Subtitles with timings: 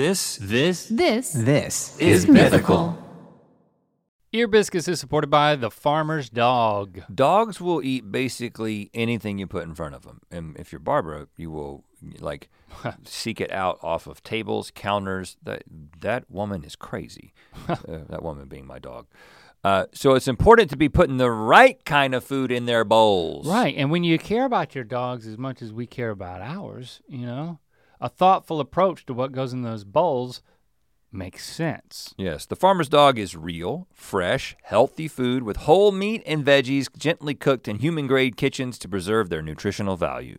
[0.00, 2.96] This This This This is mythical.
[4.32, 7.02] Ear Biscuits is supported by the Farmer's Dog.
[7.14, 11.28] dogs will eat basically anything you put in front of them, and if you're Barbara,
[11.36, 11.84] you will
[12.18, 12.48] like
[13.04, 15.36] seek it out off of tables, counters.
[15.42, 15.64] That
[16.00, 17.34] that woman is crazy.
[17.68, 17.76] uh,
[18.08, 19.06] that woman being my dog.
[19.62, 23.46] Uh, so it's important to be putting the right kind of food in their bowls.
[23.46, 27.02] Right, and when you care about your dogs as much as we care about ours,
[27.06, 27.58] you know,
[28.00, 30.42] a thoughtful approach to what goes in those bowls
[31.12, 32.14] makes sense.
[32.16, 37.34] Yes, the farmer's dog is real, fresh, healthy food with whole meat and veggies gently
[37.34, 40.38] cooked in human grade kitchens to preserve their nutritional value.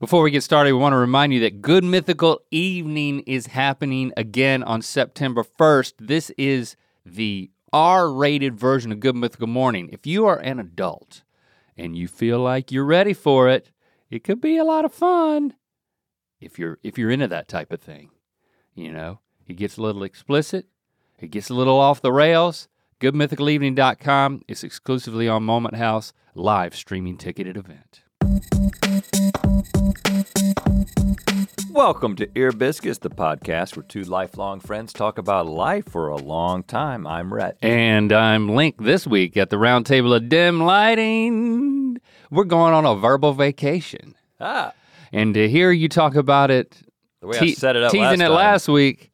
[0.00, 4.12] Before we get started, we want to remind you that Good Mythical Evening is happening
[4.16, 5.94] again on September 1st.
[5.98, 9.88] This is the R rated version of Good Mythical Morning.
[9.90, 11.24] If you are an adult
[11.76, 13.72] and you feel like you're ready for it,
[14.08, 15.54] it could be a lot of fun
[16.40, 18.10] if you're if you're into that type of thing.
[18.76, 20.68] You know, it gets a little explicit,
[21.18, 22.68] it gets a little off the rails.
[23.00, 28.04] GoodMythicalEvening.com is exclusively on Moment House, live streaming ticketed event.
[31.70, 36.16] Welcome to Ear Biscuits, the podcast where two lifelong friends talk about life for a
[36.16, 37.06] long time.
[37.06, 37.56] I'm Rhett.
[37.62, 41.98] And I'm Link this week at the round table of dim lighting.
[42.30, 44.14] We're going on a verbal vacation.
[44.38, 44.72] Ah,
[45.12, 46.76] And to hear you talk about it,
[47.20, 49.10] the way I set it up teasing last it last week,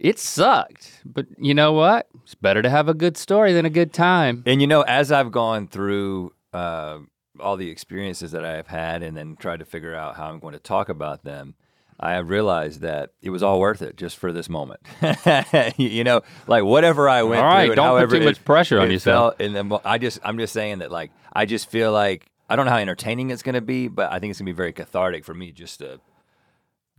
[0.00, 1.02] it sucked.
[1.04, 2.08] But you know what?
[2.22, 4.44] It's better to have a good story than a good time.
[4.46, 6.98] And you know, as I've gone through uh,
[7.40, 10.38] all the experiences that I have had and then tried to figure out how I'm
[10.38, 11.54] going to talk about them,
[11.98, 14.80] I have realized that it was all worth it just for this moment.
[15.78, 18.78] you know, like whatever I went All right, through don't put too it- much pressure
[18.80, 19.36] on it yourself.
[19.38, 22.56] felt- and then I just, I'm just saying that like, I just feel like, I
[22.56, 24.56] don't know how entertaining it's going to be, but I think it's going to be
[24.56, 26.00] very cathartic for me just to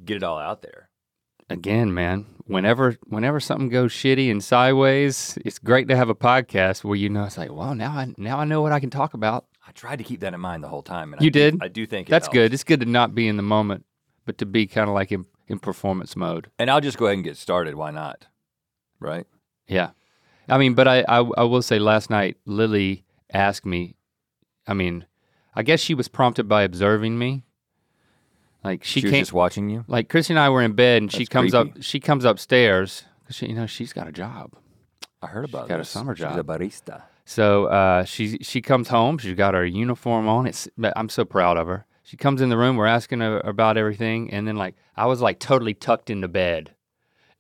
[0.04, 0.90] get it all out there.
[1.50, 6.84] Again, man, whenever whenever something goes shitty and sideways, it's great to have a podcast
[6.84, 9.14] where you know it's like, well, now I now I know what I can talk
[9.14, 9.46] about.
[9.68, 11.14] I tried to keep that in mind the whole time.
[11.14, 11.64] And You I do- did?
[11.64, 12.34] I do think it That's helps.
[12.34, 12.54] good.
[12.54, 13.86] It's good to not be in the moment,
[14.26, 16.50] but to be kind of like in, in performance mode.
[16.58, 17.76] And I'll just go ahead and get started.
[17.76, 18.28] Why not?
[19.00, 19.26] Right?
[19.68, 19.90] Yeah.
[20.50, 23.96] I mean, but I, I I will say last night Lily asked me,
[24.66, 25.06] I mean,
[25.54, 27.44] I guess she was prompted by observing me.
[28.64, 29.84] Like she, She, came just watching you.
[29.88, 33.04] like Christy and I were in bed and she That's comes up she comes upstairs
[33.26, 34.54] 'cause she you know she's got a job.
[35.22, 36.32] I heard about got a summer job.
[36.32, 37.04] She's a barista.
[37.30, 39.18] So uh, she she comes home.
[39.18, 40.48] She's got her uniform on.
[40.48, 41.86] It's I'm so proud of her.
[42.02, 42.78] She comes in the room.
[42.78, 46.74] We're asking her about everything, and then like I was like totally tucked into bed,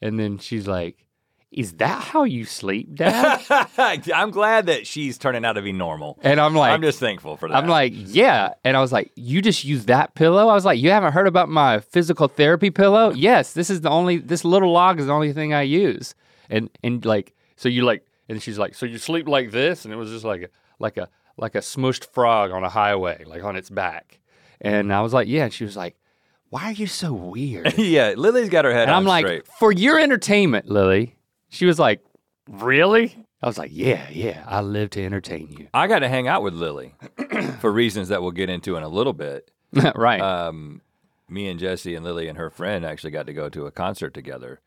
[0.01, 1.05] and then she's like,
[1.51, 3.41] "Is that how you sleep, Dad?"
[4.13, 6.19] I'm glad that she's turning out to be normal.
[6.21, 7.55] and I'm like, I'm just thankful for that.
[7.55, 8.55] I'm like, yeah.
[8.65, 10.49] And I was like, you just use that pillow?
[10.49, 13.13] I was like, you haven't heard about my physical therapy pillow?
[13.13, 16.13] Yes, this is the only, this little log is the only thing I use.
[16.49, 19.85] And, and like, so you like, and she's like, so you sleep like this?
[19.85, 20.49] And it was just like, a,
[20.79, 24.19] like a, like a smushed frog on a highway, like on its back.
[24.59, 25.45] And I was like, yeah.
[25.45, 25.95] And she was like,
[26.49, 27.73] why are you so weird?
[27.77, 29.47] yeah, Lily's got her head and on I'm like, straight.
[29.47, 31.15] for your entertainment, Lily.
[31.49, 32.01] She was like,
[32.49, 33.25] really?
[33.41, 35.67] I was like, yeah, yeah, I live to entertain you.
[35.73, 36.95] I got to hang out with Lily
[37.59, 39.51] for reasons that we'll get into in a little bit.
[39.95, 40.19] right.
[40.19, 40.81] Um,
[41.29, 44.13] me and Jesse and Lily and her friend actually got to go to a concert
[44.13, 44.59] together.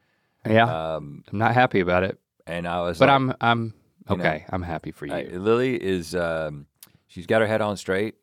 [0.47, 0.95] yeah.
[0.95, 2.19] Um, I'm not happy about it,
[2.51, 3.75] and I was but like, I'm I'm
[4.09, 4.45] you know, okay.
[4.51, 5.13] I'm happy for you.
[5.15, 6.67] I- Lily is, um,
[7.07, 8.17] she's got her head on straight.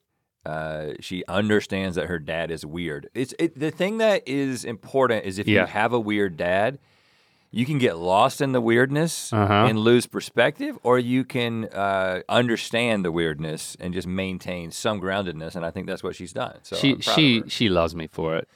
[0.45, 3.09] Uh, she understands that her dad is weird.
[3.13, 5.61] It's it, the thing that is important is if Yeah.
[5.61, 6.79] you have a weird dad,
[7.51, 9.65] you can get lost in the weirdness Uh-huh.
[9.69, 15.56] and lose perspective, or you can uh, understand the weirdness and just maintain some groundedness.
[15.56, 16.57] And I think that's what she's done.
[16.63, 18.47] So she I'm proud of she she loves me for it.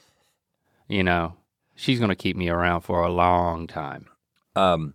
[0.88, 1.34] You know,
[1.74, 4.06] she's gonna keep me around for a long time.
[4.56, 4.94] Um,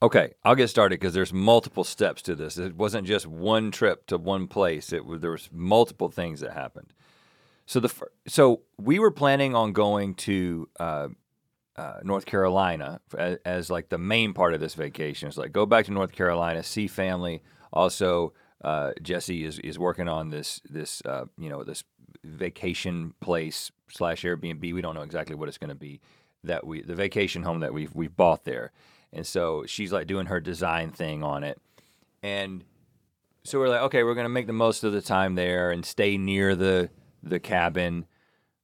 [0.00, 2.58] okay, I'll get started because there's multiple steps to this.
[2.58, 4.92] It wasn't just one trip to one place.
[4.92, 6.92] It there was multiple things that happened.
[7.66, 7.92] So the
[8.26, 11.08] so we were planning on going to uh,
[11.76, 15.28] uh, North Carolina as, as like the main part of this vacation.
[15.28, 17.42] It's like go back to North Carolina, see family.
[17.72, 18.32] Also,
[18.64, 21.84] uh, Jesse is is working on this this uh, you know this
[22.24, 24.60] vacation place slash Airbnb.
[24.72, 26.00] We don't know exactly what it's going to be
[26.44, 28.72] that we the vacation home that we we bought there,
[29.12, 31.60] and so she's like doing her design thing on it,
[32.22, 32.64] and
[33.44, 36.16] so we're like, okay, we're gonna make the most of the time there and stay
[36.16, 36.90] near the
[37.22, 38.06] the cabin,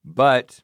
[0.05, 0.61] but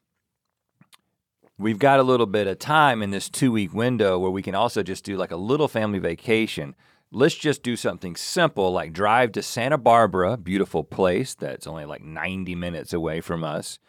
[1.61, 4.55] we've got a little bit of time in this two week window where we can
[4.55, 6.75] also just do like a little family vacation.
[7.11, 12.03] Let's just do something simple like drive to Santa Barbara, beautiful place that's only like
[12.03, 13.79] 90 minutes away from us.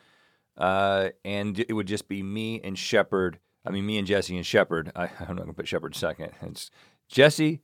[0.57, 3.39] Uh, and it would just be me and Shepard.
[3.65, 4.93] I mean, me and Jesse and Shepard.
[4.97, 6.33] I, I'm not going to put Shepard second.
[6.43, 6.71] It's
[7.09, 7.61] Jesse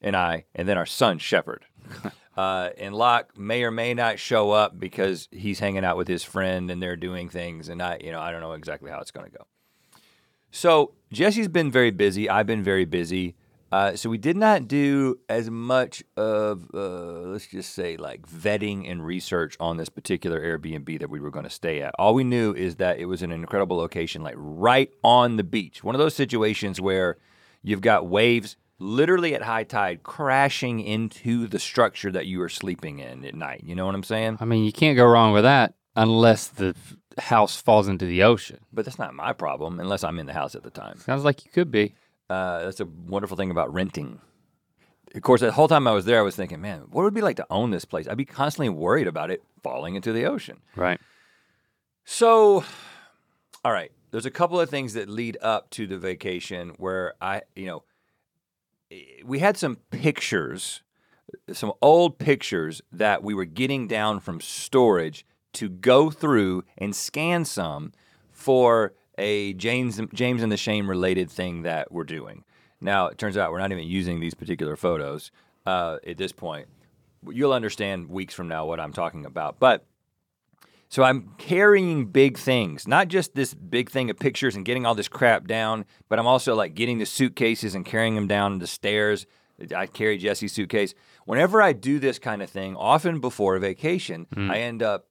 [0.00, 1.64] and I, and then our son, Shepard.
[2.36, 6.22] Uh, and Locke may or may not show up because he's hanging out with his
[6.22, 9.10] friend and they're doing things, and I, you know, I don't know exactly how it's
[9.10, 9.44] going to go.
[10.50, 12.30] So Jesse's been very busy.
[12.30, 13.36] I've been very busy.
[13.72, 18.90] Uh, so we did not do as much of, uh, let's just say, like vetting
[18.90, 21.94] and research on this particular Airbnb that we were going to stay at.
[21.98, 25.84] All we knew is that it was an incredible location, like right on the beach.
[25.84, 27.18] One of those situations where
[27.62, 32.98] you've got waves literally at high tide crashing into the structure that you are sleeping
[32.98, 33.62] in at night.
[33.64, 34.38] You know what I'm saying?
[34.40, 36.74] I mean, you can't go wrong with that unless the
[37.18, 38.58] house falls into the ocean.
[38.72, 40.98] But that's not my problem unless I'm in the house at the time.
[40.98, 41.94] Sounds like you could be.
[42.30, 44.20] Uh, that's a wonderful thing about renting.
[45.14, 47.14] Of course, the whole time I was there, I was thinking, man, what would it
[47.14, 48.06] be like to own this place?
[48.06, 50.58] I'd be constantly worried about it falling into the ocean.
[50.76, 51.00] Right.
[52.04, 52.64] So,
[53.64, 57.42] all right, there's a couple of things that lead up to the vacation where I,
[57.56, 57.82] you know,
[59.24, 60.82] we had some pictures,
[61.52, 67.44] some old pictures that we were getting down from storage to go through and scan
[67.44, 67.92] some
[68.30, 72.44] for a James James and the Shame related thing that we're doing.
[72.80, 75.30] Now it turns out we're not even using these particular photos
[75.66, 76.66] uh, at this point.
[77.28, 79.84] You'll understand weeks from now what I'm talking about, but.
[80.92, 84.96] So I'm carrying big things, not just this big thing of pictures and getting all
[84.96, 88.66] this crap down, but I'm also like getting the suitcases and carrying them down the
[88.66, 89.24] stairs.
[89.72, 90.94] I carry Jesse's suitcase.
[91.26, 95.06] Whenever I do this kind of thing, often before a vacation, I end up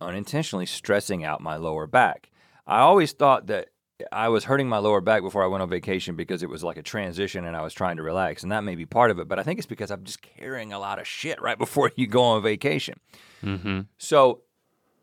[0.00, 2.30] unintentionally stressing out my lower back.
[2.68, 3.70] I always thought that
[4.12, 6.76] I was hurting my lower back before I went on vacation because it was like
[6.76, 9.26] a transition and I was trying to relax, and that may be part of it.
[9.26, 12.06] But I think it's because I'm just carrying a lot of shit right before you
[12.06, 13.00] go on vacation.
[13.42, 13.80] Mm-hmm.
[13.96, 14.42] So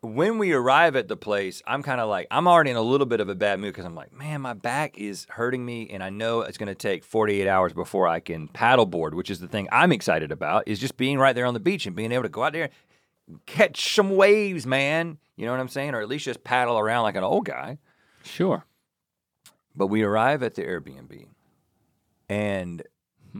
[0.00, 3.06] when we arrive at the place, I'm kind of like, I'm already in a little
[3.06, 5.90] bit of a bad mood because I'm like, man, my back is hurting me.
[5.90, 9.40] And I know it's going to take 48 hours before I can paddleboard, which is
[9.40, 12.12] the thing I'm excited about, is just being right there on the beach and being
[12.12, 12.70] able to go out there
[13.46, 15.18] catch some waves, man.
[15.36, 15.94] You know what I'm saying?
[15.94, 17.78] Or at least just paddle around like an old guy.
[18.24, 18.64] Sure.
[19.74, 21.26] But we arrive at the Airbnb
[22.28, 22.82] and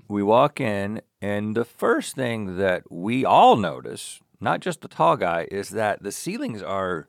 [0.09, 5.17] we walk in, and the first thing that we all notice, not just the tall
[5.17, 7.09] guy, is that the ceilings are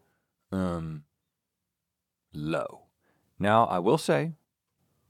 [0.52, 1.04] um,
[2.34, 2.84] low.
[3.38, 4.34] Now, I will say,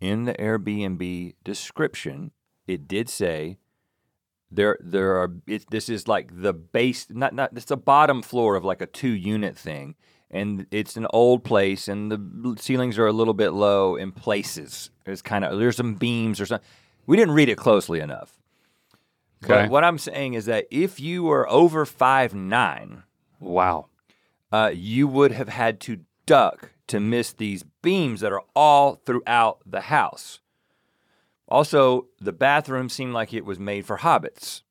[0.02, 2.32] in the Airbnb description,
[2.66, 3.60] it did say
[4.52, 8.56] there there are it, this is like the base not not it's the bottom floor
[8.56, 9.96] of like a two unit thing
[10.32, 14.90] and it's an old place and the ceilings are a little bit low in places
[15.06, 16.66] it's kind of there's some beams or something
[17.06, 18.38] we didn't read it closely enough
[19.44, 19.64] Okay.
[19.64, 23.04] but what i'm saying is that if you were over five nine
[23.40, 23.88] Wow.
[24.52, 29.60] uh, you would have had to duck to miss these beams that are all throughout
[29.66, 30.40] the house.
[31.48, 34.64] Also, the bathroom seemed like it was made for hobbits.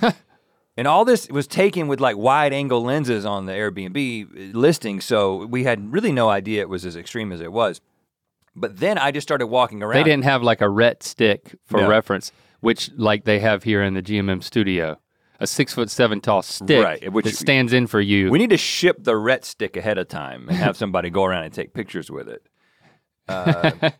[0.76, 5.44] and all this was taken with like wide angle lenses on the Airbnb listing, so
[5.46, 7.80] we had really no idea it was as extreme as it was.
[8.54, 9.96] But then I just started walking around.
[9.96, 11.88] They didn't have like a Rhett stick for No.
[11.88, 14.98] reference, which like they have here in the GMM studio.
[15.42, 18.30] A six foot seven tall stick Right, which- that stands in for you.
[18.30, 21.44] We need to ship the Rhett stick ahead of time and have somebody go around
[21.44, 22.46] and take pictures with it.
[23.26, 23.90] Uh,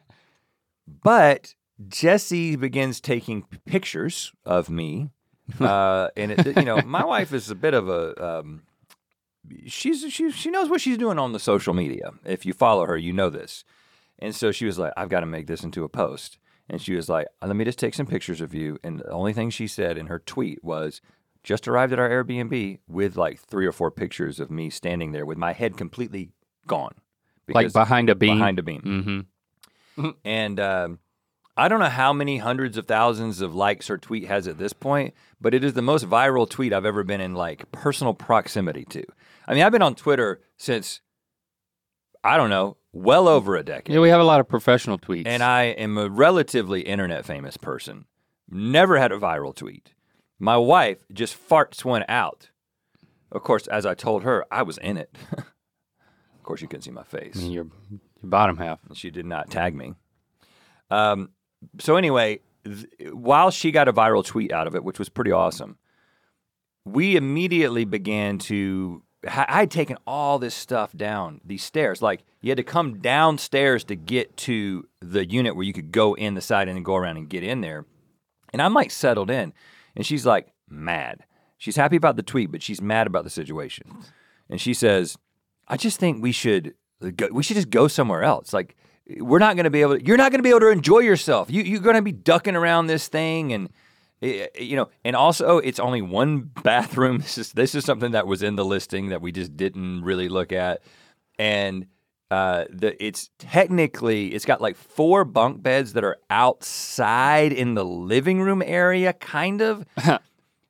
[1.02, 1.54] but
[1.88, 5.10] Jesse begins taking pictures of me,
[5.60, 8.22] uh, and it, you know, my wife is a bit of a.
[8.22, 8.62] Um,
[9.66, 12.10] she's she she knows what she's doing on the social media.
[12.24, 13.64] If you follow her, you know this.
[14.18, 16.94] And so she was like, "I've got to make this into a post." And she
[16.94, 19.66] was like, "Let me just take some pictures of you." And the only thing she
[19.66, 21.00] said in her tweet was,
[21.42, 25.24] "Just arrived at our Airbnb with like three or four pictures of me standing there
[25.24, 26.30] with my head completely
[26.66, 26.94] gone,
[27.48, 28.36] like behind a beam.
[28.36, 29.26] behind a beam."
[29.96, 30.10] Mm-hmm.
[30.24, 30.98] And um,
[31.56, 34.72] I don't know how many hundreds of thousands of likes her tweet has at this
[34.72, 38.84] point, but it is the most viral tweet I've ever been in like personal proximity
[38.86, 39.04] to.
[39.46, 41.00] I mean, I've been on Twitter since
[42.22, 43.94] I don't know, well over a decade.
[43.94, 45.26] Yeah, we have a lot of professional tweets.
[45.26, 48.04] And I am a relatively internet famous person.
[48.48, 49.94] Never had a viral tweet.
[50.38, 52.50] My wife just farts one out.
[53.32, 55.14] Of course, as I told her, I was in it.
[55.38, 57.36] of course, you couldn't see my face.
[57.36, 57.66] I mean, you're
[58.22, 58.80] Bottom half.
[58.94, 59.94] she did not tag me.
[60.90, 61.30] Um,
[61.78, 65.32] so anyway, th- while she got a viral tweet out of it, which was pretty
[65.32, 65.78] awesome,
[66.84, 69.02] we immediately began to.
[69.26, 72.00] I had taken all this stuff down these stairs.
[72.00, 76.14] Like you had to come downstairs to get to the unit where you could go
[76.14, 77.84] in the side and then go around and get in there.
[78.52, 79.52] And I'm like settled in,
[79.94, 81.24] and she's like mad.
[81.58, 83.86] She's happy about the tweet, but she's mad about the situation.
[84.48, 85.18] And she says,
[85.68, 86.74] "I just think we should
[87.16, 88.52] go, we should just go somewhere else.
[88.52, 88.76] Like
[89.18, 89.98] we're not going to be able.
[89.98, 91.50] To, you're not going to be able to enjoy yourself.
[91.50, 93.68] You you're going to be ducking around this thing and."
[94.22, 97.18] eh, You know, and also it's only one bathroom.
[97.22, 100.28] This is this is something that was in the listing that we just didn't really
[100.28, 100.82] look at,
[101.38, 101.86] and
[102.30, 107.84] uh, the it's technically it's got like four bunk beds that are outside in the
[107.84, 109.84] living room area, kind of.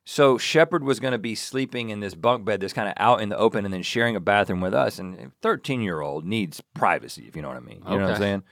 [0.03, 3.21] so Shepard was going to be sleeping in this bunk bed that's kind of out
[3.21, 4.99] in the open, and then sharing a bathroom with us.
[4.99, 7.83] And a thirteen year old needs privacy, if you know what I mean.
[7.87, 8.43] You know what I'm saying?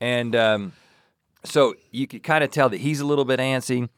[0.00, 0.72] And um,
[1.44, 3.88] so you could kind of tell that he's a little bit antsy.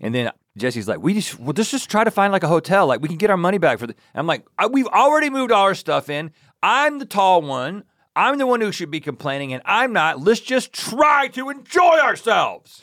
[0.00, 2.86] And then Jesse's like, "We just well, let's just try to find like a hotel.
[2.86, 5.52] Like we can get our money back for the." I'm like, "I- "We've already moved
[5.52, 6.32] all our stuff in.
[6.62, 7.84] I'm the tall one.
[8.14, 10.20] I'm the one who should be complaining, and I'm not.
[10.20, 12.82] Let's just try to enjoy ourselves."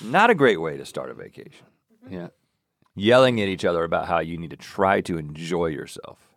[0.00, 1.66] Not a great way to start a vacation.
[2.08, 2.28] Yeah.
[2.96, 6.28] Yelling at each other about how you need to try to enjoy yourself.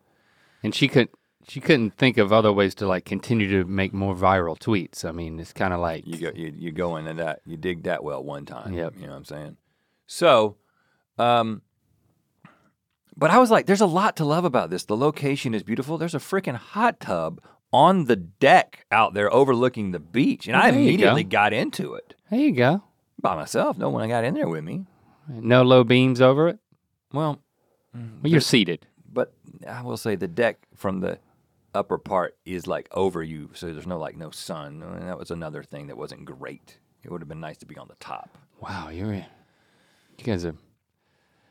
[0.64, 1.12] And she couldn't.
[1.48, 5.06] she couldn't think of other ways to like continue to make more viral tweets.
[5.06, 7.84] I mean, it's kind of like You go, you, you go into that, you dig
[7.84, 8.74] that well one time.
[8.74, 8.96] Yep.
[8.98, 9.58] You know what I'm saying?
[10.08, 10.58] So,
[11.20, 11.62] um,
[13.16, 14.86] but I was like, there's a lot to love about this.
[14.86, 15.98] The location is beautiful.
[15.98, 17.42] There's a freaking hot tub
[17.74, 20.48] on the deck out there overlooking the beach.
[20.48, 21.30] And I there you immediately go.
[21.30, 22.84] got into it there you go.
[23.22, 23.78] by myself.
[23.78, 24.86] No one got in there with me.
[25.29, 26.60] No low beams over it.
[27.13, 27.41] Well,
[27.93, 28.86] Well, you're seated.
[29.12, 29.34] but
[29.67, 31.19] I will say the deck from the
[31.74, 33.50] upper part is like over you.
[33.53, 34.81] So there's no like no sun.
[34.84, 36.79] And that was another thing that wasn't great.
[37.03, 38.38] It would have been nice to be on the top.
[38.60, 39.24] Wow, you're you
[40.24, 40.55] guys are.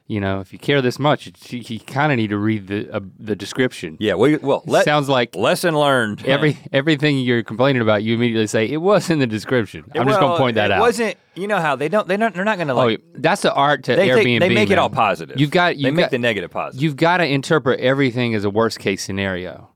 [0.09, 2.89] You know, if you care this much, you, you kind of need to read the
[2.93, 3.97] uh, the description.
[3.99, 6.25] Yeah, well, well let, Sounds like lesson learned.
[6.25, 9.85] every everything you're complaining about, you immediately say it was in the description.
[9.97, 10.81] I'm just gonna point that it out.
[10.81, 11.17] wasn't.
[11.35, 12.07] You know how they don't.
[12.07, 12.35] They don't.
[12.35, 13.03] They're not going to oh, like.
[13.17, 14.41] that's the art to they, Airbnb.
[14.41, 15.39] they make it all positive.
[15.39, 16.83] You've got you've make got, the negative positive.
[16.83, 19.69] You've got to interpret everything as a worst case scenario.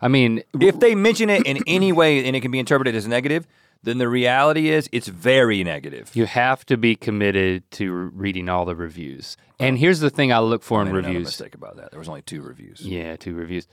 [0.00, 3.06] I mean, if they mention it in any way and it can be interpreted as
[3.06, 3.46] negative,
[3.86, 6.10] then the reality is it's very negative.
[6.14, 9.36] you have to be committed to re- reading all the reviews.
[9.58, 11.24] And here's the thing I look for I in reviews.
[11.24, 11.90] mistake about that.
[11.92, 12.82] There was only two reviews.
[12.82, 13.66] Yeah, two reviews.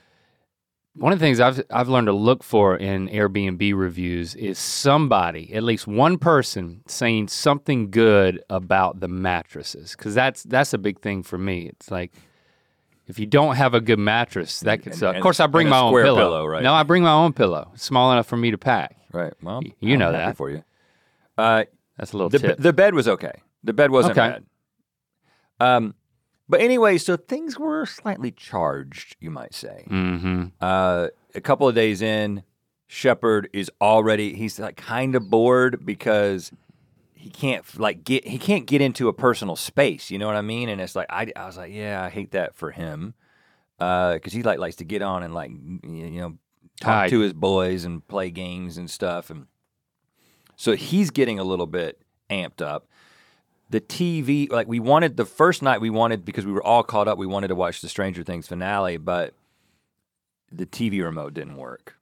[0.96, 5.52] One of the things I've I've learned to look for in Airbnb reviews is somebody,
[5.54, 11.00] at least one person, saying something good about the mattresses, because that's that's a big
[11.02, 11.66] thing for me.
[11.68, 12.12] It's like
[13.08, 15.10] if you don't have a good mattress, that could And- suck.
[15.10, 16.16] and- Of course, I bring my own pillow.
[16.20, 16.62] pillow, right?
[16.64, 18.96] No, I bring my own pillow, small enough for me to pack.
[19.14, 19.34] Right.
[19.42, 20.36] Well, you I'm know that.
[20.38, 20.64] for you.
[21.38, 21.66] Uh,
[21.98, 22.58] That's a little the tip.
[22.60, 23.42] the bed was okay.
[23.64, 24.30] The bed wasn't Okay.
[24.30, 24.46] bad.
[25.60, 25.96] Um,
[26.50, 29.86] but anyway, so things were slightly charged, you might say.
[29.90, 30.46] mm-hmm.
[30.60, 32.44] Uh, a couple of days in,
[32.88, 36.52] Shepard is already he's like kind of bored because
[37.14, 40.12] he can't like get he can't get into a personal space.
[40.12, 40.70] You know what I mean?
[40.70, 43.14] And it's like I, I was like, yeah, I hate that for him
[43.80, 46.38] because he like likes to get on and like you know
[46.80, 49.48] talk to his boys and play games and stuff, and
[50.56, 52.88] so he's getting a little bit amped up.
[53.70, 57.08] The TV, like we wanted the first night, we wanted because we were all caught
[57.08, 57.18] up.
[57.18, 59.34] We wanted to watch the Stranger Things finale, but
[60.52, 61.96] the TV remote didn't work.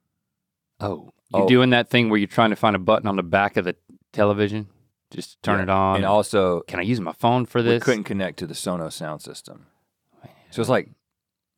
[0.80, 1.48] Oh, you're Oh.
[1.48, 3.74] doing that thing where you're trying to find a button on the back of the
[4.12, 4.68] television,
[5.10, 5.62] just turn Yeah.
[5.62, 5.96] it on.
[5.96, 7.80] and also Can I use my phone for this?
[7.80, 9.66] we couldn't connect to the Sonos sound system.
[10.50, 10.90] So it's like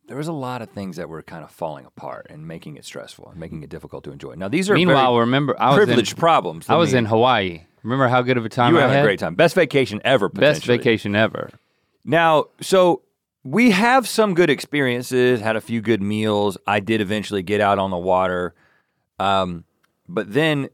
[0.06, 2.84] there was a lot of things that were kind of falling apart and making it
[2.84, 4.34] stressful and making it difficult to enjoy.
[4.34, 6.68] Now these are Meanwhile, remember I was in, privileged problems.
[6.68, 7.62] I was mean, in Hawaii.
[7.82, 9.04] Remember how good of a time You were I having had?
[9.04, 9.34] a great time.
[9.34, 10.28] Best vacation ever.
[10.28, 11.50] Best vacation ever.
[12.04, 13.02] Now, so
[13.44, 16.56] we have some good experiences, had a few good meals.
[16.66, 18.54] I did eventually get out on the water.
[19.18, 19.64] Um,
[20.08, 20.70] but then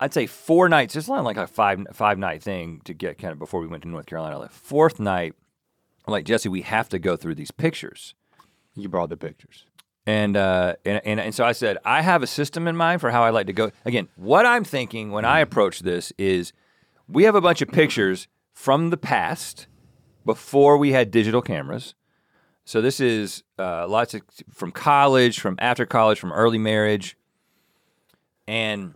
[0.00, 3.32] I'd say four nights, it's not like a five five night thing to get kind
[3.32, 4.38] of before we went to North Carolina.
[4.40, 5.34] The fourth night,
[6.06, 8.14] I'm like, Jesse, we have to go through these pictures.
[8.78, 9.64] You brought the pictures.
[10.06, 13.10] And, uh, and and and so I said, I have a system in mind for
[13.10, 13.70] how I like to go.
[13.84, 16.52] Again, what I'm thinking when I approach this is,
[17.06, 19.66] we have a bunch of pictures from the past,
[20.24, 21.94] before we had digital cameras.
[22.64, 27.16] So this is uh, lots of from college, from after college, from early marriage,
[28.46, 28.94] and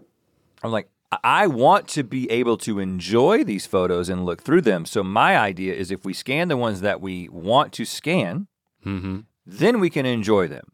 [0.63, 4.63] I'm like, I- I want to be able to enjoy these photos and look through
[4.63, 4.85] them.
[4.87, 8.47] So my idea is, if we scan the ones that we want to scan,
[8.85, 9.21] Mm-hmm.
[9.59, 10.73] Then we can enjoy them.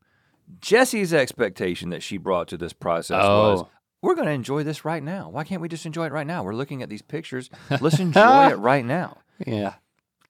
[0.60, 3.50] Jesse's expectation that she brought to this process Oh.
[3.52, 3.64] was
[4.00, 5.28] we're going to enjoy this right now.
[5.28, 6.44] Why can't we just enjoy it right now?
[6.44, 7.50] We're looking at these pictures.
[7.80, 9.18] Let's enjoy it right now.
[9.44, 9.74] Yeah.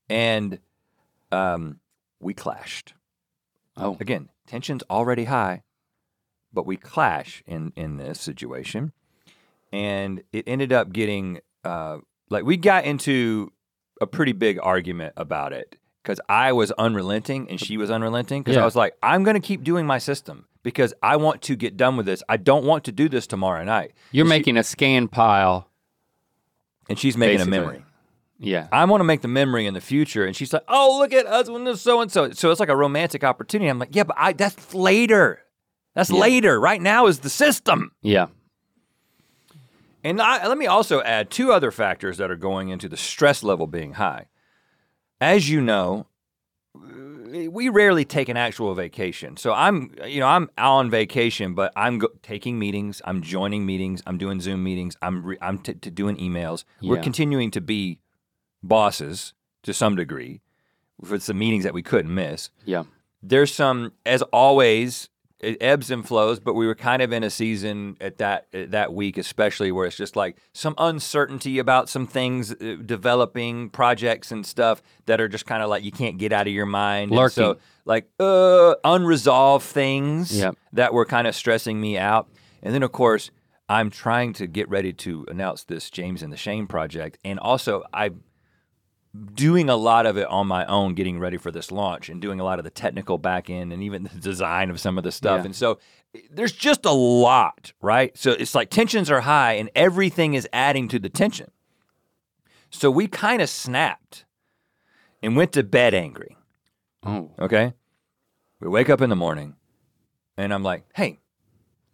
[0.08, 0.58] And
[1.30, 1.78] um,
[2.18, 2.94] we clashed.
[3.76, 3.96] Oh.
[4.00, 5.62] Again, tension's already high,
[6.52, 8.92] but we clash in in this situation,
[9.70, 11.98] and it ended up getting uh,
[12.30, 13.52] like we got into
[14.00, 15.76] a pretty big argument about it
[16.08, 18.62] because I was unrelenting and she was unrelenting because Yeah.
[18.62, 21.76] I was like, I'm going to keep doing my system because I want to get
[21.76, 22.22] done with this.
[22.30, 23.92] I don't want to do this tomorrow night.
[24.10, 25.68] You're And she- making a scan pile.
[26.88, 27.58] and she's making basically.
[27.58, 27.84] a memory.
[28.38, 28.68] Yeah.
[28.72, 30.24] I want to make the memory in the future.
[30.24, 32.30] And she's like, oh, look at us when this so and so.
[32.30, 33.68] So it's like a romantic opportunity.
[33.68, 35.40] I'm like, yeah, but I, that's later.
[35.94, 36.20] That's Yeah.
[36.20, 36.58] later.
[36.58, 37.92] Right now is the system.
[38.00, 38.28] Yeah.
[40.02, 43.42] And I, let me also add two other factors that are going into the stress
[43.42, 44.26] level being high.
[45.20, 46.06] As you know,
[46.74, 49.36] we rarely take an actual vacation.
[49.36, 53.02] So I'm, you know, I'm on vacation, but I'm go- taking meetings.
[53.04, 54.02] I'm joining meetings.
[54.06, 54.96] I'm doing Zoom meetings.
[55.02, 56.64] I'm re- I'm t- t- doing emails.
[56.80, 57.98] We're continuing to be
[58.62, 59.34] bosses
[59.64, 60.40] to some degree
[61.04, 62.50] for some meetings that we couldn't miss.
[62.64, 62.84] Yeah.
[63.22, 65.08] There's some, as always,
[65.40, 68.72] it ebbs and flows, but we were kind of in a season at that at
[68.72, 74.32] that week, especially where it's just like some uncertainty about some things uh, developing projects
[74.32, 77.10] and stuff that are just kind of like you can't get out of your mind.
[77.10, 80.56] And so, like uh, unresolved things Yep.
[80.72, 82.28] that were kind of stressing me out.
[82.62, 83.30] And then, of course,
[83.68, 87.84] I'm trying to get ready to announce this James and the Shame project, and also
[87.92, 88.10] I
[89.34, 92.40] doing a lot of it on my own, getting ready for this launch and doing
[92.40, 95.12] a lot of the technical back end and even the design of some of the
[95.12, 95.40] stuff.
[95.40, 95.46] Yeah.
[95.46, 95.78] And so
[96.14, 98.16] eh, there's just a lot, right?
[98.16, 101.50] So it's like tensions are high and everything is adding to the tension.
[102.70, 104.24] So we kind of snapped
[105.22, 106.36] and went to bed angry.
[107.04, 107.30] Oh.
[107.38, 107.72] Okay.
[108.60, 109.54] We wake up in the morning
[110.36, 111.20] and I'm like, hey,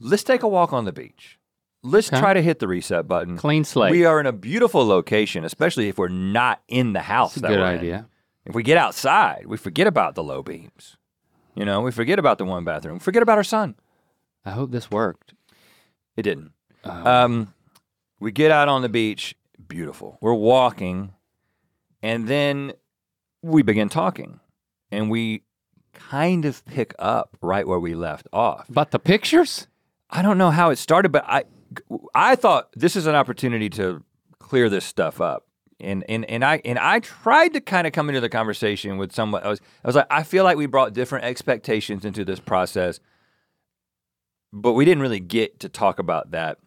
[0.01, 1.39] let's take a walk on the beach.
[1.85, 2.19] Let's Okay.
[2.19, 3.37] try to hit the reset button.
[3.37, 3.91] Clean slate.
[3.91, 7.35] We are in a beautiful location, especially if we're not in the house.
[7.35, 7.79] That's a that good we're in.
[7.79, 8.09] idea.
[8.47, 10.97] If we get outside, we forget about the low beams.
[11.55, 12.99] You know, we forget about the one bathroom.
[12.99, 13.75] Forget about our son.
[14.45, 15.35] I hope this worked.
[16.17, 16.53] It didn't.
[16.85, 16.91] Oh.
[17.11, 17.55] Um,
[18.19, 19.35] we get out on the beach.
[19.69, 20.19] Beautiful.
[20.21, 21.13] We're walking,
[22.03, 22.73] and then
[23.43, 24.41] we begin talking,
[24.91, 25.43] and we
[25.93, 28.67] kind of pick up right where we left off.
[28.69, 29.67] But the pictures?
[30.11, 31.45] I don't know how it started, but I
[32.15, 34.03] I thought this is an opportunity to
[34.39, 35.47] clear this stuff up.
[35.81, 39.13] And and and I and I tried to kind of come into the conversation with
[39.13, 39.43] someone.
[39.43, 43.01] I was I was like, I feel like we brought different expectations into this process,
[44.53, 46.59] but we didn't really get to talk about that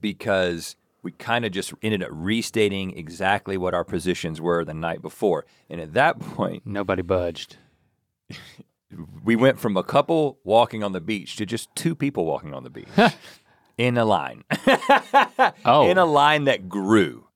[0.00, 5.02] because we kind of just ended up restating exactly what our positions were the night
[5.02, 5.44] before.
[5.68, 7.58] And at that point, Nobody budged.
[9.22, 12.64] we went from a couple walking on the beach to just two people walking on
[12.64, 12.88] the beach
[13.78, 14.44] in a line.
[15.64, 15.88] Oh.
[15.90, 17.26] in a line that grew.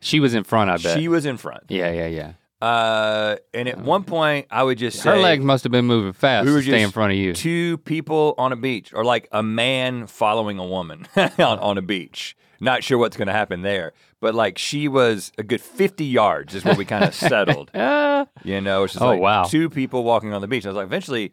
[0.00, 0.98] She was in front, I bet.
[0.98, 1.64] She was in front.
[1.68, 2.32] yeah, yeah, yeah.
[2.66, 6.12] Uh, and at one point, I would just say Her legs must have been moving
[6.12, 7.32] fast we were to stay in front of you.
[7.32, 11.82] two people on a beach, or like a man following a woman on, on a
[11.82, 12.36] beach.
[12.62, 16.54] Not sure what's going to happen there, but like she was a good 50 yards
[16.54, 17.70] is where we kind of settled.
[18.44, 19.44] You know, it's just Oh, like wow.
[19.44, 20.64] two people walking on the beach.
[20.66, 21.32] I was like, eventually,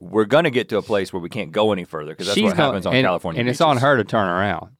[0.00, 2.34] we're going to get to a place where we can't go any further because that's
[2.34, 3.66] She's what going- happens on and, California And it's beaches.
[3.68, 4.70] on her to turn around.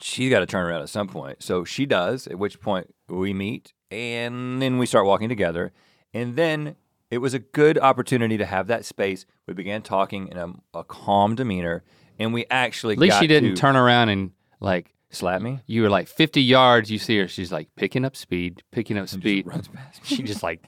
[0.00, 1.42] She's got to turn around at some point.
[1.42, 5.72] So she does, at which point we meet and then we start walking together.
[6.12, 6.76] And then
[7.10, 9.24] it was a good opportunity to have that space.
[9.46, 11.82] We began talking in a, a calm demeanor
[12.18, 15.60] and we actually At least got she didn't to turn around and like slap me.
[15.66, 16.90] you were like 50 yards.
[16.90, 19.46] You see her, she's like picking up speed, picking up speed.
[19.46, 20.16] runs past me.
[20.16, 20.64] She just like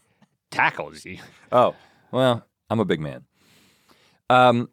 [0.50, 1.18] tackles you.
[1.52, 1.74] Oh,
[2.12, 3.24] well, I'm a big man.
[4.30, 4.68] Um,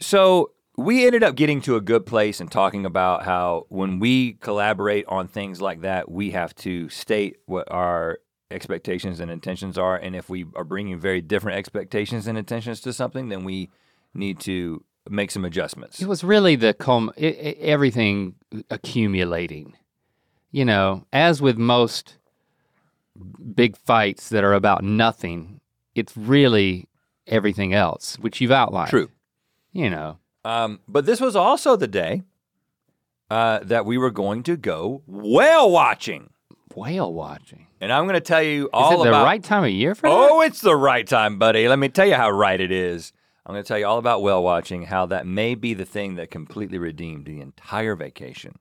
[0.00, 4.34] so we ended up getting to a good place and talking about how when we
[4.34, 8.18] collaborate on things like that, we have to state what our
[8.50, 9.96] expectations and intentions are.
[9.96, 13.70] And if we are bringing very different expectations and intentions to something, then we
[14.14, 16.00] need to make some adjustments.
[16.00, 18.34] It was really the com- i i everything
[18.70, 19.76] accumulating.
[20.50, 22.18] You know, as with most
[23.54, 25.60] big fights that are about nothing,
[25.94, 26.88] it's really
[27.26, 28.90] everything else, which you've outlined.
[28.90, 29.10] True.
[29.72, 32.22] You know, Um, but this was also the day
[33.30, 36.30] uh, that we were going to go whale watching.
[36.74, 37.66] whale watching.
[37.80, 40.08] And I'm going to tell you Is all the about right time of year for
[40.08, 40.14] that?
[40.16, 41.68] Oh, it's the right time, buddy.
[41.68, 43.12] Let me tell you how right it is.
[43.44, 46.14] I'm going to tell you all about whale watching, how that may be the thing
[46.16, 48.58] that completely redeemed the entire vacation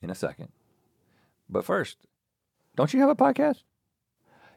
[0.00, 0.48] in a second.
[1.48, 1.96] But first,
[2.76, 3.62] don't you have a podcast?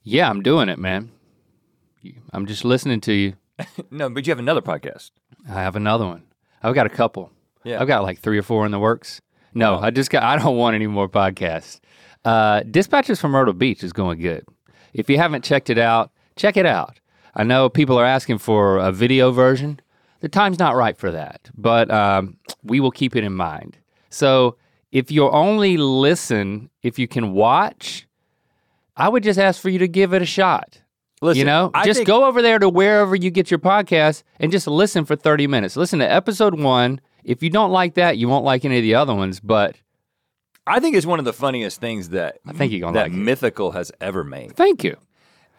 [0.03, 1.11] Yeah, I'm doing it, man.
[2.31, 3.33] I'm just listening to you.
[3.91, 5.11] no, but you have another podcast.
[5.47, 6.23] I have another one.
[6.63, 7.31] I've got a couple.
[7.63, 7.81] Yeah.
[7.81, 9.21] I've got like three or four in the works.
[9.53, 10.23] No, I just got.
[10.23, 11.79] I don't want any more podcasts.
[12.23, 14.45] Uh, Dispatches from Myrtle Beach is going good.
[14.93, 16.99] If you haven't checked it out, check it out.
[17.35, 19.79] I know people are asking for a video version.
[20.21, 23.77] The time's not right for that, but um, we will keep it in mind.
[24.09, 24.57] So
[24.91, 28.07] if you only listen, if you can watch,
[28.97, 30.78] I would just ask for you to give it a shot.
[31.21, 34.23] Listen, you know, I just think- go over there to wherever you get your podcast
[34.39, 35.75] and just listen for 30 minutes.
[35.75, 37.01] Listen to episode one.
[37.23, 39.75] If you don't like that, you won't like any of the other ones, but
[40.65, 43.11] I think it's one of the funniest things that I think you're gonna that like
[43.11, 43.15] it.
[43.15, 44.55] mythical has ever made.
[44.55, 44.95] thank you.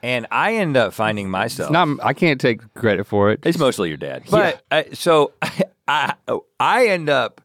[0.02, 1.68] And I end up finding myself.
[1.68, 3.40] It's not, I can't take credit for it.
[3.44, 4.22] It's mostly your dad.
[4.30, 5.32] But uh, so
[5.88, 6.14] I
[6.58, 7.42] I end up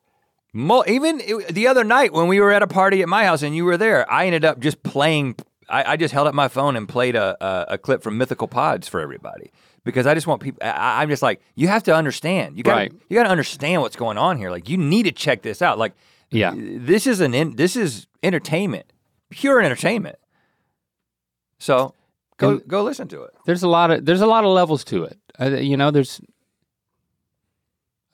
[0.54, 3.54] mo- even the other night when we were at a party at my house and
[3.54, 5.36] you were there, I ended up just playing.
[5.69, 8.47] I, I just held up my phone and played a, a a clip from Mythical
[8.47, 9.51] Pods for everybody
[9.84, 10.60] because I just want people.
[10.62, 12.58] I, I'm just like you have to understand.
[12.58, 12.93] You got Right.
[13.10, 14.51] you got to understand what's going on here.
[14.51, 15.78] Like you need to check this out.
[15.80, 15.93] Like
[16.32, 16.54] Yeah.
[16.56, 18.91] this is an in, this is entertainment,
[19.30, 20.17] pure entertainment.
[21.60, 21.93] So
[22.38, 23.32] go And- go listen to it.
[23.45, 25.17] There's a lot of there's a lot of levels to it.
[25.39, 26.21] Uh, you know, there's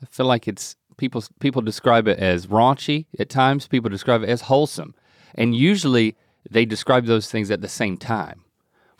[0.02, 3.68] I feel like it's people people describe it as raunchy at times.
[3.68, 4.96] People describe it as wholesome,
[5.36, 6.16] and usually
[6.50, 8.44] they describe those things at the same time.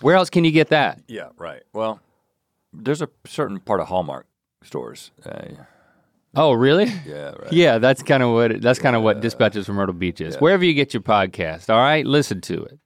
[0.02, 1.02] Where else can you get that?
[1.08, 1.64] Yeah, right.
[1.74, 2.00] Well,
[2.74, 4.28] there's a certain part of Hallmark
[4.64, 5.12] stores.
[5.26, 5.64] Uh,
[6.34, 6.86] Oh, really?
[7.06, 7.48] yeah, right.
[7.52, 10.38] Yeah, that's kind of what that's kind of what Dispatches from Myrtle Beach is.
[10.38, 12.80] Wherever you get your podcast, all right, listen to it.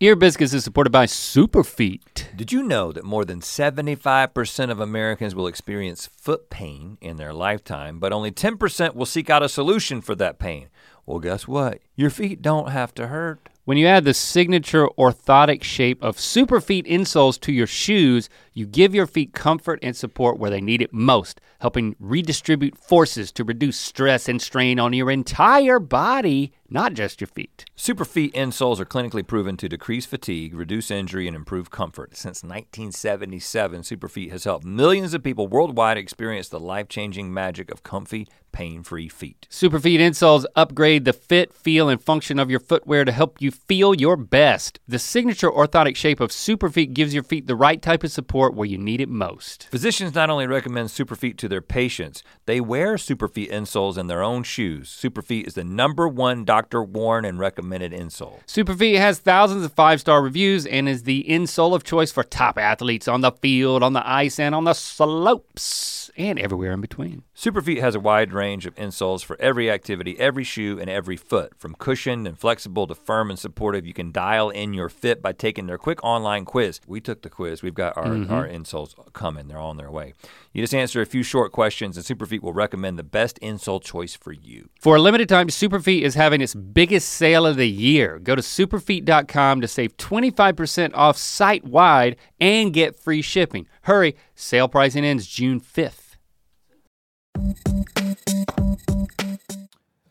[0.00, 2.36] Ear Biscuits is supported by Superfeet.
[2.36, 7.32] Did you know that more than 75% of Americans will experience foot pain in their
[7.32, 10.68] lifetime, but only 10% will seek out a solution for that pain?
[11.06, 11.80] Well, guess what?
[11.96, 13.48] Your feet don't have to hurt.
[13.64, 18.94] When you add the signature orthotic shape of Superfeet insoles to your shoes, you give
[18.94, 23.76] your feet comfort and support where they need it most, helping redistribute forces to reduce
[23.76, 27.64] stress and strain on your entire body, not just your feet.
[27.76, 32.16] Superfeet insoles are clinically proven to decrease fatigue, reduce injury, and improve comfort.
[32.16, 38.28] Since 1977, Superfeet has helped millions of people worldwide experience the life-changing magic of comfy,
[38.52, 39.48] pain-free feet.
[39.50, 43.94] Superfeet insoles upgrade the fit, feel, and function of your footwear to help you feel
[43.94, 44.78] your best.
[44.86, 48.66] The signature orthotic shape of Superfeet gives your feet the right type of support where
[48.66, 49.68] you need it most.
[49.70, 54.42] Physicians not only recommend Superfeet to their patients, they wear Superfeet insoles in their own
[54.42, 54.88] shoes.
[54.90, 58.44] Superfeet is the number one doctor worn and recommended insole.
[58.46, 62.58] Superfeet has thousands of five star reviews and is the insole of choice for top
[62.58, 67.22] athletes on the field, on the ice, and on the slopes, and everywhere in between.
[67.36, 71.52] Superfeet has a wide range of insoles for every activity, every shoe, and every foot.
[71.58, 75.32] From cushioned and flexible to firm and supportive, you can dial in your fit by
[75.32, 76.80] taking their quick online quiz.
[76.86, 77.62] We took the quiz.
[77.62, 78.32] We've got our, mm-hmm.
[78.34, 78.54] Mm-hmm.
[78.54, 79.48] our insoles coming.
[79.48, 80.14] They're on their way.
[80.52, 84.14] You just answer a few short questions, and Superfeet will recommend the best insole choice
[84.14, 84.68] for you.
[84.80, 88.18] For a limited time, Superfeet is having its biggest sale of the year.
[88.18, 93.66] Go to superfeet.com to save 25% off site wide and get free shipping.
[93.82, 96.16] Hurry, sale pricing ends June 5th.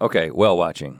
[0.01, 0.99] Okay, well watching.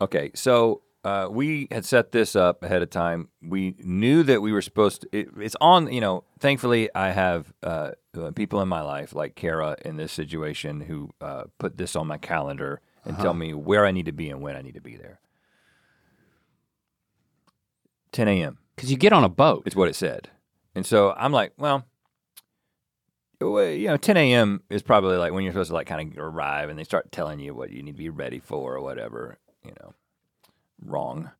[0.00, 3.28] Okay, so uh, we had set this up ahead of time.
[3.42, 5.08] We knew that we were supposed to.
[5.12, 5.90] It, it's on.
[5.92, 10.12] You know, thankfully, I have uh, uh, people in my life like Kara in this
[10.12, 14.12] situation who uh, put this on my calendar and tell me where I need to
[14.12, 15.20] be and when I need to be there.
[18.12, 18.58] 10 a.m.
[18.76, 19.62] Because you get on a boat.
[19.66, 20.28] is what it said,
[20.74, 21.86] and so I'm like, well.
[23.40, 24.62] well, You know, 10 a.m.
[24.68, 27.40] is probably like when you're supposed to like kind of arrive, and they start telling
[27.40, 29.38] you what you need to be ready for or whatever.
[29.64, 29.94] You know,
[30.84, 31.30] wrong.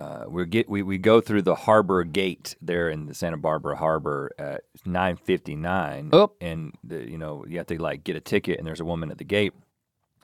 [0.00, 3.76] Uh, we get we, we go through the harbor gate there in the Santa Barbara
[3.76, 6.32] harbor at 9:59, Oh.
[6.40, 9.10] and the, you know you have to like get a ticket, and there's a woman
[9.10, 9.52] at the gate,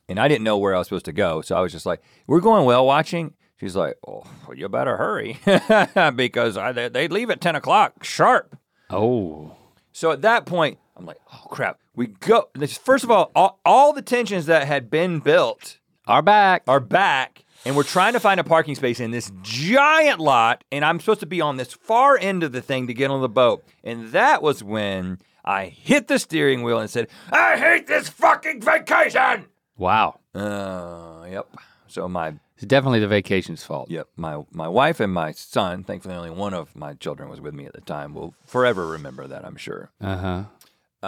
[0.08, 2.02] and I didn't know where I was supposed to go, so I was just like,
[2.26, 5.38] "We're going whale watching." She's like, "Oh, well, you better hurry
[6.16, 8.56] because I, they, they leave at 10 o'clock sharp."
[8.90, 9.54] Oh.
[9.92, 12.48] So at that point, I'm like, "Oh crap!" We go.
[12.82, 16.62] First of all, all, all the tensions that had been built Are back.
[16.66, 20.84] are back and we're trying to find a parking space in this giant lot and
[20.84, 23.28] i'm supposed to be on this far end of the thing to get on the
[23.28, 28.08] boat and that was when i hit the steering wheel and said i hate this
[28.08, 30.18] fucking vacation Wow.
[30.34, 31.46] uh yep
[31.86, 33.90] so my It's definitely the vacation's fault.
[33.90, 37.54] yep my my wife and my son thankfully only one of my children was with
[37.54, 40.44] me at the time will forever remember that i'm sure Uh huh.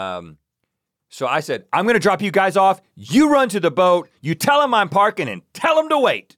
[0.00, 0.38] Um,
[1.12, 2.80] so I said, I'm going to drop you guys off.
[2.94, 4.08] You run to the boat.
[4.20, 6.36] You tell them I'm parking and tell them to wait.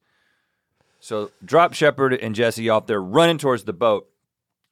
[1.02, 4.08] So drop Shepard and Jesse off there running towards the boat.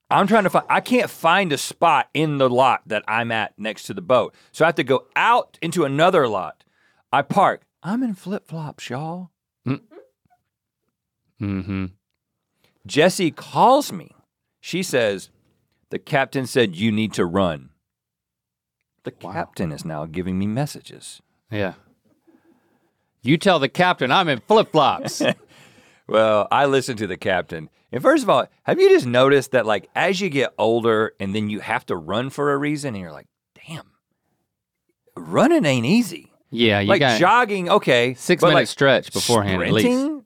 [0.08, 0.64] I'm trying to find.
[0.70, 4.32] I can't find a spot in the lot that I'm at next to the boat,
[4.52, 6.62] so I have to go out into another lot.
[7.12, 7.62] I park.
[7.82, 9.30] I'm in flip flops, y'all.
[11.40, 11.86] Mm-hmm.
[12.86, 14.14] Jesse calls me.
[14.60, 15.30] She says,
[15.90, 17.70] "The captain said you need to run."
[19.02, 21.22] The captain is now giving me messages.
[21.50, 21.74] Yeah.
[23.22, 25.22] You tell the captain I'm in flip flops.
[26.10, 27.70] Well, I listen to the captain.
[27.92, 31.34] And first of all, have you just noticed that like as you get older and
[31.34, 33.26] then you have to run for a reason and you're like,
[33.66, 33.90] damn,
[35.16, 36.32] running ain't easy.
[36.50, 38.14] yeah, you like got jogging, okay.
[38.14, 39.86] six minute like, stretch beforehand at least.
[39.86, 40.24] sprinting,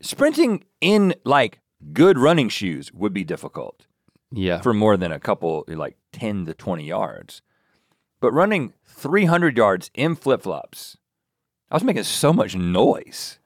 [0.00, 1.60] sprinting in like
[1.92, 3.86] good running shoes would be difficult
[4.30, 4.60] Yeah.
[4.60, 7.42] for more than a couple, like 10 to 20 yards.
[8.20, 10.96] But running 300 yards in flip flops,
[11.70, 13.38] I was making so much noise.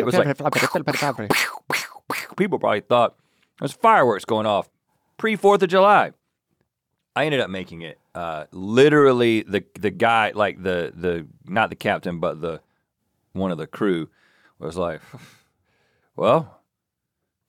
[0.00, 0.36] It was like
[2.36, 3.14] people probably thought
[3.60, 4.68] it was fireworks going off
[5.16, 6.12] pre Fourth of July.
[7.16, 7.98] I ended up making it.
[8.14, 12.60] Uh, literally, the the guy, like the the not the captain, but the
[13.32, 14.08] one of the crew,
[14.58, 15.00] was like,
[16.16, 16.60] "Well,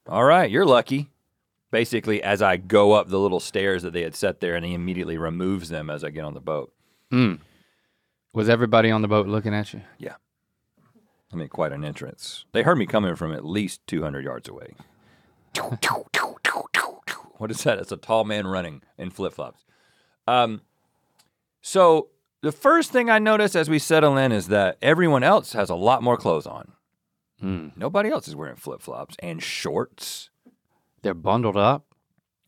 [0.08, 1.10] all right, you're lucky."
[1.71, 4.74] Basically, as I go up the little stairs that they had set there, and he
[4.74, 6.71] immediately removes them as I get on the boat.
[7.12, 7.39] Mm.
[8.34, 9.82] Was everybody on the boat looking at you?
[11.36, 12.45] I mean, quite an entrance.
[12.54, 14.76] They heard me coming from at least 200 yards away.
[17.38, 17.78] what is that?
[17.78, 19.65] It's a tall man running in flip flops.
[20.28, 20.62] Um,
[21.62, 22.08] so
[22.41, 25.76] the first thing I notice as we settle in is that everyone else has a
[25.76, 26.71] lot more clothes on.
[27.43, 27.76] Mm.
[27.76, 30.30] Nobody else is wearing flip flops and shorts.
[31.02, 31.86] They're bundled up.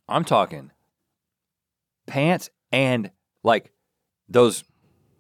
[0.08, 0.72] I'm talking
[2.06, 3.12] pants and
[3.44, 3.74] like
[4.30, 4.64] those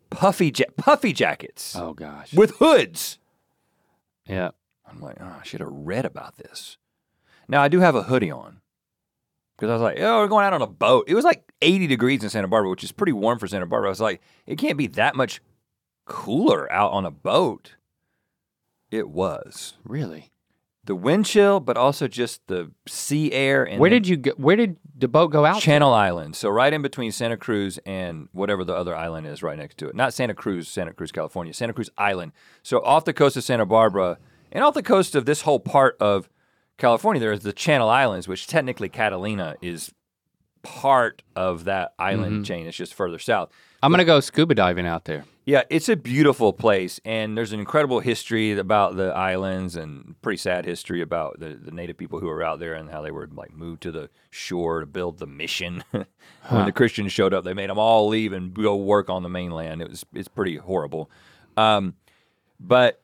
[0.10, 2.34] puffy ja- puffy jackets Oh gosh.
[2.34, 3.19] with hoods.
[4.27, 4.51] Yeah.
[4.89, 6.77] I'm like, oh, I should have read about this.
[7.47, 8.61] Now I do have a hoodie on
[9.57, 11.05] because I was like, oh, we're going out on a boat.
[11.07, 13.89] It was like 80 degrees in Santa Barbara, which is pretty warm for Santa Barbara.
[13.89, 15.41] I was like, it can't be that much
[16.05, 17.75] cooler out on a boat.
[18.91, 20.31] It was Really?
[20.88, 24.32] The wind chill, but also just the sea air and Where did you go?
[24.38, 25.56] Where did the boat go out?
[25.56, 25.62] to?
[25.62, 26.36] Channel Island.
[26.36, 29.89] So right in between Santa Cruz and whatever the other island is right next to
[29.89, 29.95] it.
[29.95, 31.54] Not Santa Cruz, Santa Cruz, California.
[31.54, 32.32] Santa Cruz Island.
[32.63, 34.17] So off the coast of Santa Barbara
[34.52, 36.30] and off the coast of this whole part of
[36.78, 39.91] California, there is the Channel Islands, which technically Catalina is
[40.63, 42.43] part of that island mm-hmm.
[42.43, 42.65] chain.
[42.65, 43.52] It's just further south.
[43.81, 45.25] I'm gonna go scuba diving out there.
[45.45, 50.37] Yeah, it's a beautiful place, and there's an incredible history about the islands, and pretty
[50.37, 53.29] sad history about the, the native people who were out there and how they were
[53.33, 55.85] like moved to the shore to build the mission.
[55.91, 59.29] when the Christians showed up, they made them all leave and go work on the
[59.29, 59.81] mainland.
[59.81, 61.09] It was it's pretty horrible,
[61.55, 61.95] um,
[62.59, 63.01] but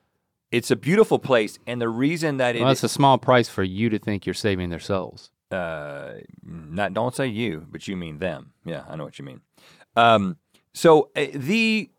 [0.52, 3.64] it's a beautiful place, and the reason that it Well, that's a small price for
[3.64, 5.32] you to think you're saving their souls.
[5.50, 8.52] uh, not don't say you, but you mean them.
[8.66, 9.42] Yeah, I know what you mean.
[9.96, 10.38] Um,
[10.74, 11.90] so uh, the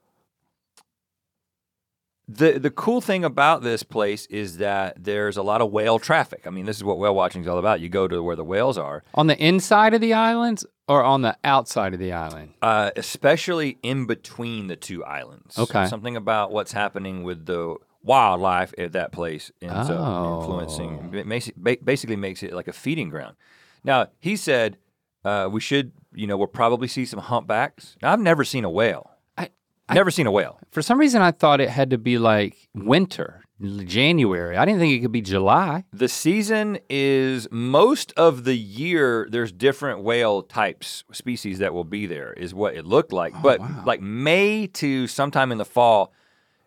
[2.26, 6.46] the the cool thing about this place is that there's a lot of whale traffic.
[6.46, 7.80] I mean, this is what whale watching is all about.
[7.80, 11.20] You go to where the whales are, On the inside of the islands or on
[11.22, 12.54] the outside of the island?
[12.62, 15.58] uh, especially in between the two islands.
[15.58, 15.86] Okay.
[15.86, 19.94] something about what's happening with the wildlife at that place ends Oh.
[19.96, 21.10] up influencing.
[21.14, 23.36] It makes it, ba- basically makes it like a feeding ground.
[23.82, 24.78] Now he said
[25.26, 27.96] uh, we should, you know, we'll probably see some humpbacks.
[28.02, 29.10] Now I've never seen a whale.
[29.36, 29.50] I-
[29.94, 30.58] never seen a whale.
[30.70, 33.42] For some reason, I thought it had to be like winter,
[33.84, 34.56] January.
[34.56, 35.84] I didn't think it could be July.
[35.92, 39.28] The season is most of the year.
[39.30, 42.32] There's different whale types, species that will be there.
[42.32, 43.34] Is what it looked like.
[43.36, 43.82] Oh, but wow.
[43.84, 46.12] like May to sometime in the fall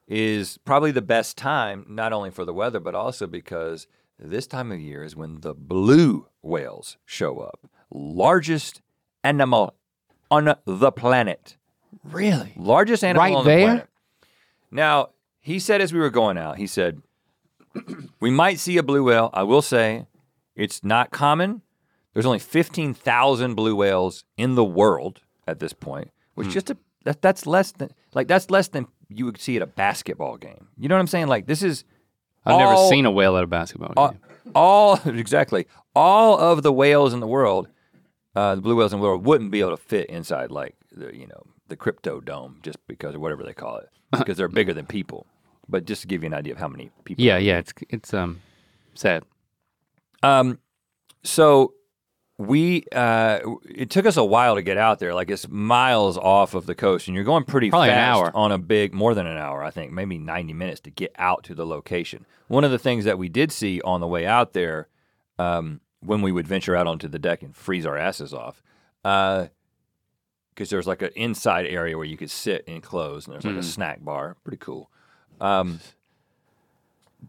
[0.07, 3.88] is probably the best time, not only for the weather, but also because
[4.19, 7.69] this time of year is when the blue whales show up.
[7.91, 8.81] Largest
[9.27, 9.73] animal
[10.31, 11.57] on the planet.
[12.03, 12.53] Really?
[12.55, 13.65] Largest animal Right on the there?
[13.67, 13.87] planet.
[14.71, 15.09] Now,
[15.39, 17.01] he said as we were going out, he said,
[18.19, 19.29] we might see a blue whale.
[19.33, 20.05] I will say
[20.55, 21.61] it's not common.
[22.13, 26.41] There's only 15,000 blue whales in the world at this point, Hmm.
[26.41, 29.61] which just a, that, that's less than like that's less than you would see at
[29.61, 30.67] a basketball game.
[30.77, 31.27] You know what I'm saying?
[31.27, 31.83] Like this is
[32.45, 34.19] I've never seen a whale at a basketball all, game.
[34.55, 37.67] all exactly all of the whales in the world,
[38.38, 41.15] uh, the blue whales in the world wouldn't be able to fit inside like the
[41.15, 44.73] you know the crypto dome just because of whatever they call it because they're bigger
[44.73, 45.26] than people.
[45.69, 47.26] But just to give you an idea of how many people.
[47.26, 47.58] yeah, yeah.
[47.58, 48.41] It's it's um
[48.93, 49.23] sad.
[50.23, 50.60] Um,
[51.23, 51.73] so
[52.38, 55.13] we uh, it took us a while to get out there.
[55.13, 58.32] Like it's miles off of the coast, and you're going pretty Probably an fast hour.
[58.36, 61.43] on a big, more than an hour, I think, maybe 90 minutes to get out
[61.45, 62.26] to the location.
[62.47, 64.88] One of the things that we did see on the way out there,
[65.39, 68.62] um, when we would venture out onto the deck and freeze our asses off.
[69.03, 69.47] Uh,
[70.53, 73.55] because there's like an inside area where you could sit and close, and there's like
[73.57, 74.38] a snack bar.
[74.43, 74.89] Pretty cool.
[75.39, 75.81] Um,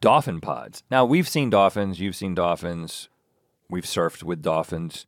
[0.01, 0.83] dolphin pods.
[0.91, 2.01] Now we've seen dolphins.
[2.01, 3.11] You've seen dolphins.
[3.69, 5.05] We've surfed with dolphins,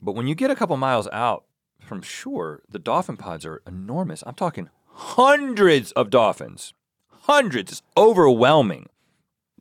[0.00, 1.44] but when you get a couple miles out
[1.80, 4.24] from shore, the dolphin pods are enormous.
[4.26, 6.72] I'm talking hundreds of dolphins,
[7.10, 7.72] hundreds.
[7.72, 8.88] It's overwhelming.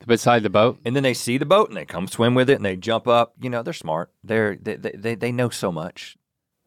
[0.05, 0.79] Beside the boat?
[0.85, 3.07] And then they see the boat and they come swim with it and they jump
[3.07, 3.33] up.
[3.39, 4.12] You know, they're smart.
[4.23, 6.17] They're they they they, know so much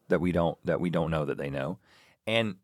[0.09, 1.79] that we don't that we don't know that they know.
[2.27, 2.55] And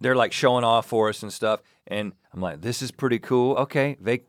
[0.00, 1.60] they're like showing off for us and stuff.
[1.86, 3.56] And I'm like, this is pretty cool.
[3.56, 4.22] Okay, vac-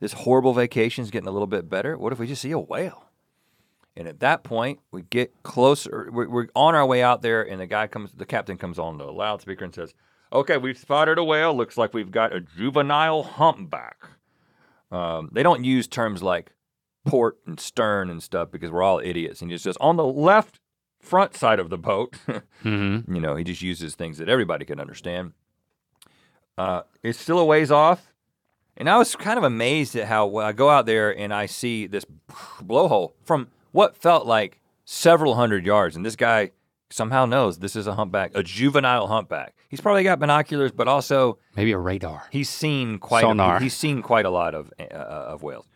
[0.00, 1.96] this horrible vacation's getting a little bit better.
[1.96, 3.04] What if we just see a whale?
[3.96, 6.08] And at that point, we get closer.
[6.10, 8.98] We're, we're on our way out there, and the guy comes, the captain comes on
[8.98, 9.94] the loudspeaker and says,
[10.32, 11.54] "Okay, we've spotted a whale.
[11.54, 13.96] Looks like we've got a juvenile humpback."
[14.90, 16.52] Um, they don't use terms like
[17.06, 19.40] port and stern and stuff because we're all idiots.
[19.40, 20.60] And he just says on the left
[21.00, 22.16] front side of the boat.
[22.62, 23.14] Mm-hmm.
[23.14, 25.32] you know, he just uses things that everybody can understand.
[26.58, 28.12] Uh, it's still a ways off.
[28.76, 31.46] And I was kind of amazed at how when I go out there and I
[31.46, 32.04] see this
[32.62, 36.50] blowhole from what felt like several hundred yards, and this guy
[36.90, 39.54] somehow knows this is a humpback, a juvenile humpback.
[39.68, 42.24] He's probably got binoculars, but also Maybe a radar.
[42.30, 43.56] he's seen quite Sonar.
[43.56, 45.66] A, he's seen quite a lot of uh, of whales.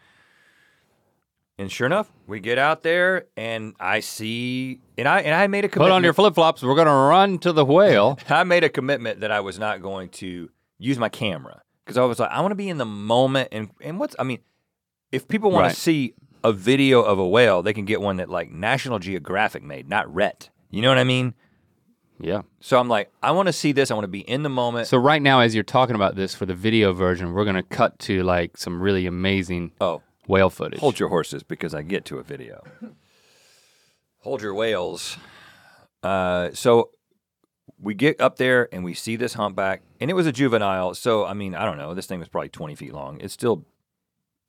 [1.56, 5.64] And sure enough, we get out there and I see and I and I made
[5.64, 5.90] a commitment.
[5.92, 6.62] Put on your flip flops.
[6.62, 8.18] We're going to run to the whale.
[8.28, 12.04] I made a commitment that I was not going to use my camera because I
[12.04, 13.50] was like, I want to be in the moment.
[13.52, 14.40] And and what's I mean,
[15.12, 15.74] if people want Right.
[15.74, 19.62] to see a video of a whale, they can get one that like National Geographic
[19.62, 20.50] made, not Rhett.
[20.74, 21.34] You know what I mean?
[22.20, 22.42] yeah.
[22.60, 23.90] So I'm like, I want to see this.
[23.90, 24.88] I want to be in the moment.
[24.88, 27.62] So right now, as you're talking about this for the video version, we're going to
[27.62, 30.80] cut to like some really amazing oh, whale footage.
[30.80, 32.64] hold your horses because I get to a video.
[34.18, 35.16] hold your whales.
[36.02, 36.90] Uh, so
[37.78, 40.94] we get up there and we see this humpback, and it was a juvenile.
[40.94, 41.94] So I mean, I don't know.
[41.94, 43.20] This thing was probably 20 feet long.
[43.20, 43.64] It's still,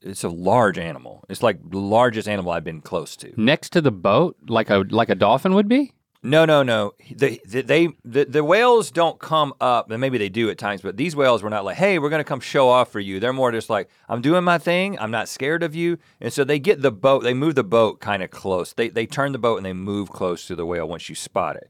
[0.02, 1.24] it's a large animal.
[1.30, 3.34] It's like the largest animal I've been close to.
[3.40, 5.94] Next to the boat, like a like a dolphin would be.
[6.26, 6.96] No, no, no.
[7.12, 10.82] They, they, they the, the whales don't come up, and maybe they do at times,
[10.82, 13.20] but these whales were not like, hey, we're going to come show off for you.
[13.20, 14.98] They're more just like, I'm doing my thing.
[14.98, 16.00] I'm not scared of you.
[16.20, 18.74] And so they get the boat, they move the boat kind of close.
[18.74, 21.58] They, they turn the boat and they move close to the whale once you spot
[21.58, 21.70] it.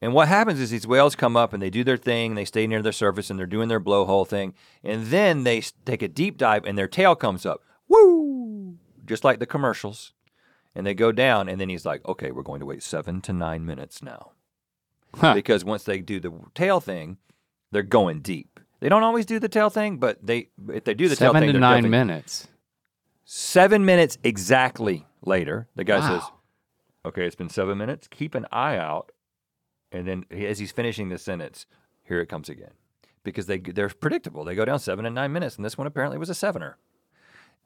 [0.00, 2.66] And what happens is these whales come up and they do their thing, they stay
[2.66, 4.54] near the surface and they're doing their blowhole thing.
[4.82, 7.62] And then they take a deep dive and their tail comes up.
[7.86, 8.78] Woo!
[9.04, 10.14] Just like the commercials
[10.74, 13.32] and they go down and then he's like okay we're going to wait seven to
[13.32, 14.32] nine minutes now.
[15.14, 15.34] Huh.
[15.34, 17.18] because once they do the tail thing
[17.72, 18.60] they're going deep.
[18.80, 21.42] They don't always do the tail thing but they if they do the tail thing,
[21.42, 22.48] Seven to nine definitely- minutes.
[23.24, 26.22] seven minutes exactly later the guy says,
[27.04, 28.08] "Okay, it's been seven minutes.
[28.08, 29.12] Keep an eye out.
[29.92, 31.66] And then as he's finishing the sentence
[32.04, 32.72] here it comes again.
[33.22, 34.44] Because they they're predictable.
[34.44, 36.76] They go down seven and nine minutes and this one apparently was a sevener.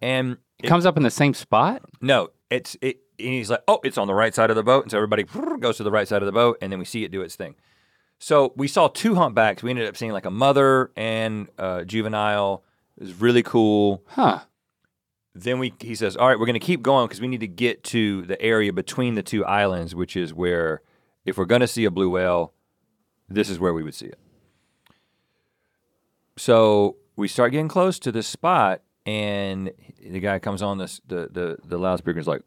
[0.02, 1.82] And It comes up in the same spot.
[2.00, 3.00] no, it's it.
[3.18, 5.22] And he's like, oh, it's on the right side of the boat, and so everybody
[5.60, 7.36] goes to the right side of the boat, and then we see it do its
[7.36, 7.54] thing.
[8.18, 9.62] So we saw two humpbacks.
[9.62, 12.64] We ended up seeing like a mother and a juvenile.
[12.96, 14.02] It was really cool.
[14.06, 14.40] Huh.
[15.34, 17.48] Then we he says, all right, we're going to keep going because we need to
[17.48, 20.82] get to the area between the two islands, which is where
[21.24, 22.52] if we're going to see a blue whale,
[23.28, 24.18] this is where we would see it.
[26.36, 31.28] So we start getting close to this spot, and the guy comes on this the
[31.30, 32.42] the the loudspeaker is like,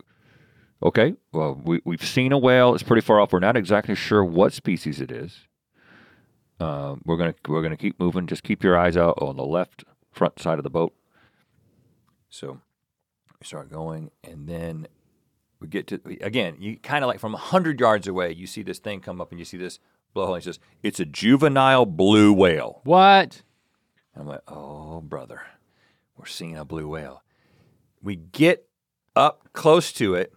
[0.81, 2.73] "Okay, well we we've seen a whale.
[2.73, 3.31] It's pretty far off.
[3.31, 5.39] We're not exactly sure what species it is.
[6.59, 8.27] Um, we're gonna we're gonna keep moving.
[8.27, 10.93] Just keep your eyes out on the left front side of the boat."
[12.29, 12.59] So
[13.39, 14.87] we start going, and then
[15.59, 16.57] we get to again.
[16.59, 19.39] You kind of like from hundred yards away, you see this thing come up, and
[19.39, 19.79] you see this
[20.15, 20.33] blowhole.
[20.33, 23.43] And it says, "It's a juvenile blue whale." What?
[24.17, 25.41] And I'm like, oh, brother,
[26.17, 27.23] we're seeing a blue whale.
[28.01, 28.67] We get
[29.15, 30.33] up close to it.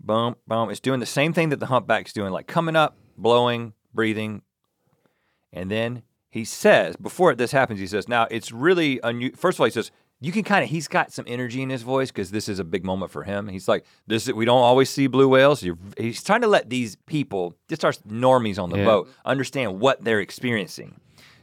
[0.00, 0.70] Boom, boom.
[0.70, 4.42] It's doing the same thing that the humpback's doing, like coming up, blowing, breathing.
[5.52, 9.36] And then he says, before this happens, he says, now it's really unusual.
[9.38, 9.90] First of all, he says,
[10.20, 12.64] you can kind of, he's got some energy in his voice because this is a
[12.64, 13.48] big moment for him.
[13.48, 15.62] He's like, this is, we don't always see blue whales.
[15.62, 18.84] You're, he's trying to let these people, just our normies on the Yeah.
[18.84, 21.00] boat, understand what they're experiencing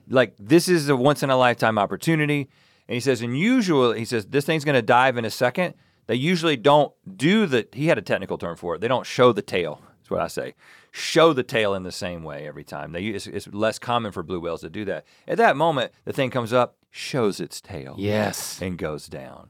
[0.10, 2.50] like this is a once in a lifetime opportunity.
[2.88, 5.74] And he says, and usually he says this thing's going to dive in a second.
[6.08, 7.68] They usually don't do the.
[7.72, 8.82] He had a technical term for it.
[8.82, 9.82] They don't show the tail.
[10.00, 10.54] That's what I say.
[10.92, 12.92] Show the tail in the same way every time.
[12.92, 15.06] They it's, it's less common for blue whales to do that.
[15.28, 18.62] At that moment, the thing comes up, shows its tail, Yes.
[18.62, 19.50] and goes down.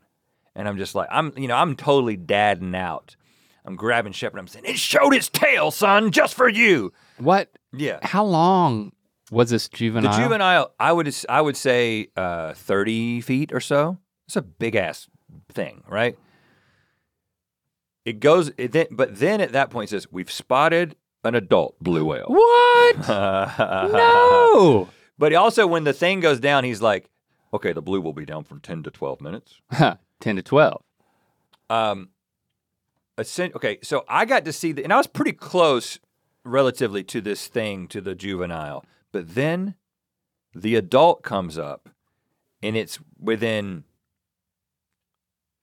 [0.56, 3.16] And I'm just like, I'm you know I'm totally dadding out.
[3.66, 4.38] I'm grabbing Shepherd.
[4.40, 7.50] I'm saying, "It showed its tail, son, just for you." What?
[7.72, 7.98] Yeah.
[8.04, 8.92] How long
[9.34, 10.12] was this juvenile?
[10.12, 10.74] The juvenile?
[10.80, 13.98] I would I would say uh, 30 feet or so.
[14.28, 15.08] It's a big ass
[15.52, 16.18] thing, right?
[18.06, 21.80] It goes, it then, but then at that point it says, "We've spotted an adult
[21.80, 23.08] blue whale." What?
[23.08, 23.88] no.
[23.94, 24.90] no.
[25.18, 27.10] But also, when the thing goes down, he's like,
[27.54, 29.60] "Okay, the blue will be down from 10 to 12 minutes."
[30.20, 30.84] 10 to 12.
[31.70, 32.10] Um,
[33.20, 36.00] okay, so I got to see the, and I was pretty close
[36.44, 38.86] relatively to this thing, to the juvenile.
[39.14, 39.76] But then
[40.54, 41.88] the adult comes up
[42.62, 43.86] and it's within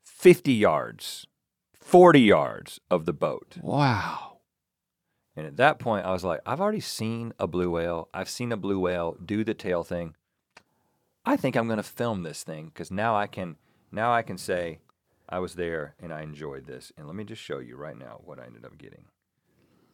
[0.04, 1.26] 50 yards,
[1.74, 3.56] 40 yards of the boat.
[3.60, 4.38] Wow.
[5.36, 8.08] And at that point, I was like, I've already seen a blue whale.
[8.12, 10.14] I've seen a blue whale do the tail thing.
[11.24, 13.56] I think I'm going to film this thing because now I can
[13.92, 14.78] now I can say
[15.28, 16.92] I was there and I enjoyed this.
[16.96, 19.04] And let me just show you right now what I ended up getting.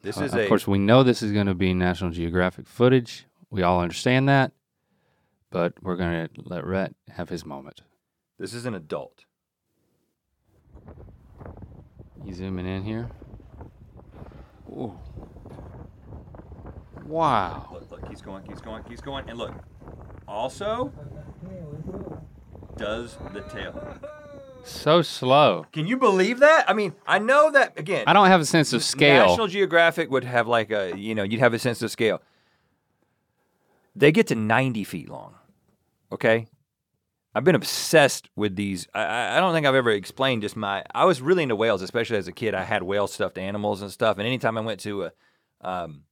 [0.01, 2.67] This Uh, is of a course, we know this is going to be National Geographic
[2.67, 3.25] footage.
[3.49, 4.51] We all understand that.
[5.49, 7.81] But we're going to let Rhett have his moment.
[8.37, 9.23] this is an adult.
[12.25, 13.09] You zooming in here?
[14.69, 14.97] Ooh.
[17.05, 17.69] Wow.
[17.71, 19.53] Look, look, he's going, he's going, he's going, and look.
[20.27, 20.91] Also,
[22.75, 23.97] does the tail.
[24.65, 25.65] So slow.
[25.71, 26.69] Can you believe that?
[26.69, 28.03] I mean, I know that again.
[28.07, 29.27] I don't have a sense of scale.
[29.27, 32.21] National Geographic would have like a, you know, you'd have a sense of scale.
[33.97, 35.35] They get to 90 feet long.
[36.11, 36.47] Okay?
[37.33, 38.87] I've been obsessed with these.
[38.93, 40.83] I- I, don't think I've ever explained just my.
[40.93, 42.55] I was really into whales, especially as a kid.
[42.55, 44.17] I had whale stuffed animals and stuff.
[44.17, 45.11] And anytime I went to a,
[45.61, 46.03] um,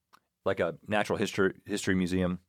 [0.45, 2.39] like a natural history history museum,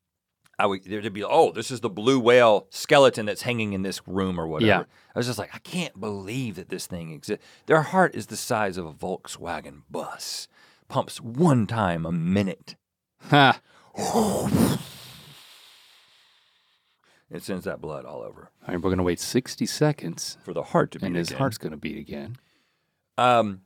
[0.58, 4.06] I would there'd be oh this is the blue whale skeleton that's hanging in this
[4.06, 4.66] room or whatever.
[4.68, 4.80] Yeah.
[5.14, 7.44] I was just like I can't believe that this thing exists.
[7.66, 10.48] Their heart is the size of a Volkswagen bus,
[10.88, 12.76] pumps one time a minute.
[13.30, 13.60] Ha.
[17.30, 20.52] It sends that blood all over All right, we're going to wait 60 seconds, for
[20.52, 21.38] the heart to beat and his again.
[21.38, 22.36] heart's going to beat again.
[23.18, 23.62] Um,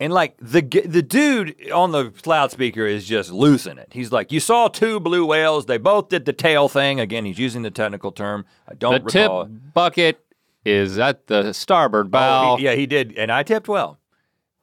[0.00, 3.88] and like the the dude on the loudspeaker is just losing it.
[3.92, 5.66] He's like, "You saw two blue whales.
[5.66, 8.44] They both did the tail thing." Again, he's using the technical term.
[8.68, 9.30] I don't the tip
[9.72, 10.20] bucket
[10.66, 12.56] is at the starboard Oh, bow.
[12.56, 13.98] he- yeah, he did, and I tipped well.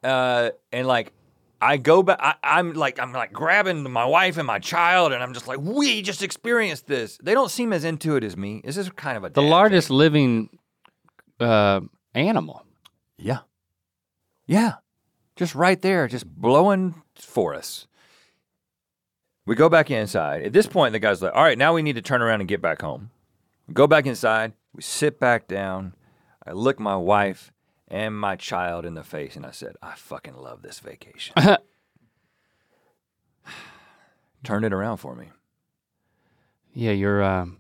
[0.04, 1.14] Uh, and like,
[1.64, 2.20] I go back.
[2.22, 5.60] I, I'm like, I'm like grabbing my wife and my child, and I'm just like,
[5.60, 7.18] we just experienced this.
[7.24, 8.62] They don't seem as into it as me.
[8.66, 9.98] This is kind of a the largest thing.
[9.98, 10.50] living
[11.40, 11.80] uh,
[12.14, 12.66] animal.
[13.18, 13.40] Yeah,
[14.46, 14.74] yeah,
[15.38, 17.88] just right there, just blowing for us.
[19.46, 20.44] We go back inside.
[20.44, 22.50] At this point, the guy's like, "All right, now we need to turn around and
[22.50, 23.12] get back home."
[23.70, 24.52] We go back inside.
[24.76, 25.96] We sit back down.
[26.46, 27.53] I look my wife
[27.94, 31.36] and my child in the face, and I said, "I fucking love this vacation."
[34.44, 35.28] Turn it around for me.
[36.74, 37.60] Yeah, you're, um,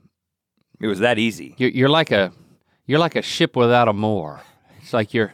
[0.81, 1.55] It was that easy.
[1.57, 2.31] you're you're like a
[2.86, 4.41] you're like a ship without a moor.
[4.81, 5.34] It's like you're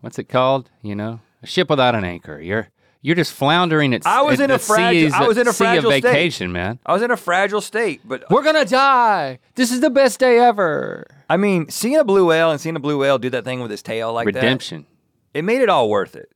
[0.00, 0.70] what's it called?
[0.82, 2.38] You know, a ship without an anchor.
[2.40, 2.68] You're
[3.00, 4.06] you're just floundering at.
[4.06, 6.02] I was at in a fragile- seas- I was in a fragile state.
[6.02, 6.78] vacation, man.
[6.84, 9.38] I was in a fragile state, but We're gonna die.
[9.54, 11.06] This is the best day ever.
[11.32, 13.70] I mean, seeing a blue whale and seeing a blue whale do that thing with
[13.70, 14.34] his tail like that.
[14.34, 14.86] Redemption.
[15.32, 16.30] it made it all worth it.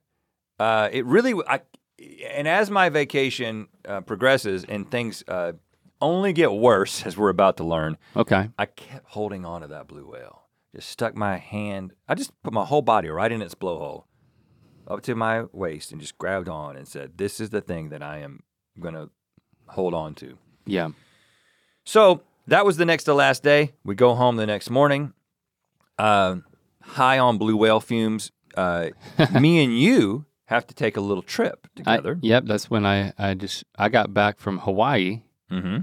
[0.58, 1.60] Uh, it really, I,
[2.30, 5.52] and as my vacation uh, progresses and things uh,
[6.00, 8.48] only get worse, as we're about to learn, Okay.
[8.58, 10.44] I kept holding on to that blue whale.
[10.74, 14.04] Just stuck my hand, I just put my whole body right in its blowhole,
[14.88, 18.02] up to my waist, and just grabbed on and said, "This is the thing that
[18.02, 18.42] I am
[18.80, 19.08] gonna
[19.68, 20.36] hold on to."
[20.66, 20.90] Yeah.
[21.84, 23.72] So that was the next to last day.
[23.84, 25.12] We go home the next morning,
[25.98, 26.36] uh,
[26.82, 28.32] high on blue whale fumes.
[28.56, 28.88] Uh,
[29.40, 32.18] me and you have to take a little trip I- together.
[32.22, 32.44] yep.
[32.46, 35.78] That's when I I just I got back from Hawaii, mm-hmm.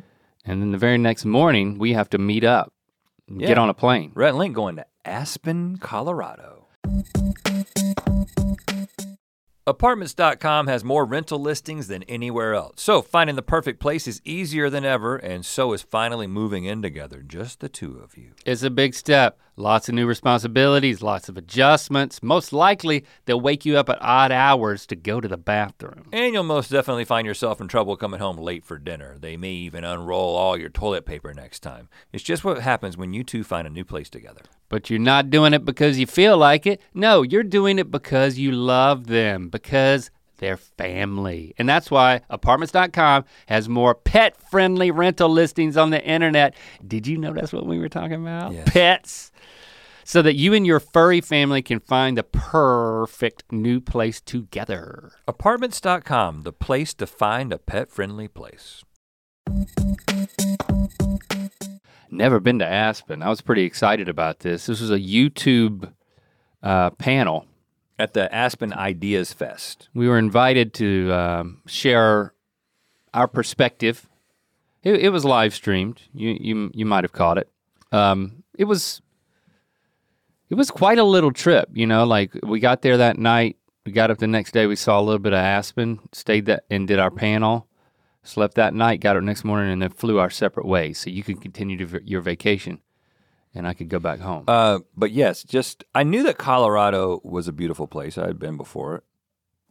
[0.46, 2.74] and then the very next morning we have to meet up,
[3.28, 4.12] and get on a plane.
[4.16, 6.68] Red Link going to Aspen, Colorado.
[9.66, 12.82] Apartments.com has more rental listings than anywhere else.
[12.82, 16.82] So finding the perfect place is easier than ever, and so is finally moving in
[16.82, 18.32] together, just the two of you.
[18.46, 19.40] It's a big step.
[19.56, 22.22] Lots of new responsibilities, lots of adjustments.
[22.22, 26.10] Most likely, they'll wake you up at odd hours to go to the bathroom.
[26.12, 29.18] And you'll most definitely find yourself in trouble coming home late for dinner.
[29.20, 31.88] They may even unroll all your toilet paper next time.
[32.12, 34.42] It's just what happens when you two find a new place together.
[34.70, 36.82] But you're not doing it because you feel like it.
[36.96, 41.54] No, you're doing it because you love them, because they're family.
[41.58, 46.56] And that's why apartments.com has more pet friendly rental listings on the internet.
[46.86, 48.52] Did you know that's what we were talking about?
[48.52, 48.70] Yes.
[48.70, 49.32] Pets.
[50.04, 55.14] so that you and your furry family can find the perfect new place together.
[55.30, 58.84] Apartments.com, the place to find a pet friendly place.
[62.12, 63.24] Never been to Aspen.
[63.24, 64.66] I was pretty excited about this.
[64.66, 65.94] This was a YouTube
[66.62, 67.46] uh, panel.
[68.00, 69.90] At the Aspen Ideas Fest.
[69.94, 72.34] We were invited to um, share
[73.14, 74.10] our perspective.
[74.82, 76.02] It, it was live streamed.
[76.14, 77.50] You you you might have caught it.
[77.92, 79.02] Um, it was
[80.50, 81.70] it was quite a little trip.
[81.74, 83.58] You know, like we got there that night.
[83.86, 84.66] We got up the next day.
[84.66, 86.00] We saw a little bit of Aspen.
[86.12, 87.68] Stayed that and did our panel.
[88.24, 89.02] Slept that night.
[89.02, 91.00] Got up next morning and then flew our separate ways.
[91.00, 92.80] So you could continue to, your vacation,
[93.56, 94.46] and I could go back home.
[94.48, 98.18] Uh, but yes, just I knew that Colorado was a beautiful place.
[98.18, 99.04] I had been before.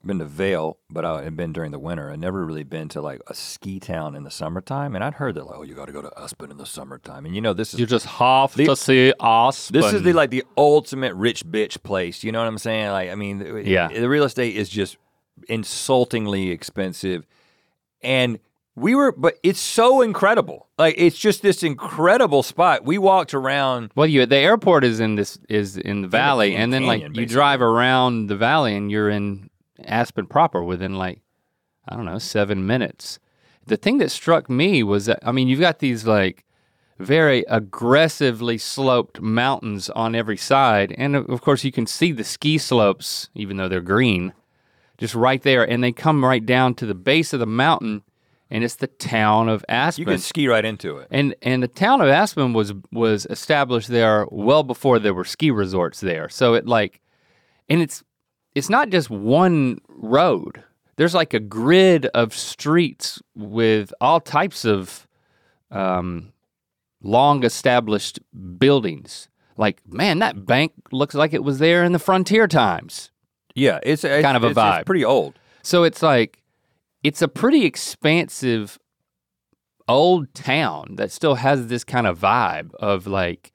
[0.05, 2.11] Been to Vail, but I had been during the winter.
[2.11, 4.97] I'd never really been to like a ski town in the summertime.
[4.97, 7.25] And I'd heard that like, oh, you got to go to Aspen in the summertime.
[7.25, 9.81] And you know, this is you just have the- to see Aspen.
[9.81, 12.25] This is the like the ultimate rich bitch place.
[12.25, 12.91] You know what I'm saying?
[12.91, 13.87] Like, I mean, th- Yeah.
[13.89, 14.97] the real estate is just
[15.49, 17.25] insultingly expensive,
[18.03, 18.39] and
[18.75, 20.69] we were, but it's so incredible.
[20.79, 22.85] Like, it's just this incredible spot.
[22.85, 23.93] We walked around.
[23.95, 27.01] Well, you the airport is in this is in the valley, in and then like
[27.01, 27.35] canyon, you basically.
[27.35, 29.51] drive around the valley, and you're in
[29.85, 31.21] Aspen proper within like
[31.87, 33.19] I don't know seven minutes.
[33.67, 36.45] The thing that struck me was that I mean you've got these like
[36.99, 42.57] very aggressively sloped mountains on every side, and of course you can see the ski
[42.57, 44.33] slopes, even though they're green,
[44.97, 48.03] just right there, and they come right down to the base of the mountain,
[48.53, 50.03] and it's the town of Aspen.
[50.03, 51.09] You can ski right into it.
[51.11, 55.51] And and the town of Aspen was was established there well before there were ski
[55.51, 56.29] resorts there.
[56.29, 57.01] So it like
[57.69, 58.05] and it's
[58.55, 60.63] it's not just one road.
[60.97, 65.09] There's like a grid of streets with all types of
[65.71, 66.33] um,
[67.03, 68.21] long established
[68.59, 69.29] buildings.
[69.57, 73.11] Like, man, that bank looks like it was there in the frontier times.
[73.55, 74.87] Yeah, it's, it's Kind of a it's- it's vibe.
[74.87, 75.39] pretty old.
[75.63, 76.42] So it's like
[77.03, 78.79] it's a pretty expansive
[79.89, 83.53] old town that still has this kind of vibe of like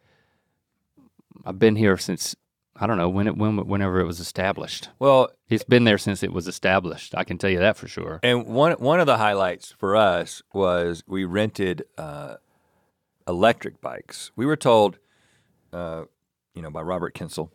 [1.45, 2.35] I've been here since
[2.75, 4.89] I don't know when it when whenever it was established.
[4.99, 7.15] Well, It's been there since it was established.
[7.15, 8.19] I can tell you that for sure.
[8.21, 12.35] And one one of the highlights for us was we rented uh,
[13.27, 14.31] electric bikes.
[14.35, 14.99] We were told,
[15.73, 16.03] uh,
[16.53, 17.49] you know, by Robert Kyncl,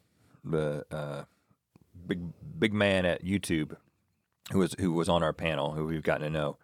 [0.44, 1.24] the uh,
[2.06, 2.20] big
[2.58, 3.76] big man at YouTube,
[4.50, 6.58] who was who was on our panel, who we've gotten to know.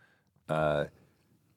[0.49, 0.87] Uh,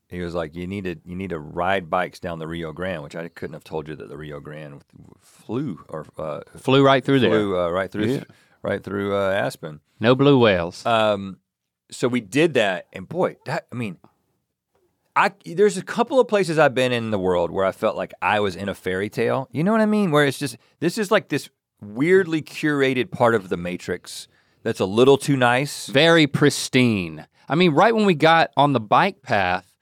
[0.09, 3.01] he was like, "You need to you need to ride bikes down the Rio Grande,"
[3.03, 4.83] which I couldn't have told you that the Rio Grande
[5.21, 7.33] flew or uh, Flew right through there.
[7.33, 8.23] uh, right through Yeah.
[8.61, 9.79] right through uh, Aspen.
[9.99, 10.85] No blue whales.
[10.85, 11.37] Um,
[11.89, 13.97] so we did that, and boy, that I mean,
[15.15, 18.13] I there's a couple of places I've been in the world where I felt like
[18.21, 19.47] I was in a fairy tale.
[19.51, 20.11] You know what I mean?
[20.11, 21.49] Where it's just this is like this
[21.81, 24.27] weirdly curated part of the Matrix
[24.63, 25.87] that's a little too nice.
[25.87, 27.27] Very pristine.
[27.49, 29.73] I mean, right when we got on the bike path,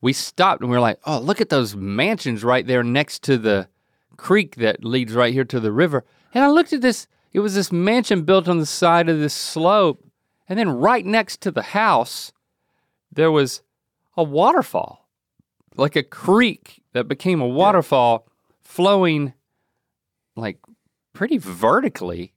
[0.00, 3.38] we stopped and we were like, oh, look at those mansions right there next to
[3.38, 3.68] the
[4.16, 6.04] creek that leads right here to the river.
[6.34, 9.34] And I looked at this, it was this mansion built on the side of this
[9.34, 10.04] slope.
[10.48, 12.32] And then right next to the house,
[13.10, 13.62] there was
[14.16, 15.08] a waterfall,
[15.76, 18.28] like a creek that became a waterfall
[18.60, 19.32] flowing
[20.36, 20.58] like
[21.12, 22.33] pretty vertically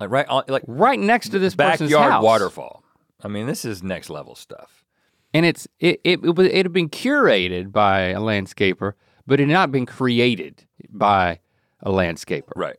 [0.00, 2.22] Like right on like right next to this person's backyard house.
[2.24, 2.82] waterfall.
[3.22, 4.84] I mean, this is next level stuff.
[5.32, 8.92] and it's it it it, was, it had been curated by a landscaper,
[9.26, 11.40] but it had not been created by
[11.82, 12.52] a landscaper.
[12.54, 12.76] Right.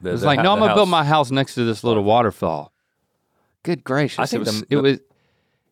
[0.00, 1.84] The, It was the like, hou- no, I'm gonna build my house next to this
[1.84, 2.72] little waterfall.
[3.62, 4.18] Good gracious!
[4.18, 5.00] I think it was the- it was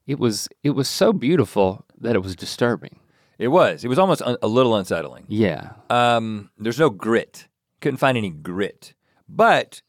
[0.07, 2.99] it was it was so beautiful that it was disturbing.
[3.39, 3.85] It was.
[3.85, 5.25] It was almost un- a little unsettling.
[5.29, 7.49] Yeah, Um, there's no grit.
[7.81, 8.95] Couldn't find any grit.
[9.29, 9.83] But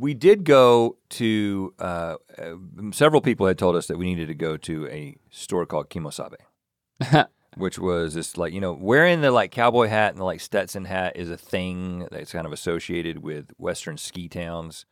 [0.00, 1.74] we did go to.
[1.78, 2.54] Uh, uh,
[2.92, 6.12] several people had told us that we needed to go to a store called Kemo
[6.12, 7.26] Sabe,
[7.56, 10.84] which was this like you know wearing the like cowboy hat and the like Stetson
[10.84, 14.86] hat is a thing that's kind of associated with Western ski towns.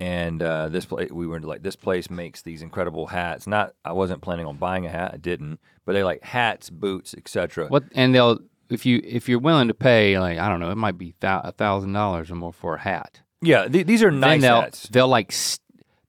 [0.00, 3.46] And uh, this place, we were like, this place makes these incredible hats.
[3.46, 5.12] Not, I wasn't planning on buying a hat.
[5.14, 7.68] I didn't, but they like hats, boots, etc.
[7.68, 8.40] what and they'll
[8.72, 11.52] if you if you're willing to pay like I don't know, it might be a
[11.52, 13.21] thousand dollars or more for a hat.
[13.42, 14.88] Yeah, th- these are then nice they'll hats.
[14.88, 15.60] they'll like st-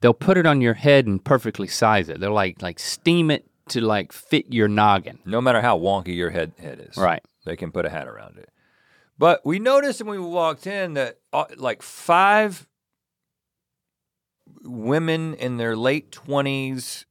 [0.01, 2.19] they'll put it on your head and perfectly size it.
[2.19, 5.19] They'll like like steam it to like fit your noggin.
[5.25, 6.97] no matter how wonky your head head is.
[6.97, 7.23] Right.
[7.45, 8.49] They can put a hat around it.
[9.17, 12.67] But we noticed when we walked in that uh, like five
[14.63, 17.05] women in their late 20s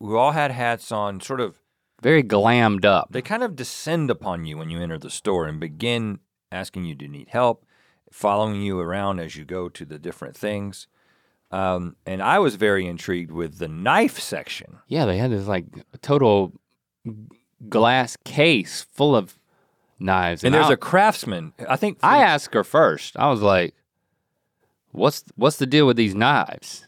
[0.00, 1.58] who all had hats on sort of
[2.02, 3.08] Very glammed up.
[3.10, 6.20] they kind of descend upon you when you enter the store and begin
[6.52, 7.63] asking you do you need help
[8.14, 10.86] following you around as you go to the different things.
[11.50, 14.78] Um, and I was very intrigued with the knife section.
[14.86, 15.64] Yeah, they had this like
[16.00, 16.52] total
[17.68, 19.36] glass case full of
[19.98, 20.44] knives.
[20.44, 21.54] And there's a craftsman.
[21.68, 23.16] I think I asked her first.
[23.16, 23.74] I was like,
[24.92, 26.86] "What's what's the deal with these knives?"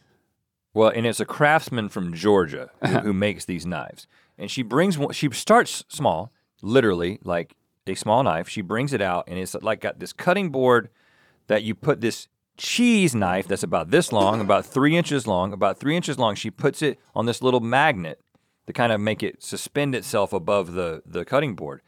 [0.75, 4.07] Well, and it's a craftsman from Georgia who, who makes these knives.
[4.39, 6.31] And she brings one, she starts small,
[6.63, 8.49] literally like a small knife.
[8.49, 10.89] She brings it out and it's like got this cutting board
[11.49, 15.79] that you put this cheese knife that's about this long, about three inches long, about
[15.79, 16.35] three inches long.
[16.35, 18.21] She puts it on this little magnet
[18.67, 21.83] to kind of make it suspend itself above the, the cutting board.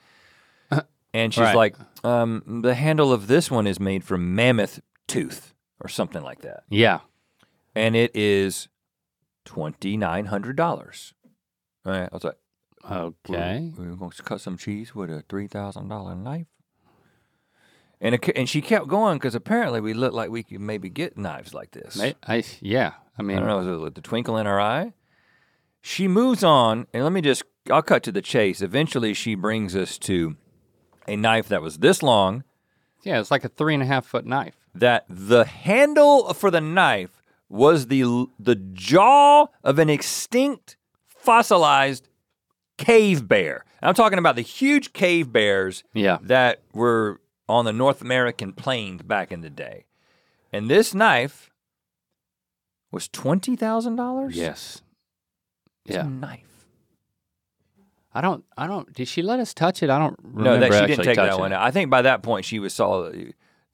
[1.15, 1.57] And she's Right.
[1.57, 6.43] like, um, the handle of this one is made from mammoth tooth or something like
[6.43, 7.01] that Yeah.
[7.75, 8.69] and it is
[9.47, 11.15] twenty nine hundred dollars.
[11.87, 12.37] All right, I was like,
[12.89, 13.73] Okay.
[13.77, 16.47] we're going to cut some cheese with a three thousand dollar knife.
[18.01, 21.19] And it, and she kept going because apparently we looked like we could maybe get
[21.19, 22.01] knives like this.
[22.01, 22.93] I, I yeah.
[23.19, 24.93] I mean, I don't know, was it with the twinkle in her eye?
[25.81, 28.63] She moves on, and let me just, I'll cut to the chase.
[28.63, 30.37] Eventually, she brings us to
[31.09, 32.45] a knife that was this long,
[33.03, 34.55] yeah, it's like a three and a half foot knife.
[34.75, 40.77] that the handle for the knife was the the jaw of an extinct
[41.09, 42.09] fossilized
[42.77, 43.65] cave bear.
[43.83, 46.19] I'm talking about the huge cave bears Yeah.
[46.23, 49.87] that were on the North American plains back in the day.
[50.53, 51.51] And this knife
[52.91, 54.37] was twenty thousand dollars.
[54.37, 54.83] Yes.
[55.85, 56.07] It's Yeah.
[56.07, 56.45] a knife.
[58.15, 58.45] I don't.
[58.57, 58.93] I don't.
[58.93, 59.91] Did she let us touch it?
[59.91, 61.57] I don't No, that she didn't take that one it.
[61.57, 61.63] out.
[61.63, 63.11] I think by that point she was saw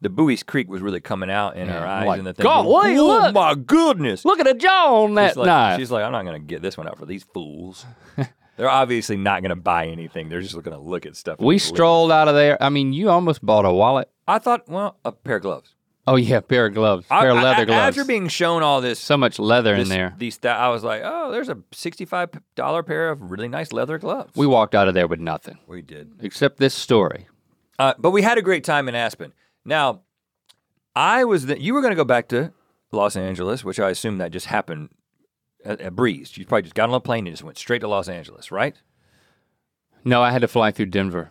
[0.00, 2.42] the Bowie's Creek was really coming out in her eyes like, and the thing.
[2.44, 4.24] "God, wait, oh look." my goodness!
[4.24, 5.78] Look at the jaw on that she's like, knife.
[5.78, 7.86] She's like, I'm not gonna get this one out for these fools.
[8.57, 10.28] They're obviously not gonna buy anything.
[10.28, 11.40] They're just gonna look at stuff.
[11.40, 12.62] we strolled out of there.
[12.62, 14.09] I mean, you almost bought a wallet.
[14.28, 15.74] I thought, well, a pair of gloves.
[16.07, 17.96] Oh yeah, a pair of gloves, I- pair of leather I- gloves.
[17.98, 20.84] After being shown all this, so much leather this in there, these sta- I was
[20.84, 24.32] like, oh, there's a sixty-five dollar pair of really nice leather gloves.
[24.36, 26.12] we walked out of there with nothing we did.
[26.20, 27.26] except this story.
[27.78, 29.32] Uh, but we had a great time in Aspen.
[29.64, 30.02] Now,
[30.94, 32.52] I was the, you were going to go back to
[32.92, 34.90] Los Angeles, which I assume that just happened
[35.64, 36.36] a, a breeze.
[36.36, 38.76] You probably just got on a plane and just went straight to Los Angeles, right?
[40.04, 41.30] No, I had to fly through Denver.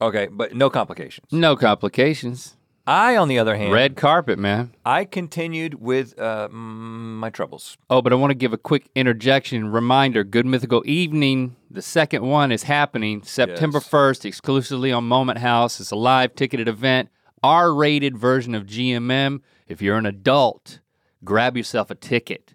[0.00, 1.32] Okay, but no complications.
[1.32, 2.56] No complications.
[2.88, 4.72] I, on the other hand, Red carpet, man.
[4.84, 7.76] I continued with uh, my troubles.
[7.90, 10.22] Oh, but I want to give a quick interjection reminder.
[10.22, 13.88] Good Mythical Evening, the second one is happening September Yes.
[13.88, 15.80] 1st, exclusively on Moment House.
[15.80, 17.08] It's a live ticketed event,
[17.42, 19.40] R rated version of GMM.
[19.66, 20.78] If you're an adult,
[21.24, 22.54] grab yourself a ticket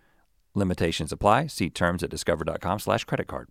[0.53, 1.47] Limitations apply.
[1.47, 3.49] See terms at discover.com/slash credit card.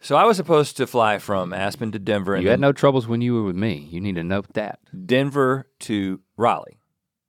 [0.00, 3.06] So I was supposed to fly from Aspen to Denver and You had no troubles
[3.06, 3.86] when you were with me.
[3.90, 4.80] You need to note that.
[5.06, 6.80] Denver to Raleigh,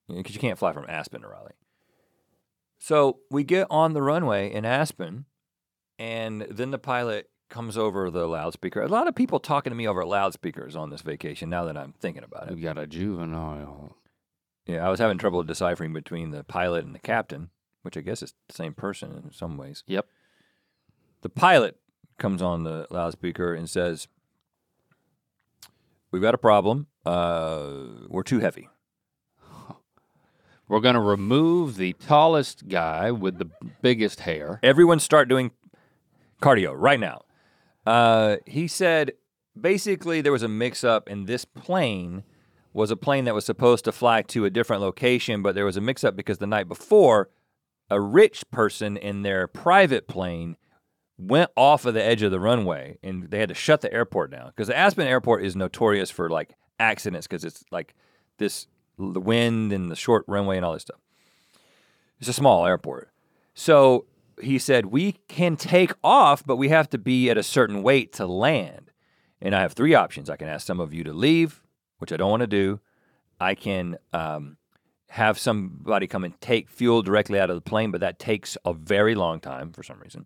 [0.07, 1.53] because you can't fly from Aspen to Raleigh.
[2.79, 5.25] So we get on the runway in Aspen,
[5.99, 8.81] and then the pilot comes over the loudspeaker.
[8.81, 11.49] A lot of people talking to me over loudspeakers on this vacation.
[11.51, 13.95] Now that I'm thinking about it, We got a juvenile.
[14.65, 17.49] Yeah, I was having trouble deciphering between the pilot and the captain,
[17.81, 19.83] which I guess is the same person in some ways.
[19.87, 20.07] Yep.
[21.21, 21.77] The pilot
[22.17, 24.07] comes on the loudspeaker and says,
[26.11, 26.87] "We've got a problem.
[27.05, 27.71] Uh,
[28.07, 28.69] we're too heavy."
[30.69, 33.49] We're going to remove the tallest guy with the
[33.81, 34.59] biggest hair.
[34.63, 35.51] Everyone start doing
[36.41, 37.23] cardio right now.
[37.85, 39.11] Uh, he said
[39.59, 42.23] basically there was a mix up, and this plane
[42.73, 45.77] was a plane that was supposed to fly to a different location, but there was
[45.77, 47.29] a mix up because the night before,
[47.89, 50.57] a rich person in their private plane
[51.17, 54.31] went off of the edge of the runway and they had to shut the airport
[54.31, 57.93] down because the Aspen airport is notorious for like accidents because it's like
[58.39, 58.67] this
[58.97, 60.99] the wind and the short runway and all this stuff.
[62.19, 63.09] It's a small airport.
[63.53, 64.05] So
[64.41, 68.13] he said, We can take off, but we have to be at a certain weight
[68.13, 68.91] to land.
[69.41, 70.29] And I have three options.
[70.29, 71.61] I can ask some of you to leave,
[71.99, 72.79] which I don't want to do.
[73.39, 74.57] I can um,
[75.09, 78.73] have somebody come and take fuel directly out of the plane, but that takes a
[78.73, 80.25] very long time for some reason.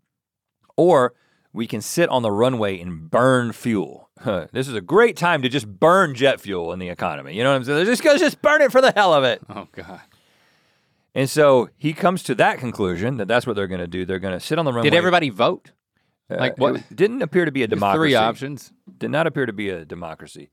[0.76, 1.14] Or
[1.54, 4.10] we can sit on the runway and burn fuel.
[4.54, 7.36] this is a great time to just burn jet fuel in the economy.
[7.36, 7.86] You know what I'm saying?
[7.86, 9.42] Just go, just burn it for the hell of it.
[9.50, 10.02] Oh God.
[11.16, 14.06] And so he comes to that conclusion that that's what they're going to do.
[14.06, 14.92] They're going to sit on the runway.
[14.92, 15.72] Did everybody vote?
[16.30, 18.10] Uh, like, what- didn't appear to be a democracy.
[18.10, 18.72] Three options.
[19.00, 20.52] Did not appear to be a democracy.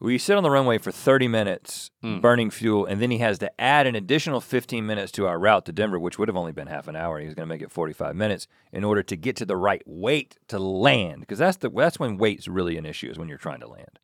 [0.00, 2.18] We sit on the runway for 30 minutes Hmm.
[2.20, 5.64] burning fuel, and then he has to add an additional 15 minutes to our route
[5.66, 7.18] to Denver, which would have only been half an hour.
[7.20, 9.82] He was going to make it 45 minutes in order to get to the right
[9.86, 13.38] weight to land, because that's the that's when weight's really an issue is when you're
[13.38, 13.98] trying to land.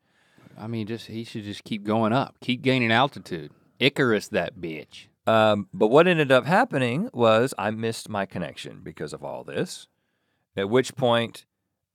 [0.56, 3.50] I mean, just he should just keep going up, keep gaining altitude.
[3.78, 5.06] Icarus, that bitch.
[5.26, 9.86] Um, but what ended up happening was I missed my connection because of all this.
[10.56, 11.46] At which point,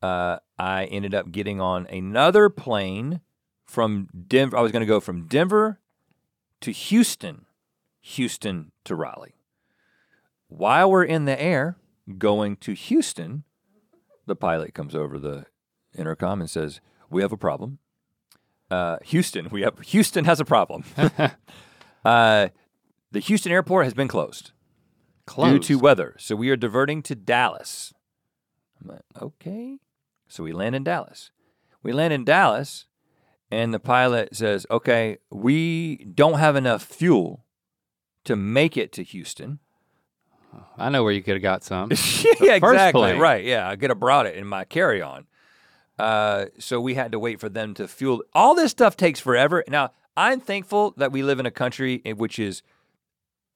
[0.01, 3.21] uh, I ended up getting on another plane
[3.65, 4.57] from Denver.
[4.57, 5.79] I was going to go from Denver
[6.61, 7.45] to Houston,
[8.01, 9.35] Houston to Raleigh.
[10.47, 11.77] While we're in the air
[12.17, 13.43] going to Houston,
[14.25, 15.45] the pilot comes over the
[15.97, 17.79] intercom and says, "We have a problem.
[18.69, 20.83] Uh, Houston, we have Houston has a problem.
[22.05, 22.47] uh,
[23.11, 24.51] the Houston airport has been closed."
[25.25, 25.49] Close.
[25.49, 26.15] due to weather.
[26.19, 27.93] So we are diverting to Dallas.
[28.79, 29.79] I'm like, okay.
[30.27, 31.31] So we land in Dallas.
[31.81, 32.85] We land in Dallas,
[33.51, 37.45] and the pilot says, okay, we don't have enough fuel
[38.23, 39.59] to make it to Houston.
[40.77, 41.91] I know where you could have got some.
[42.41, 43.01] yeah, exactly.
[43.01, 43.19] plane.
[43.19, 43.43] Right.
[43.43, 43.69] Yeah.
[43.69, 45.25] I could have brought it in my carry on.
[45.97, 48.23] Uh, so we had to wait for them to fuel.
[48.33, 49.63] All this stuff takes forever.
[49.67, 52.61] Now, I'm thankful that we live in a country which is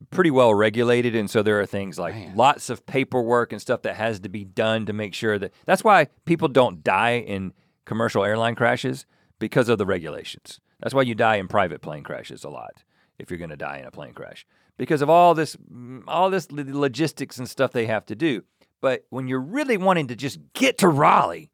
[0.10, 1.16] pretty well regulated.
[1.16, 2.36] And so there are things like Man.
[2.36, 5.84] lots of paperwork and stuff that has to be done to make sure that that's
[5.84, 7.54] why people don't die in
[7.86, 9.06] commercial airline crashes
[9.40, 10.60] because of the regulations.
[10.80, 12.84] That's why you die in private plane crashes a lot
[13.18, 14.46] if you're going to die in a plane crash
[14.78, 18.44] because of all this mm, all this logistics and stuff they have to do.
[18.82, 21.52] But when you're really wanting to just get to Raleigh,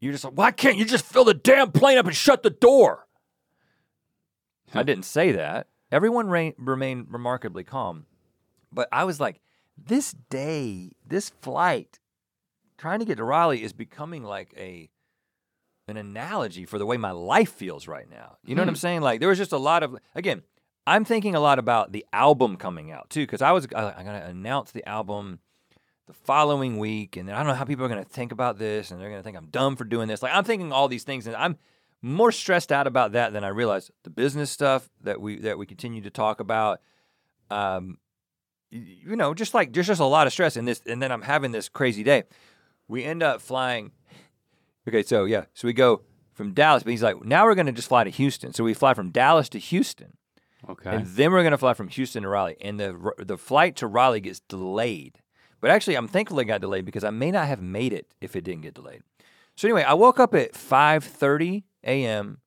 [0.00, 2.50] you're just like, why can't you just fill the damn plane up and shut the
[2.50, 3.06] door?
[4.72, 5.68] I didn't say that.
[5.90, 8.06] Everyone ra- remained remarkably calm.
[8.72, 9.40] But I was like,
[9.76, 11.98] this day, this flight,
[12.78, 14.90] trying to get to Raleigh is becoming like a
[15.88, 18.38] an analogy for the way my life feels right now.
[18.44, 19.02] You know what I'm saying?
[19.02, 20.42] Like there was just a lot of again,
[20.86, 24.04] I'm thinking a lot about the album coming out too because I was I, I'm
[24.04, 25.40] gonna announce the album
[26.06, 29.00] the following week, and I don't know how people are gonna think about this, and
[29.00, 30.22] they're gonna think I'm dumb for doing this.
[30.22, 31.56] Like I'm thinking all these things, and I'm
[32.02, 33.90] more stressed out about that than I realized.
[34.02, 36.80] The business stuff that we that we continue to talk about,
[37.48, 37.98] um,
[38.70, 41.22] you know, just like there's just a lot of stress in this, and then I'm
[41.22, 42.24] having this crazy day.
[42.88, 43.92] We end up flying.
[44.88, 46.02] Okay, so yeah, so we go
[46.34, 48.52] from Dallas, but he's like, now we're gonna just fly to Houston.
[48.52, 50.16] So we fly from Dallas to Houston.
[50.68, 50.96] Okay.
[50.96, 52.56] And then we're going to fly from Houston to Raleigh.
[52.60, 55.20] And the the flight to Raleigh gets delayed.
[55.60, 58.34] But actually, I'm thankful it got delayed because I may not have made it if
[58.34, 59.02] it didn't get delayed.
[59.54, 62.38] So anyway, I woke up at 5:30 a.m.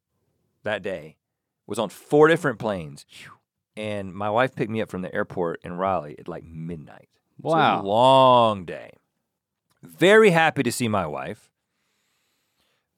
[0.63, 1.15] that day.
[1.65, 3.05] Was on four different planes,
[3.77, 7.09] and my wife picked me up from the airport in Raleigh at like midnight.
[7.37, 7.83] It's a Wow.
[7.83, 8.91] long day.
[9.83, 11.48] Very happy to see my wife.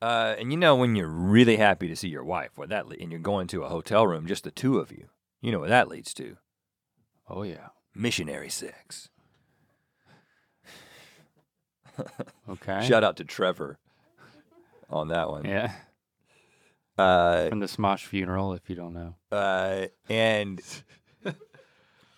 [0.01, 2.95] Uh, and you know when you're really happy to see your wife, what that le-
[2.99, 5.05] and you're going to a hotel room, just the two of you.
[5.41, 6.37] You know what that leads to?
[7.29, 7.67] oh yeah.
[7.93, 9.09] Missionary sex.
[12.49, 12.85] Okay.
[12.87, 13.77] Shout out to Trevor
[14.89, 15.45] on that one.
[15.45, 15.71] Yeah.
[16.97, 19.15] Uh, From the Smosh funeral, if you don't know.
[19.31, 20.61] uh, and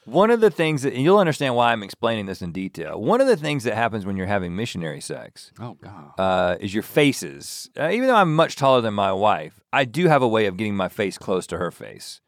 [0.05, 3.01] one of the things that you'll understand why I'm explaining this in detail.
[3.01, 6.13] One of the things that happens when you're having missionary sex Oh God.
[6.19, 7.69] uh, is your faces.
[7.79, 10.57] Uh, even though I'm much taller than my wife, I do have a way of
[10.57, 12.21] getting my face close to her face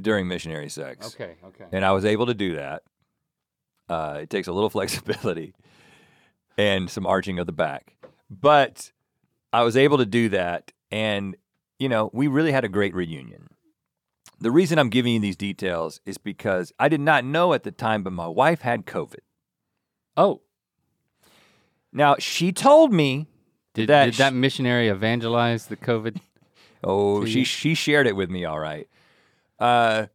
[0.00, 1.08] during missionary sex.
[1.14, 1.34] Okay.
[1.44, 1.64] Okay.
[1.72, 2.82] And I was able to do that.
[3.88, 5.52] Uh, it takes a little flexibility
[6.56, 7.96] and some arching of the back.
[8.30, 8.92] But
[9.52, 10.70] I was able to do that.
[10.92, 11.36] And,
[11.78, 13.48] you know, we really had a great reunion.
[14.40, 17.70] The reason I'm giving you these details is because I did not know at the
[17.70, 19.18] time, but my wife had COVID.
[20.16, 20.40] Oh,
[21.92, 23.26] Now, she told me,
[23.74, 26.20] did That did that missionary evangelize the COVID?
[26.84, 28.88] oh, she, she shared it with me, all right.
[29.58, 30.06] Uh,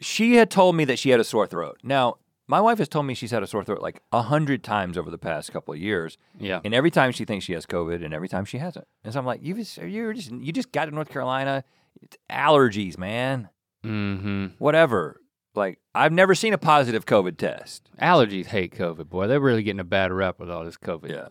[0.00, 1.78] she had told me that she had a sore throat.
[1.82, 4.98] Now, my wife has told me she's had a sore throat like a hundred times
[4.98, 6.60] over the past couple of years, Yeah.
[6.64, 8.86] and every time she thinks she has COVID, and every time she hasn't.
[9.04, 11.64] And so I'm like, you just, you just, you just got to North Carolina.
[12.04, 13.48] It's allergies, man.
[13.84, 14.46] Mm-hmm.
[14.58, 15.20] Whatever.
[15.54, 17.88] Like, I've never seen a positive COVID test.
[18.00, 19.26] Allergies hate COVID, boy.
[19.26, 21.10] They're really getting a bad rep with all this COVID.
[21.10, 21.28] Yeah.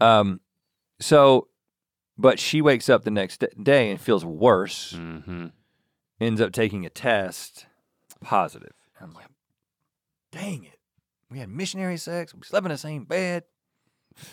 [0.00, 0.40] Um.
[1.00, 1.48] So,
[2.16, 4.94] but she wakes up the next day and feels worse.
[4.96, 5.46] Mm-hmm.
[6.20, 7.66] ends up taking a test
[8.20, 8.74] positive.
[9.00, 9.26] I'm like,
[10.30, 10.78] dang it.
[11.30, 12.34] We had missionary sex.
[12.34, 13.44] We slept in the same bed.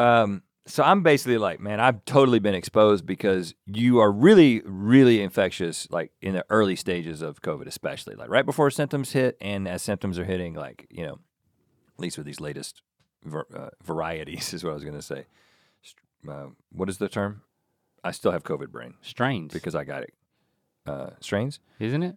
[0.00, 5.22] Um, so I'm basically like, man, I've totally been exposed because you are really, really
[5.22, 9.66] infectious, like in the early stages of COVID, especially like right before symptoms hit, and
[9.66, 12.82] as symptoms are hitting, like you know, at least with these latest
[13.24, 15.24] ver- uh, varieties, is what I was gonna say.
[16.28, 17.42] Uh, what is the term?
[18.04, 20.14] I still have COVID brain Strange, because I got it.
[20.86, 22.16] Uh, strains, isn't it?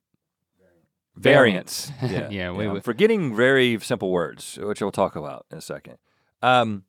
[1.15, 1.91] variants.
[2.01, 2.31] Variants.
[2.33, 5.97] Yeah, we I'm forgetting very simple words, which we'll talk about in a second.
[6.41, 6.83] Um,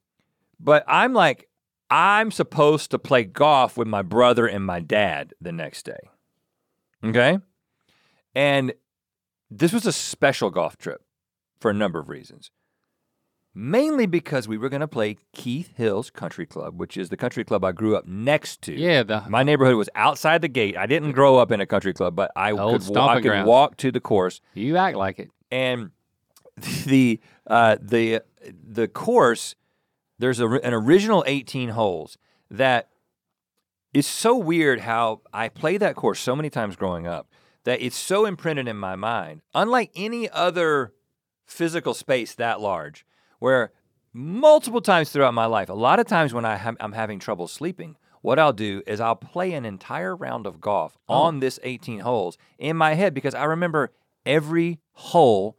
[0.61, 1.49] but I'm like,
[1.95, 6.09] I'm supposed to play golf with my brother and my dad the next day.
[7.05, 7.38] Okay,
[8.34, 8.72] and
[9.51, 11.03] this was a special golf trip
[11.61, 12.51] for a number of reasons.
[13.55, 17.45] Mainly because we were going to play Keith Hills Country Club, which is the country
[17.45, 18.72] club I grew up next to.
[18.72, 20.74] Yeah, the My neighborhood was outside the gate.
[20.78, 22.57] I didn't grow up in a country club, but I could,
[22.88, 24.40] wa- I could walk to the course.
[24.55, 25.30] you act like it.
[25.51, 25.90] And
[26.86, 28.22] the uh, the
[28.66, 29.55] the course,
[30.23, 32.16] there's a, an original 18 holes
[32.49, 32.91] that
[33.93, 37.27] is so weird how I played that course so many times growing up
[37.64, 39.43] that it's so imprinted in my mind.
[39.53, 40.93] Unlike any other
[41.45, 43.05] physical space that large,
[43.41, 43.73] where
[44.12, 47.49] multiple times throughout my life, a lot of times when I ha- I'm having trouble
[47.49, 51.14] sleeping, what I'll do is I'll play an entire round of golf oh.
[51.14, 53.91] on this 18 holes in my head because I remember
[54.25, 55.59] every hole.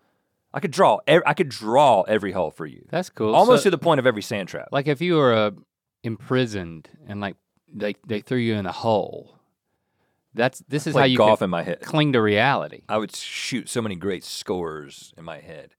[0.54, 1.00] I could draw.
[1.08, 3.34] I could draw every hole for you, That's cool.
[3.36, 4.70] almost So, to the point of every sand trap.
[4.72, 5.52] like if you were uh,
[6.04, 7.36] imprisoned and like
[7.74, 9.40] they they threw you in a hole.
[10.36, 11.82] That's this is how you golf in my head.
[11.82, 12.82] cling to reality.
[12.90, 15.76] I would shoot so many great scores in my head.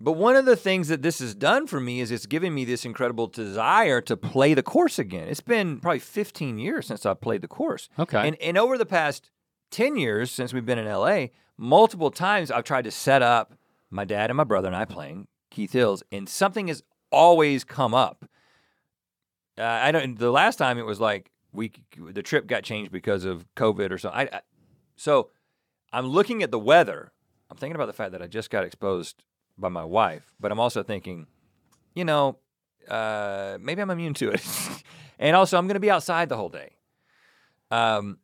[0.00, 2.64] But one of the things that this has done for me is it's given me
[2.64, 5.28] this incredible desire to play the course again.
[5.28, 7.88] It's been probably 15 years since I played the course.
[7.96, 8.26] Okay.
[8.26, 9.30] And, and over the past
[9.72, 13.54] 10 years since we've been in LA, multiple times I've tried to set up
[13.90, 17.94] my dad and my brother and I playing Keith Hills, and something has always come
[17.94, 18.24] up.
[19.58, 20.18] Uh, I don't.
[20.18, 23.98] The last time it was like we the trip got changed because of COVID or
[23.98, 24.28] something.
[24.32, 24.40] I, I,
[24.96, 25.30] so
[25.92, 27.12] I'm looking at the weather.
[27.50, 29.22] I'm thinking about the fact that I just got exposed
[29.58, 31.26] by my wife, but I'm also thinking,
[31.94, 32.38] you know,
[32.88, 34.42] uh, maybe I'm immune to it,
[35.18, 36.76] and also I'm going to be outside the whole day.
[37.70, 38.18] Um,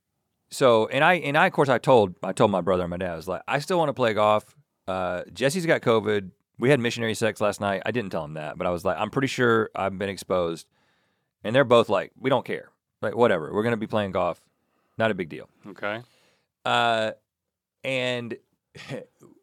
[0.50, 2.96] so and I and I of course I told I told my brother and my
[2.96, 4.54] dad I was like I still want to play golf.
[4.86, 6.30] Uh, Jessie's got COVID.
[6.58, 7.82] We had missionary sex last night.
[7.84, 10.66] I didn't tell him that, but I was like I'm pretty sure I've been exposed,
[11.44, 12.70] and they're both like we don't care.
[13.02, 14.40] Like whatever, we're going to be playing golf.
[14.96, 15.48] Not a big deal.
[15.68, 16.02] okay.
[16.64, 17.12] Uh,
[17.84, 18.36] and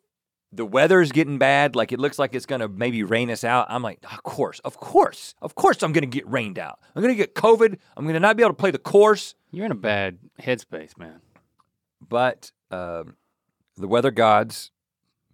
[0.56, 1.76] the weather's getting bad.
[1.76, 3.68] Like it looks like it's gonna maybe rain us out.
[3.70, 6.80] I'm like, of course, of course, of course, I'm gonna get rained out.
[6.96, 7.78] I'm gonna get COVID.
[7.96, 9.36] I'm gonna not be able to play the course.
[9.52, 11.22] You're in a bad headspace, man.
[12.08, 13.16] But um,
[13.78, 14.72] the weather gods,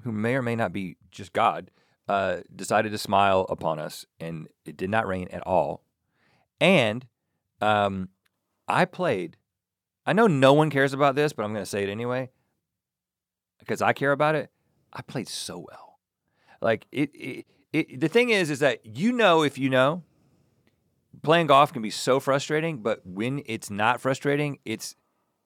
[0.04, 1.72] who may or may not be just God,
[2.08, 5.84] uh, decided to smile upon us, and it did not rain at all.
[6.60, 7.06] And
[7.62, 8.10] um,
[8.68, 9.38] I played.
[10.06, 12.30] I know no one cares about this, but I'm going to say it anyway
[13.60, 14.50] because I care about it.
[14.94, 16.00] I played so well.
[16.62, 18.00] Like it, it, it.
[18.00, 20.04] The thing is, is that you know if you know,
[21.24, 24.96] playing golf can be so frustrating, but when it's not frustrating, it's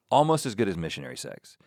[0.10, 1.58] almost as good as missionary sex.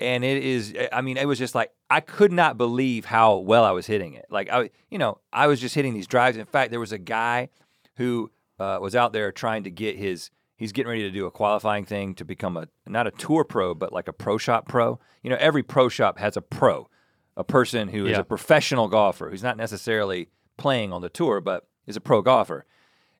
[0.00, 3.64] And it is, I mean, it was just like, I could not believe how well
[3.64, 4.26] I was hitting it.
[4.28, 6.36] Like, I, you know, I was just hitting these drives.
[6.36, 7.48] In fact, there was a guy
[7.96, 11.30] who uh, was out there trying to get his, he's getting ready to do a
[11.30, 14.98] qualifying thing to become a, not a tour pro, but like a pro shop pro.
[15.22, 16.88] You know, every pro shop has a pro,
[17.36, 18.20] a person who is Yeah.
[18.20, 22.64] a professional golfer who's not necessarily playing on the tour, but is a pro golfer.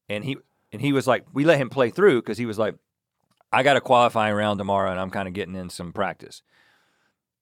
[0.08, 0.36] And he,
[0.72, 2.74] and he was like, we let him play through because he was like,
[3.52, 6.42] I got a qualifying round tomorrow and I'm kind of getting in some practice.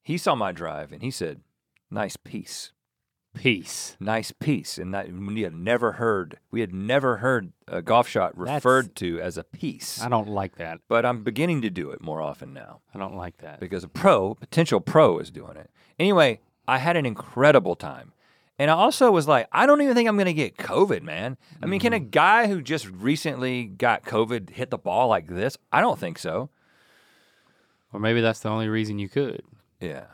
[0.02, 1.40] He saw my drive and he said,
[1.90, 2.72] nice piece,
[3.34, 3.96] Peace.
[3.98, 4.76] nice piece.
[4.76, 8.94] And that we had never heard, we had never heard a golf shot That's- referred
[8.96, 10.02] to as a piece.
[10.02, 10.80] I don't like that.
[10.88, 13.58] But I'm beginning to do it more often now I don't like that.
[13.60, 15.70] because a pro, potential pro, is doing it.
[15.98, 18.12] Anyway, I had an incredible time.
[18.58, 21.36] And I also was like, I don't even think I'm going to get COVID, man.
[21.62, 22.10] I mean, can a mm-hmm.
[22.10, 25.56] guy who just recently got COVID hit the ball like this?
[25.72, 26.50] I don't think so.
[27.92, 29.42] Or maybe that's the only reason you could.
[29.80, 30.04] Yeah.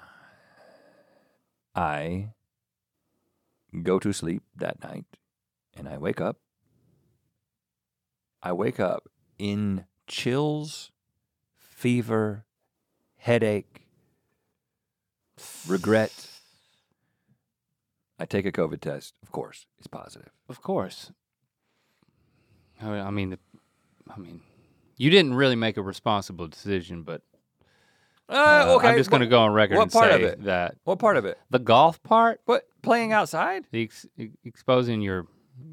[1.74, 2.30] I
[3.82, 5.05] go to sleep that night
[5.76, 6.38] and I wake up.
[8.42, 10.90] I wake up in chills,
[11.59, 12.46] fever,
[13.16, 13.86] headache,
[15.66, 16.27] regret.
[18.18, 19.14] I take a COVID test.
[19.22, 20.30] Of course, it's positive.
[20.48, 21.12] Of course.
[22.80, 23.38] I mean, I mean, the,
[24.14, 24.40] I mean,
[24.96, 27.22] you didn't really make a responsible decision, but
[28.28, 30.44] uh, I'm just going to go on record what and part of say it?
[30.44, 31.38] that What part of it?
[31.50, 33.64] the golf part, What playing outside?
[33.70, 34.06] the ex-
[34.44, 35.26] exposing your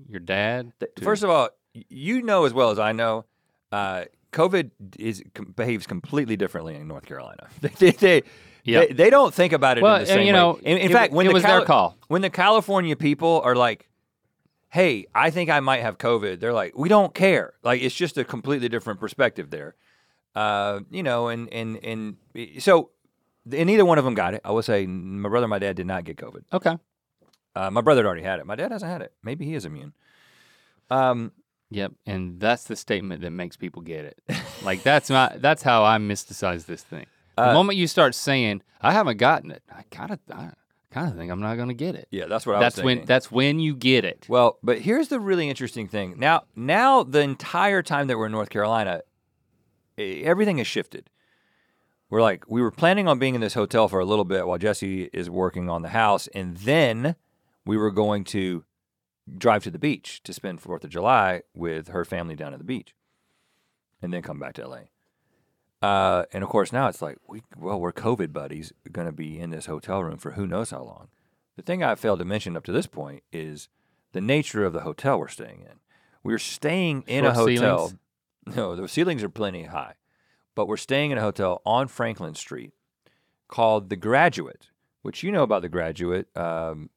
[0.10, 0.72] your dad.
[0.80, 3.26] To- First of all, you know as well as I know,
[3.72, 5.22] uh, COVID is
[5.56, 7.48] behaves completely differently in North Carolina.
[7.62, 8.24] they, they,
[8.66, 8.88] they, Yep.
[8.90, 10.62] they, they don't think about it well, in the and, same you know, way.
[10.64, 11.98] In, in it- fact, when it the was their call.
[12.08, 13.88] when the California people are like,
[14.70, 18.18] "Hey, I think I might have COVID," they're like, "We don't care." Like it's just
[18.18, 19.76] a completely different perspective there.
[20.36, 22.18] Uh, you know, and and and
[22.60, 22.90] so,
[23.52, 24.42] and neither one of them got it.
[24.44, 26.44] I will say, my brother and my dad did not get COVID.
[26.52, 26.78] Okay.
[27.56, 28.46] Uh, my brother had already had it.
[28.46, 29.14] My dad hasn't had it.
[29.24, 29.94] Maybe he is immune.
[30.90, 31.32] Um,
[31.72, 34.22] Yep, and that's the statement that makes people get it.
[34.64, 37.06] like that's not that's how I mysticize this thing.
[37.38, 40.52] The Uh, moment you start saying, "I haven't gotten it," I kind of I
[40.92, 42.08] kind of think I'm not going to get it.
[42.12, 43.08] yeah, that's what I that's was when thinking.
[43.08, 44.26] that's when you get it.
[44.30, 46.16] Well, but here's the really interesting thing.
[46.18, 49.02] Now, now the entire time that we're in North Carolina,
[49.98, 51.10] everything has shifted.
[52.10, 54.58] We're like we were planning on being in this hotel for a little bit while
[54.58, 57.16] Jesse is working on the house, and then
[57.66, 58.64] we were going to
[59.38, 62.64] drive to the beach to spend Fourth of July with her family down at the
[62.66, 62.94] beach,
[64.02, 64.82] and then come back to LA.
[65.86, 69.40] Uh, and of course, now it's like we well, we're COVID buddies, going to be
[69.40, 71.10] in this hotel room for who knows how long.
[71.58, 73.70] The thing I failed to mention up to this point is
[74.12, 75.80] the nature of the hotel we're staying in.
[76.24, 77.90] We're staying in a hotel.
[77.90, 78.00] ceilings?
[78.56, 79.94] No, the ceilings are plenty high,
[80.56, 82.74] but we're staying in a hotel on Franklin Street
[83.48, 84.70] called the Graduate,
[85.04, 86.36] which you know about the Graduate.
[86.36, 86.90] Um,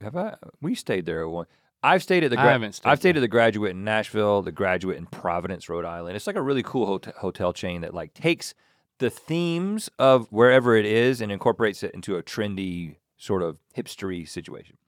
[0.00, 0.34] have I?
[0.60, 1.46] We stayed there one.
[1.86, 2.40] I've stayed at the.
[2.40, 5.84] I haven't stayed I've stayed at the Graduate in Nashville, the Graduate in Providence, Rhode
[5.84, 6.16] Island.
[6.16, 8.54] It's like a really cool hotel, hotel chain that like takes
[8.98, 14.28] the themes of wherever it is and incorporates it into a trendy sort of hipstery
[14.28, 14.78] situation.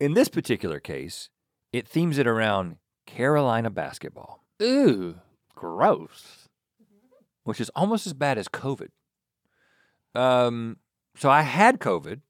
[0.00, 1.28] In this particular case,
[1.70, 5.16] it themes it around Carolina basketball, Ooh,
[5.54, 6.48] gross.
[7.44, 8.88] which is almost as bad as COVID.
[10.14, 10.78] Um,
[11.16, 12.20] so I had COVID,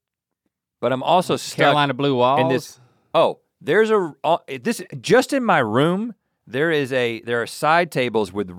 [0.79, 2.41] but I'm also stuck Carolina blue walls.
[2.41, 2.79] in this.
[3.13, 6.15] Oh, there's a uh, this just in my room.
[6.47, 8.51] There is a there are side tables with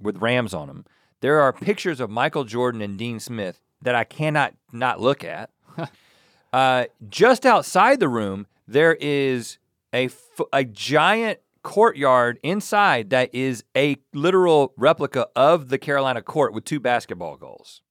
[0.00, 0.84] with Rams on them.
[1.20, 5.50] There are pictures of Michael Jordan and Dean Smith that I cannot not look at.
[6.52, 9.58] uh, just outside the room, there is
[9.94, 10.10] a
[10.52, 16.80] a giant courtyard inside that is a literal replica of the Carolina court with two
[16.80, 17.82] basketball goals.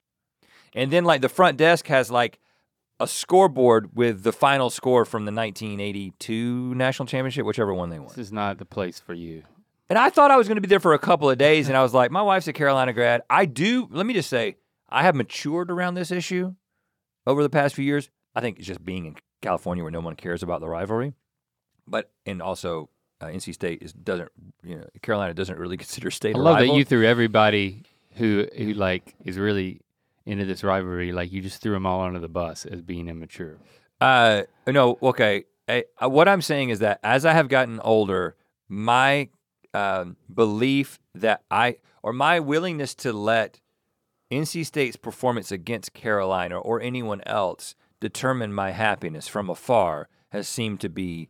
[0.73, 2.39] And then like the front desk has like
[2.99, 8.09] a scoreboard with the final score from the 1982 national championship, whichever one they won.
[8.09, 9.43] This is not the place for you.
[9.89, 11.77] And I thought I was going to be there for a couple of days, and
[11.77, 13.21] I was like, my wife's a Carolina grad.
[13.29, 13.87] I do.
[13.89, 14.57] Let me just say,
[14.89, 16.55] I have matured around this issue
[17.25, 18.09] over the past few years.
[18.35, 21.13] I think it's just being in California where no one cares about the rivalry,
[21.87, 22.89] but and also
[23.21, 24.29] uh, NC State is doesn't
[24.63, 26.73] you know Carolina doesn't really consider state I love rival.
[26.73, 27.83] that you threw everybody
[28.15, 29.81] who who like is really
[30.28, 31.11] into this rivalry.
[31.11, 33.57] Like you just threw them all under the bus as being immature.
[33.99, 35.45] Uh, no, okay.
[35.67, 38.36] I, uh, what I'm saying is that as I have gotten older,
[38.67, 39.30] my
[39.73, 43.59] um, belief that I or my willingness to let
[44.32, 50.80] NC State's performance against Carolina or anyone else determine my happiness from afar has seemed
[50.82, 51.30] to be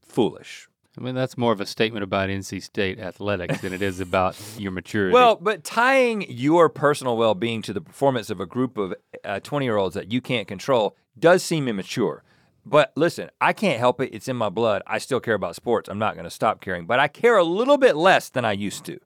[0.00, 0.67] foolish.
[0.98, 4.36] I mean, that's more of a statement about NC State athletics than it is about
[4.58, 5.14] your maturity.
[5.14, 8.94] Well, but tying your personal well being to the performance of a group of
[9.42, 12.24] 20 year olds that you can't control does seem immature.
[12.66, 14.10] But listen, I can't help it.
[14.12, 14.82] It's in my blood.
[14.86, 15.88] I still care about sports.
[15.88, 18.52] I'm not going to stop caring, but I care a little bit less than I
[18.52, 18.98] used to.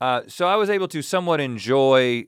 [0.00, 2.26] Uh, so I was able to somewhat enjoy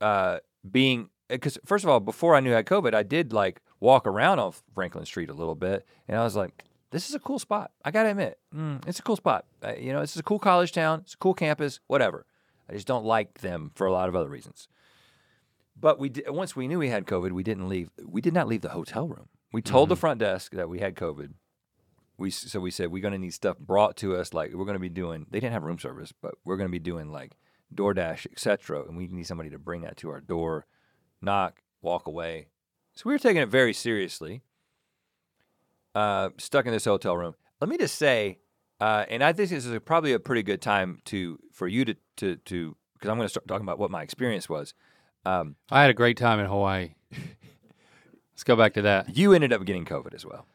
[0.00, 0.38] uh,
[0.68, 4.06] being, because first of all, before I knew I had COVID, I did like walk
[4.06, 5.86] around on Franklin Street a little bit.
[6.08, 7.72] And I was like, this is a cool spot.
[7.84, 9.44] I got to admit, mm, it's a cool spot.
[9.62, 11.00] Uh, you know, it's a cool college town.
[11.00, 12.26] It's a cool campus, whatever.
[12.68, 14.68] I just don't like them for a lot of other reasons.
[15.78, 17.90] But we did, once we knew we had COVID, we didn't leave.
[18.04, 19.28] We did not leave the hotel room.
[19.52, 21.32] We told the front desk that we had COVID.
[22.18, 24.32] We so we said we're going to need stuff brought to us.
[24.32, 25.26] Like we're going to be doing.
[25.30, 27.32] They didn't have room service, but we're going to be doing like
[27.74, 28.84] DoorDash, etc.
[28.84, 30.66] And we need somebody to bring that to our door,
[31.20, 32.48] knock, walk away.
[32.94, 34.42] So we were taking it very seriously.
[35.96, 37.34] Uh, stuck in this hotel room.
[37.60, 38.38] Let me just say,
[38.80, 41.86] uh, and I think this is a, probably a pretty good time to for you
[41.86, 44.74] to to to because I'm going to start talking about what my experience was.
[45.24, 46.94] Um, I had a great time in Hawaii.
[48.32, 49.16] Let's go back to that.
[49.16, 50.46] you ended up getting COVID as well.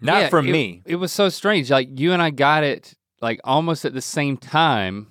[0.00, 0.82] Not Yeah, from it- me.
[0.86, 1.68] It was so strange.
[1.70, 5.08] Like you and I got it like almost at the same time,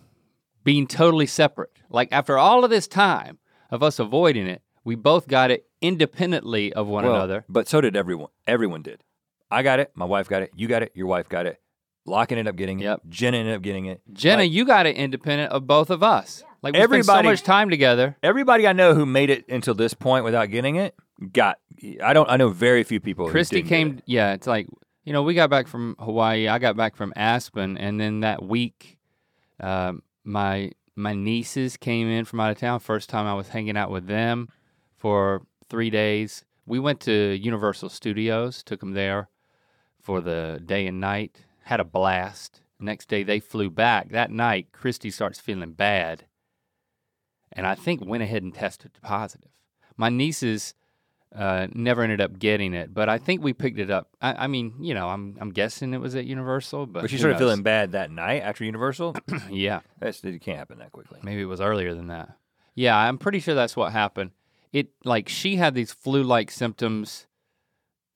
[0.63, 1.71] being totally separate.
[1.89, 6.71] Like after all of this time of us avoiding it, we both got it independently
[6.71, 7.43] of one Well, another.
[7.49, 8.29] But so did everyone.
[8.47, 9.03] Everyone did.
[9.49, 9.91] I got it.
[9.95, 10.51] My wife got it.
[10.55, 10.91] You got it.
[10.95, 11.59] Your wife got it.
[12.05, 12.99] Locke ended up getting it.
[13.09, 14.01] Jenna ended up getting it.
[14.13, 16.43] Jenna, like- you got it independent of both of us.
[16.63, 18.17] Like we spent so much time together.
[18.23, 20.95] Everybody I know who made it until this point without getting it
[21.31, 21.59] got.
[22.03, 22.29] I don't.
[22.29, 23.25] I know very few people.
[23.25, 23.97] who Christy didn't get came.
[23.99, 24.03] it.
[24.07, 24.67] Yeah, it's like
[25.03, 26.47] you know we got back from Hawaii.
[26.47, 28.97] I got back from Aspen, and then that week,
[29.59, 32.79] um, my my nieces came in from out of town.
[32.79, 34.49] First time I was hanging out with them
[34.97, 36.43] for three days.
[36.65, 38.63] We went to Universal Studios.
[38.63, 39.29] Took them there
[40.07, 41.41] for the day and night.
[41.63, 42.61] Had a blast.
[42.79, 44.11] Next day they flew back.
[44.11, 46.23] That night, Christy starts feeling bad,
[47.51, 49.49] and I think went ahead and tested positive.
[49.97, 50.75] My nieces
[51.35, 54.15] uh, never ended up getting it, but I think we picked it up.
[54.21, 57.17] I, I mean, you know, I'm I'm guessing it was at Universal, but But she
[57.17, 59.17] started feeling bad that night after Universal.
[59.49, 61.19] yeah, That's it can't happen that quickly.
[61.21, 62.37] maybe it was earlier than that.
[62.75, 64.31] Yeah, I'm pretty sure that's what happened.
[64.71, 67.27] It like she had these flu-like symptoms,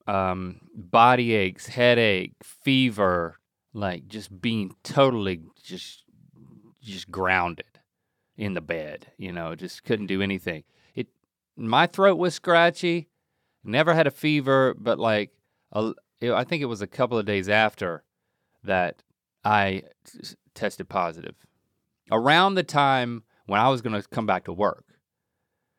[0.08, 3.40] um, body aches, headache, fever,
[3.74, 6.04] like just being totally just
[6.82, 7.80] just grounded
[8.38, 9.08] in the bed.
[9.18, 10.64] You know, just couldn't do anything.
[10.96, 11.08] It
[11.56, 13.08] my throat was scratchy.
[13.64, 15.32] Never had a fever, but like
[15.72, 15.94] a,
[16.24, 18.04] I think it was a couple of days after
[18.64, 19.04] that
[19.44, 19.84] I
[20.20, 21.36] s- tested positive.
[22.12, 24.86] Around the time when I was going to come back to work.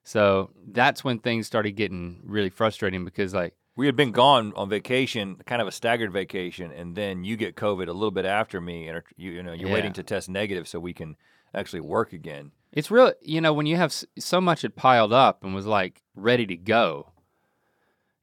[0.04, 4.68] So that's when things started getting really frustrating because like We had been gone on
[4.68, 8.60] vacation, kind of a staggered vacation, and then you get COVID a little bit after
[8.60, 9.74] me, and you, you know you're Yeah.
[9.74, 11.16] waiting to test negative so we can
[11.54, 12.52] actually work again.
[12.72, 16.02] It's real, you know, when you have so much had piled up and was like
[16.14, 17.12] ready to go.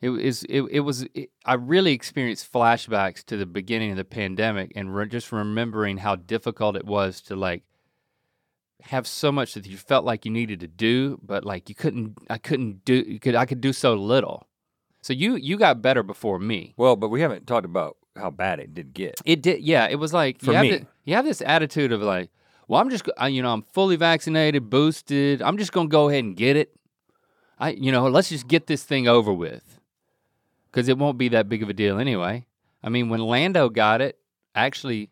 [0.01, 4.05] It was, it, it was, it, I really experienced flashbacks to the beginning of the
[4.05, 7.63] pandemic and re- just remembering how difficult it was to like
[8.83, 12.17] have so much that you felt like you needed to do, but like you couldn't,
[12.29, 14.47] I couldn't do, you could, I could do so little.
[15.01, 16.73] So you, you got better before me.
[16.77, 19.21] Well, but we haven't talked about how bad it did get.
[19.25, 19.87] It did, yeah.
[19.87, 20.77] It was like For you have, me.
[20.79, 22.29] thi- you have this attitude of like,
[22.67, 25.41] well, I'm just, I, you know, I'm fully vaccinated, boosted.
[25.41, 26.75] I'm just gonna go ahead and get it.
[27.57, 29.79] I, you know, let's just get this thing over with,
[30.71, 32.45] because it won't be that big of a deal anyway.
[32.83, 34.17] I mean, when Lando got it,
[34.55, 35.09] actually,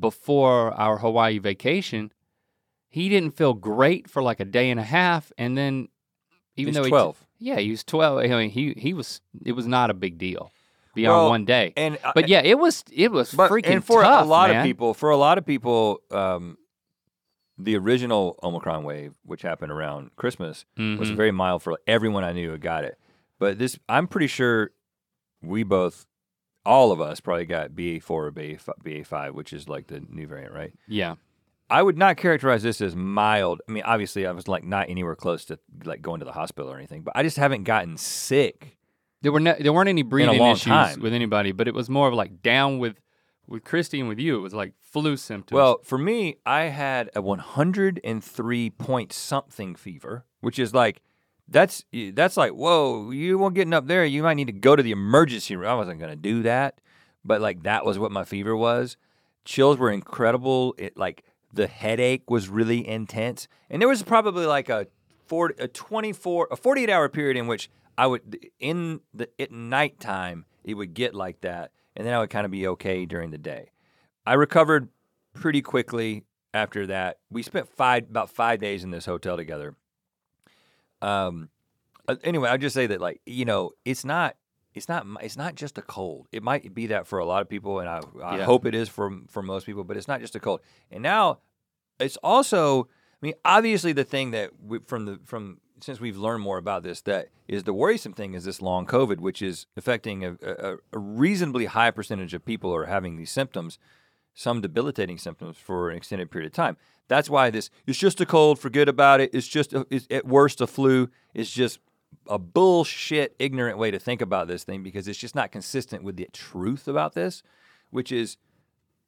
[0.00, 2.12] before our Hawaii vacation,
[2.88, 5.88] he didn't feel great for like a day and a half, and then
[6.56, 8.18] even He's though he t- twelve, yeah, he was twelve.
[8.18, 9.20] I mean, he he was.
[9.44, 10.52] It was not a big deal
[10.94, 11.72] beyond Well, one day.
[11.76, 14.50] and uh, But yeah, it was it was but freaking and for tough, a lot
[14.50, 14.60] man.
[14.60, 16.56] of people, for a lot of people, um,
[17.58, 21.16] the original Omicron wave, which happened around Christmas, was Mhm.
[21.16, 22.98] very mild for everyone I knew who got it.
[23.38, 24.70] But this, I'm pretty sure
[25.42, 26.06] we both,
[26.64, 30.72] all of us, probably got BA4 or BA5, which is like the new variant, right?
[30.88, 31.14] yeah,
[31.68, 33.60] I would not characterize this as mild.
[33.68, 36.70] I mean, obviously, I was like not anywhere close to like going to the hospital
[36.70, 38.78] or anything, but I just haven't gotten sick.
[39.22, 41.00] there were no, there weren't any breathing issues time.
[41.00, 43.00] with anybody, but it was more of like down with
[43.48, 44.36] with Christy and with you.
[44.36, 45.56] It was like flu symptoms.
[45.56, 51.02] Well, for me, I had a 103 point something fever, which is like
[51.48, 54.04] that's that's like whoa, you won't getting up there.
[54.04, 55.68] You might need to go to the emergency room.
[55.68, 56.80] I wasn't gonna do that,
[57.24, 58.96] but like that was what my fever was.
[59.44, 60.74] Chills were incredible.
[60.78, 61.24] It like
[61.56, 64.86] the headache was really intense, and there was probably like a
[65.26, 70.44] 40, a 24, a 48 hour period in which I would in the at nighttime
[70.64, 73.38] it would get like that, and then I would kind of be okay during the
[73.38, 73.70] day.
[74.24, 74.88] I recovered
[75.34, 77.18] pretty quickly after that.
[77.30, 79.74] We spent five about five days in this hotel together.
[81.02, 81.48] Um.
[82.08, 84.36] uh, Anyway, I'll just say that like you know it's not
[84.74, 86.26] it's not it's not just a cold.
[86.32, 88.44] It might be that for a lot of people, and I I Yeah.
[88.44, 89.84] hope it is for for most people.
[89.84, 90.60] But it's not just a cold.
[90.90, 91.38] And now
[91.98, 96.42] it's also I mean obviously the thing that we, from the from since we've learned
[96.42, 100.24] more about this that is the worrisome thing is this long COVID, which is affecting
[100.24, 103.78] a, a, a reasonably high percentage of people are having these symptoms
[104.36, 106.76] some debilitating symptoms for an extended period of time.
[107.08, 109.30] That's why this it's just a cold, forget about it.
[109.32, 111.08] It's just a, it's at worst a flu.
[111.34, 111.80] It's just
[112.28, 116.16] a bullshit ignorant way to think about this thing because it's just not consistent with
[116.16, 117.42] the truth about this,
[117.90, 118.36] which is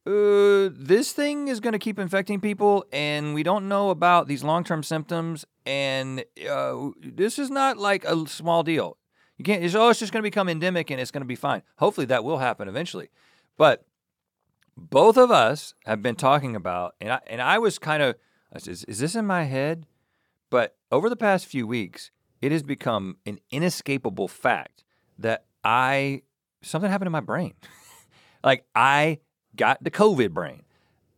[0.09, 4.43] uh, this thing is going to keep infecting people, and we don't know about these
[4.43, 5.45] long term symptoms.
[5.67, 8.97] And uh, this is not like a small deal.
[9.37, 9.63] You can't.
[9.63, 11.63] It's, oh, it's just going to become endemic, and it's going to be fine.
[11.77, 13.11] Hopefully, that will happen eventually.
[13.59, 13.85] But
[14.79, 18.17] both of us have been talking about, and I and I was kind of,
[18.55, 19.85] is, is this in my head?
[20.49, 22.11] But over the past few weeks,
[22.41, 24.85] it has become an inescapable fact
[25.19, 26.23] that I
[26.63, 27.53] something happened to my brain.
[28.43, 29.19] like I
[29.59, 30.63] got the COVID brain,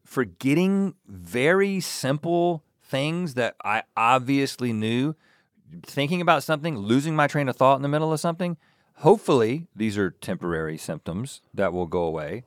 [0.05, 5.15] forgetting very simple things that I obviously knew,
[5.85, 8.57] thinking about something, losing my train of thought in the middle of something.
[8.97, 12.43] Hopefully, these are temporary symptoms that will go away.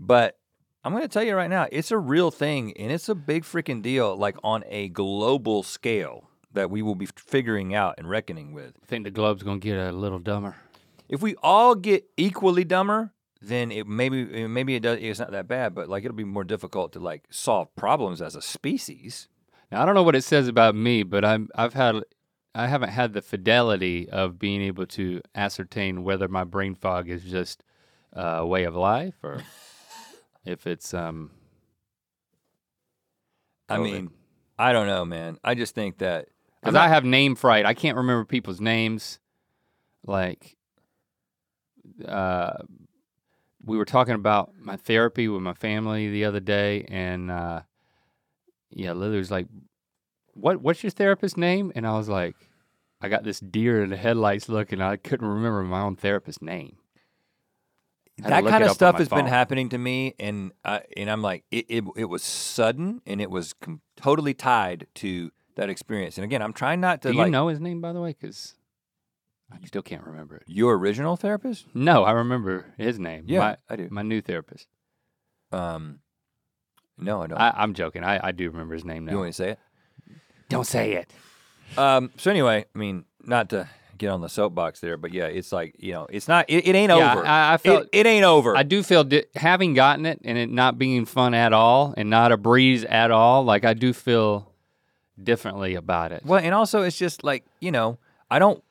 [0.00, 0.38] But
[0.82, 3.44] I'm going to tell you right now, it's a real thing and it's a big
[3.44, 8.52] freaking deal, like on a global scale that we will be figuring out and reckoning
[8.52, 8.72] with.
[8.82, 10.56] I think the globe's gonna get a little dumber.
[11.08, 13.12] If we all get equally dumber,
[13.42, 16.44] then it maybe maybe it does it's not that bad, but like it'll be more
[16.44, 19.28] difficult to like solve problems as a species.
[19.70, 22.02] Now I don't know what it says about me, but I'm I've had
[22.54, 27.24] I haven't had the fidelity of being able to ascertain whether my brain fog is
[27.24, 27.64] just
[28.16, 29.42] uh, a way of life or
[30.44, 31.30] if it's um.
[33.68, 33.82] I COVID.
[33.82, 34.10] mean,
[34.58, 35.38] I don't know, man.
[35.42, 36.28] I just think that
[36.60, 37.64] Because I have name fright.
[37.64, 39.18] I can't remember people's names.
[40.04, 40.56] Like,
[42.06, 42.54] uh,
[43.64, 47.62] we were talking about my therapy with my family the other day, and uh,
[48.70, 49.46] yeah, Lily was like,
[50.34, 50.60] "What?
[50.60, 52.36] What's your therapist's name?" And I was like,
[53.00, 56.42] "I got this deer in the headlights look, and I couldn't remember my own therapist's
[56.42, 56.76] name."
[58.24, 61.10] I had to that kind of stuff has been happening to me, and uh, and
[61.10, 65.70] I'm like, it, it it was sudden, and it was com- totally tied to that
[65.70, 66.18] experience.
[66.18, 68.14] And again, I'm trying not to Do you like know his name, by the way?
[68.18, 68.54] Because
[69.62, 70.44] I still can't remember it.
[70.46, 71.66] your original therapist.
[71.74, 73.24] No, I remember his name.
[73.26, 73.88] Yeah, my, I do.
[73.90, 74.66] my new therapist.
[75.50, 75.98] Um,
[76.98, 77.38] no, I don't.
[77.38, 78.04] I, I'm joking.
[78.04, 79.12] I, I do remember his name now.
[79.12, 79.58] you want to say it?
[80.48, 81.10] Don't say it.
[81.78, 83.68] Um, so anyway, I mean, not to
[83.98, 86.46] get on the soapbox there, but yeah, it's like you know, it's not.
[86.48, 87.26] It, it ain't Yeah, over.
[87.26, 88.56] I- I felt- it, it ain't over.
[88.56, 92.10] I do feel di- having gotten it and it not being fun at all and
[92.10, 93.44] not a breeze at all.
[93.44, 94.52] Like I do feel
[95.22, 96.24] differently about it.
[96.26, 97.98] Well, and also it's just like you know,
[98.30, 98.62] I don't,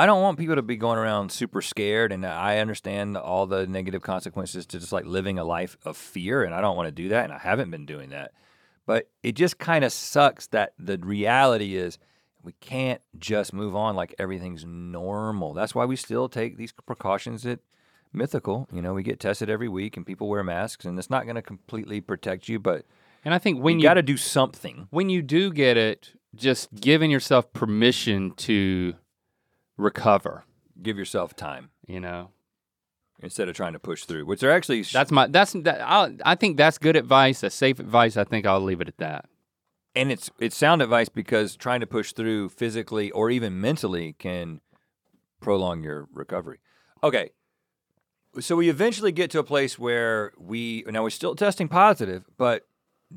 [0.00, 3.66] I don't want people to be going around super scared, and I understand all the
[3.66, 6.90] negative consequences to just like living a life of fear, and I don't want to
[6.92, 8.32] do that, and I haven't been doing that.
[8.86, 11.98] But it just kind of sucks that the reality is
[12.42, 15.52] we can't just move on like everything's normal.
[15.52, 17.58] That's why we still take these precautions at
[18.10, 18.68] Mythical.
[18.72, 21.36] You know, we get tested every week, and people wear masks, and it's not going
[21.36, 22.86] to completely protect you, but
[23.22, 24.88] And I think when you you, got to do something.
[24.88, 28.94] when you do get it, just giving yourself permission to
[29.80, 30.44] recover.
[30.82, 31.70] Give yourself time.
[31.86, 32.30] You know,
[33.20, 36.34] instead of trying to push through, which are actually that's my that's that, I'll, I
[36.36, 37.40] think that's good advice.
[37.40, 38.16] That's safe advice.
[38.16, 39.26] I think I'll leave it at that.
[39.94, 44.60] and it's it's sound advice because trying to push through physically or even mentally can
[45.40, 46.60] prolong your recovery.
[47.02, 47.30] Okay.
[48.38, 52.66] So we eventually get to a place where we now we're still testing positive, but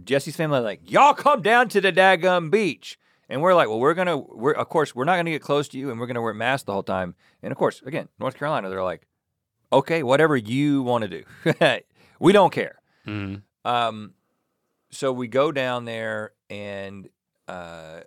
[0.03, 2.98] Jesse's family like, y'all come down to the daggum beach.
[3.30, 5.78] And we're like, well, we're gonna we're of course we're not gonna get close to
[5.78, 7.16] you and we're gonna wear masks the whole time.
[7.41, 9.08] And of course, again, North Carolina, they're like,
[9.72, 11.80] okay, whatever you want to do.
[12.20, 12.80] we don't care.
[13.08, 13.41] Mm.
[13.66, 14.14] Um,
[14.91, 17.10] so we go down there, and
[17.48, 18.02] uh,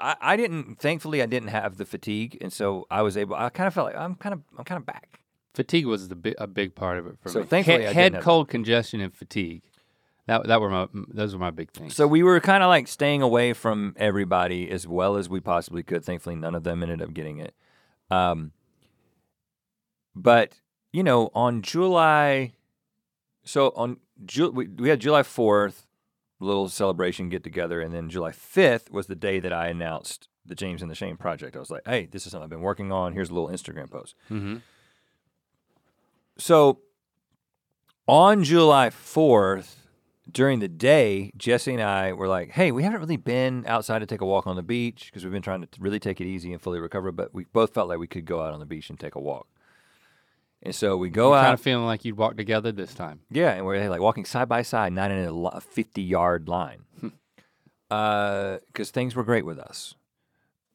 [0.00, 0.76] I, I didn't.
[0.80, 3.34] Thankfully, I didn't have the fatigue, and so I was able.
[3.36, 5.20] I kind of felt like I'm kind of I'm kind of back.
[5.54, 7.44] Fatigue was the bi- a big part of it for So me.
[7.44, 9.62] So thankfully head didn't have- cold, congestion, and fatigue.
[10.26, 11.96] That that were my those were my big things.
[11.96, 15.82] So we were kind of like staying away from everybody as well as we possibly
[15.82, 16.04] could.
[16.04, 17.54] Thankfully, none of them ended up getting it.
[18.10, 18.52] Um,
[20.14, 20.60] but
[20.92, 22.52] you know, on July,
[23.44, 25.86] so on Ju- we, we had July fourth,
[26.38, 30.54] little celebration get together, and then July fifth was the day that I announced the
[30.54, 31.56] James and the Shame project.
[31.56, 33.12] I was like, hey, this is something I've been working on.
[33.12, 34.14] Here's a little Instagram post.
[34.28, 34.56] hmm
[36.36, 36.80] So
[38.06, 39.76] on July 4th,
[40.32, 44.06] during the day, Jesse and I were like, hey, we haven't really been outside to
[44.06, 46.52] take a walk on the beach because we've been trying to really take it easy
[46.52, 48.90] and fully recover, but we both felt like we could go out on the beach
[48.90, 49.46] and take a walk.
[50.62, 51.42] And so we go out.
[51.42, 53.20] kind of feeling like you'd walk together this time.
[53.30, 56.84] Yeah, and we're like walking side by side, not in a 50 yard line.
[57.88, 59.96] Because things were great with us.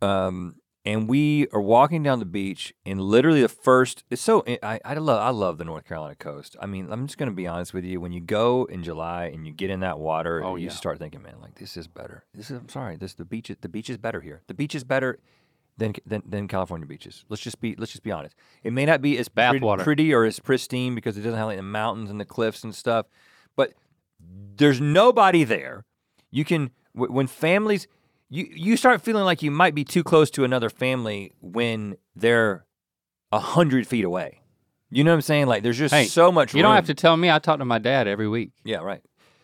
[0.01, 0.57] Um,
[0.88, 4.80] and we are walking down the beach, and literally the first, it's so, eh, I,
[4.85, 6.55] I, love, I love the North Carolina coast.
[6.61, 7.99] I mean, I'm just going to be honest with you.
[7.99, 10.72] When you go in July and you get in that water, Oh, you yeah.
[10.72, 12.23] start thinking, man, like, this is better.
[12.34, 14.43] This is, I'm sorry, this, the beach, is- the beach is better here.
[14.47, 15.19] The beach is better.
[15.80, 17.23] Than, than, than California beaches.
[17.30, 18.34] Let's just be let's just be honest.
[18.64, 19.84] It may not be as pretty, Bathwater.
[19.84, 22.73] pretty or as pristine because it doesn't have like the mountains and the cliffs and
[22.73, 23.05] stuff,
[23.55, 23.73] but
[24.19, 25.85] there's nobody there.
[26.31, 27.88] You can when families
[28.29, 32.65] you you start feeling like you might be too close to another family when they're
[33.31, 34.41] a hundred feet away.
[34.89, 35.47] You know what I'm saying?
[35.47, 36.53] Like there's just Hey, so much.
[36.53, 37.29] You don't have to tell me.
[37.29, 38.51] I talk to my dad every week.
[38.63, 39.01] Yeah, right.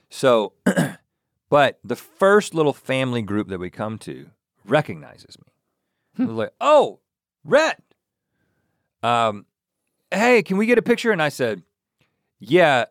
[0.09, 0.53] So,
[1.49, 4.27] but the first little family group that we come to
[4.65, 6.25] recognizes me.
[6.25, 6.99] They're like, "Oh,
[7.43, 7.81] Rhett,
[9.01, 9.45] um,
[10.11, 11.63] hey, can we get a picture?" And I said,
[12.39, 12.85] "Yeah,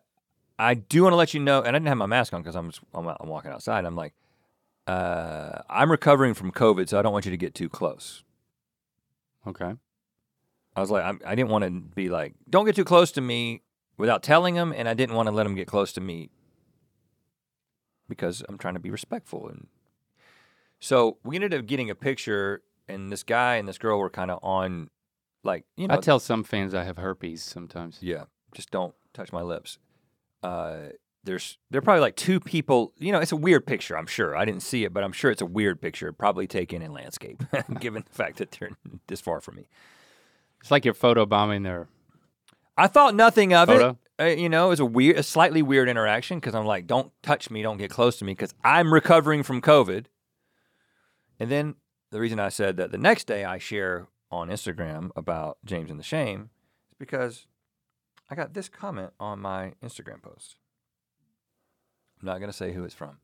[0.59, 2.55] I do want to let you know." And I didn't have my mask on because
[2.55, 3.85] I'm, I'm I'm walking outside.
[3.85, 4.13] I'm like,
[4.87, 8.23] uh, "I'm recovering from COVID, so I don't want you to get too close."
[9.45, 9.73] Okay.
[10.75, 13.21] I was like, I'm, I didn't want to be like, "Don't get too close to
[13.21, 13.61] me."
[13.97, 16.29] without telling him, and I didn't want to let him get close to me
[18.09, 19.47] because I'm trying to be respectful.
[19.47, 19.67] And
[20.79, 24.31] so we ended up getting a picture, and this guy and this girl were kind
[24.31, 24.89] of on,
[25.43, 27.99] like you know, I tell some fans I have herpes sometimes.
[28.01, 29.77] yeah, just don't touch my lips.
[30.41, 30.89] Uh,
[31.23, 32.93] there's there are probably like two people.
[32.97, 33.97] You know, it's a weird picture.
[33.97, 36.81] I'm sure I didn't see it, but I'm sure it's a weird picture, probably taken
[36.81, 37.43] in landscape,
[37.79, 38.71] given the fact that they're
[39.07, 39.67] this far from me.
[40.61, 41.87] It's like you're photo bombing their
[42.77, 43.89] I thought nothing of Photo?
[43.89, 43.97] it.
[44.19, 47.11] Uh, you know, it was a weird, a slightly weird interaction because I'm like, don't
[47.23, 50.05] touch me, don't get close to me because I'm recovering from COVID.
[51.39, 51.75] And then
[52.11, 55.99] the reason I said that the next day I share on Instagram about James and
[55.99, 56.49] the Shame
[56.89, 57.47] is because
[58.29, 60.55] I got this comment on my Instagram post.
[62.23, 63.17] I'm not going to say who it's from.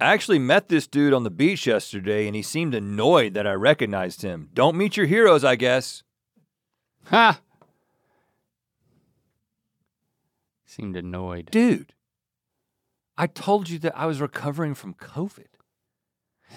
[0.00, 3.52] I actually met this dude on the beach yesterday and he seemed annoyed that I
[3.52, 4.48] recognized him.
[4.54, 6.02] Don't meet your heroes, I guess.
[7.08, 7.40] Ha!
[10.64, 11.50] Seemed annoyed.
[11.50, 11.92] dude,
[13.18, 15.44] I told you that I was recovering from COVID.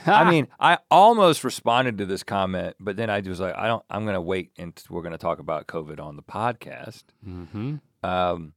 [0.06, 3.84] I mean, I almost responded to this comment, but then I was like, I don't.
[3.90, 7.04] I'm going to wait and we're going to talk about COVID on the podcast.
[7.22, 8.54] hmm Um,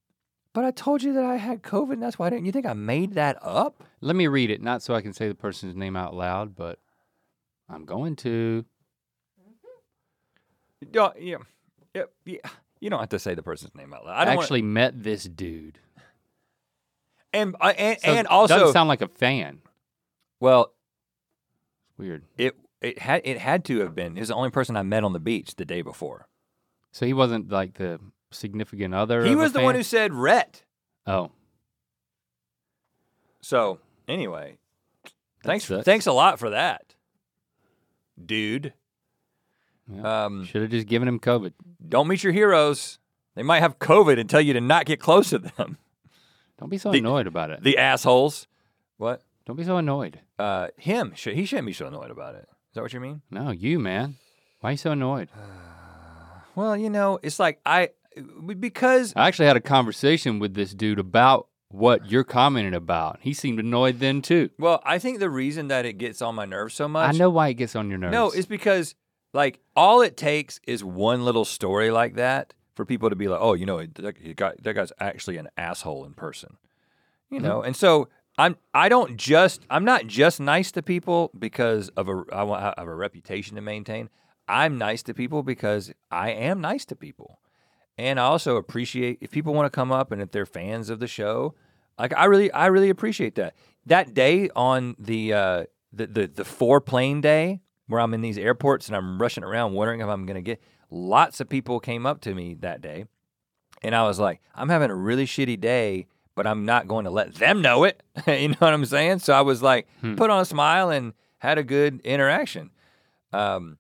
[0.57, 2.47] but I told you that I had COVID, and that's why I didn't.
[2.47, 3.85] You think I made that up?
[4.01, 6.79] Let me read it, not so I can say the person's name out loud, but
[7.69, 8.65] I'm going to.
[10.93, 11.37] Yeah, yeah,
[11.95, 12.03] yeah.
[12.25, 12.39] yeah.
[12.81, 14.15] You don't have to say the person's name out loud.
[14.15, 15.79] I I don't wanna- actually met this dude.
[17.35, 19.61] and uh, and, So and also, doesn't sound like a fan.
[20.41, 20.73] well,
[21.99, 22.25] Weird.
[22.39, 24.15] it it had it had to have been.
[24.15, 26.29] He was the only person I met on the beach the day before.
[26.93, 28.01] So he wasn't like the
[28.37, 29.25] significant other.
[29.25, 30.63] He was the one who said Rhett.
[31.07, 31.31] Oh,
[33.41, 34.59] So anyway,
[35.45, 35.85] thanks sucks.
[35.85, 36.95] thanks a lot for that,
[38.25, 38.73] dude.
[40.03, 41.53] Um, should have just given him COVID.
[41.89, 42.99] don't meet your heroes.
[43.37, 45.79] They might have COVID and tell you to not get close to them.
[46.59, 47.63] Don't be so The- annoyed about it.
[47.63, 48.49] The assholes.
[48.97, 49.23] What?
[49.45, 50.21] Don't be so annoyed.
[50.39, 51.13] Uh, him.
[51.15, 52.49] Should, he shouldn't be so annoyed about it.
[52.49, 53.23] Is that what you mean?
[53.31, 54.17] No, you man.
[54.61, 55.29] Why are you so annoyed?
[56.57, 57.91] Well, you know, it's like I
[58.59, 63.19] because I actually had a conversation with this dude about what you're commenting about.
[63.21, 64.51] He seemed annoyed then too.
[64.59, 67.15] well, I think the reason that it gets on my nerves so much.
[67.15, 68.13] I know why it gets on your nerves.
[68.13, 68.95] No, it's because
[69.33, 73.41] like all it takes is one little story like that for people to be like,
[73.41, 76.57] oh, you know, that, got, that guy's actually an asshole in person,
[77.31, 77.47] you mm-hmm.
[77.47, 77.63] know.
[77.63, 82.25] And so I'm I don't just I'm not just nice to people because of a
[82.33, 84.11] I want I have a reputation to maintain.
[84.49, 87.41] I'm nice to people because I am nice to people.
[87.99, 91.01] And I also appreciate if people want to come up and if they're fans of
[91.01, 91.55] the show,
[91.99, 93.55] like I really I really appreciate that.
[93.87, 98.39] That day on the uh the the, the four plane day where I'm in these
[98.39, 100.61] airports and I'm rushing around wondering if I'm going to get
[100.91, 103.07] lots of people came up to me that day.
[103.83, 107.11] And I was like, I'm having a really shitty day, but I'm not going to
[107.11, 108.03] let them know it.
[108.27, 109.21] you know what I'm saying?
[109.21, 109.87] So I was like,
[110.17, 112.71] put on a smile and had a good interaction.
[113.33, 113.79] Um,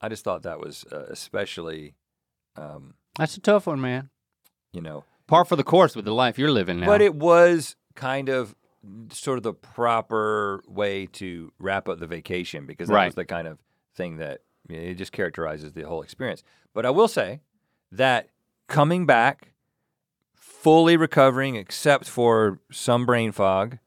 [0.00, 1.94] I just thought that was uh, especially,
[2.56, 4.08] um, That's a tough one, man.
[4.72, 6.86] you know, Par for the course with the life you're living now.
[6.86, 8.54] but it was kind of
[9.12, 13.04] sort of the proper way to wrap up the vacation because that Right.
[13.06, 13.58] was the kind of
[13.94, 16.42] thing that you know, it just characterizes the whole experience.
[16.72, 17.40] But I will say
[17.92, 18.28] that
[18.68, 19.52] coming back,
[20.34, 23.78] fully recovering, except for some brain fog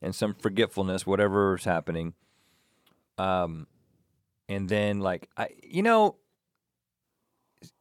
[0.00, 2.14] and some forgetfulness, whatever's happening.
[3.18, 3.66] Um,
[4.48, 6.16] and then like I, you know,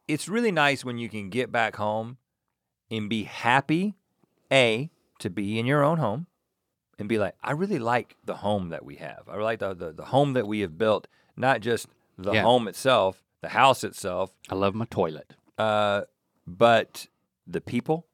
[0.07, 2.17] it's really nice when you can get back home
[2.89, 3.95] and be happy,
[4.51, 4.89] a
[5.19, 6.27] to be in your own home,
[6.99, 9.23] and be like, I really like the home that we have.
[9.27, 12.43] I like the the, the home that we have built, not just the Yeah.
[12.43, 15.33] home itself, the house itself, I love my toilet.
[15.57, 16.01] uh,
[16.47, 17.07] but
[17.45, 18.05] the people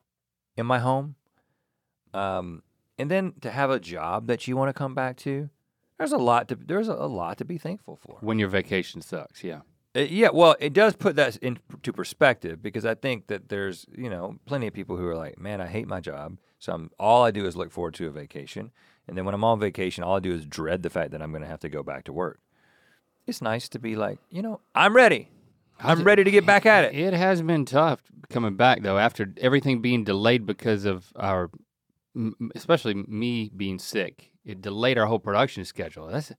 [0.57, 1.15] in my home.
[2.13, 2.63] Um,
[2.97, 5.49] and then to have a job that you want to come back to,
[5.97, 8.17] there's a lot to there's a, a lot to be thankful for.
[8.21, 9.61] When your vacation sucks, yeah.
[9.95, 14.09] Uh, yeah, well, it does put that into perspective because I think that there's you
[14.09, 17.23] know plenty of people who are like, man, I hate my job, so I'm all
[17.23, 18.71] I do is look forward to a vacation,
[19.07, 21.31] and then when I'm on vacation, all I do is dread the fact that I'm
[21.31, 22.39] going to have to go back to work.
[23.27, 25.29] It's nice to be like, you know, I'm ready.
[25.79, 26.95] I'm ready to get back at it.
[26.95, 31.49] It has been tough coming back though after everything being delayed because of our,
[32.55, 34.31] especially me being sick.
[34.45, 36.07] It delayed our whole production schedule.
[36.07, 36.31] That's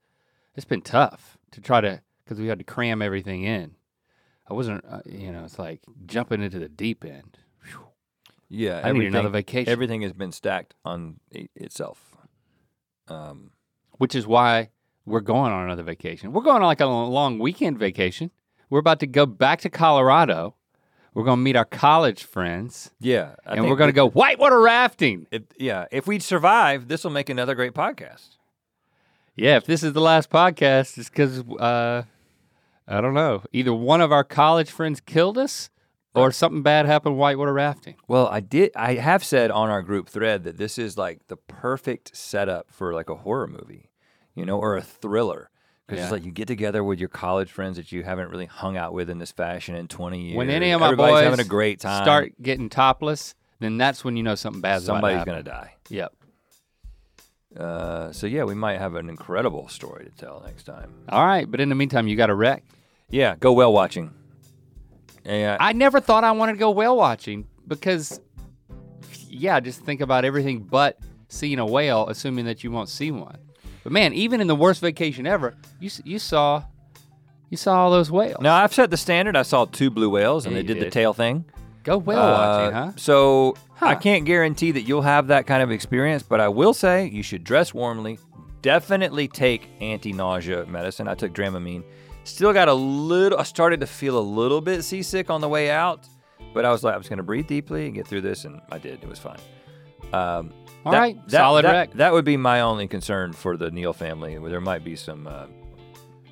[0.54, 3.74] it's been tough to try to because we had to cram everything in.
[4.48, 7.38] I wasn't, uh, you know, it's like jumping into the deep end.
[8.48, 9.72] Yeah, I need another vacation.
[9.72, 12.16] Everything has been stacked on itself.
[13.08, 13.50] Um,
[13.98, 14.70] which is why
[15.06, 16.32] we're going on another vacation.
[16.32, 18.30] We're going on like a long weekend vacation.
[18.70, 20.54] We're about to go back to Colorado.
[21.14, 25.28] We're gonna meet our college friends, Yeah, I and we're gonna that go whitewater rafting.
[25.30, 28.36] If, yeah, if we survive, this will make another great podcast.
[29.36, 32.02] Yeah, if this is the last podcast, it's because uh,
[32.86, 33.42] I don't know.
[33.52, 35.70] Either one of our college friends killed us,
[36.14, 37.96] or something bad happened whitewater rafting.
[38.06, 38.70] Well, I did.
[38.76, 42.94] I have said on our group thread that this is like the perfect setup for
[42.94, 43.90] like a horror movie,
[44.34, 45.50] you know, or a thriller.
[45.86, 46.04] Because Yeah.
[46.04, 48.92] it's like you get together with your college friends that you haven't really hung out
[48.94, 50.36] with in this fashion in 20 years.
[50.36, 52.04] When any of my Everybody's boys having a great time.
[52.04, 55.74] start getting topless, then that's when you know something bad's somebody's gonna die.
[55.88, 56.12] Yep.
[57.58, 60.92] Uh, so yeah, we might have an incredible story to tell next time.
[61.08, 62.64] All right, but in the meantime, you got a wreck.
[63.10, 64.12] Yeah, go whale watching.
[65.24, 68.20] Yeah, I never thought I wanted to go whale watching because,
[69.28, 70.98] yeah, just think about everything but
[71.28, 73.38] seeing a whale, assuming that you won't see one.
[73.82, 76.64] But man, even in the worst vacation ever, you you saw
[77.50, 78.40] you saw all those whales.
[78.40, 79.36] now I've set the standard.
[79.36, 81.44] I saw two blue whales, and Yeah, they you did, the tail thing.
[81.84, 82.92] Go whale Uh, watching, huh?
[82.96, 87.06] So I can't guarantee that you'll have that kind of experience, but I will say
[87.08, 88.18] you should dress warmly.
[88.62, 91.06] Definitely take anti-nausea medicine.
[91.06, 91.84] I took Dramamine.
[92.24, 93.38] Still got a little.
[93.38, 96.08] I started to feel a little bit seasick on the way out,
[96.54, 98.62] but I was like, I was going to breathe deeply and get through this, and
[98.72, 99.02] I did.
[99.02, 99.36] It was fine.
[100.14, 100.52] Um,
[100.86, 101.92] All that- right, that- solid that, wreck.
[101.94, 104.38] That would be my only concern for the Neal family.
[104.38, 105.46] Where there might be some uh,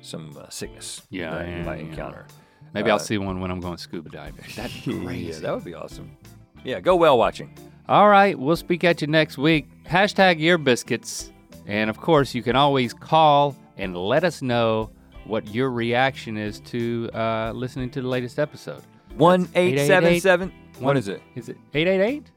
[0.01, 1.85] some uh, sickness Yeah, that you yeah, might yeah.
[1.91, 2.25] encounter.
[2.73, 4.45] Maybe uh, I'll see one when I'm going scuba diving.
[4.55, 5.25] That'd be crazy.
[5.33, 6.17] Yeah, that would be awesome.
[6.63, 7.53] Yeah, go whale watching.
[7.89, 9.67] All right, we'll speak at you next week.
[9.85, 11.31] Hashtag ear biscuits.
[11.67, 14.89] And of course, you can always call and let us know
[15.25, 18.81] what your reaction is to uh, listening to the latest episode.
[19.15, 20.51] One eight seven seven.
[20.75, 21.21] One- What is it?
[21.35, 22.31] Is it 888?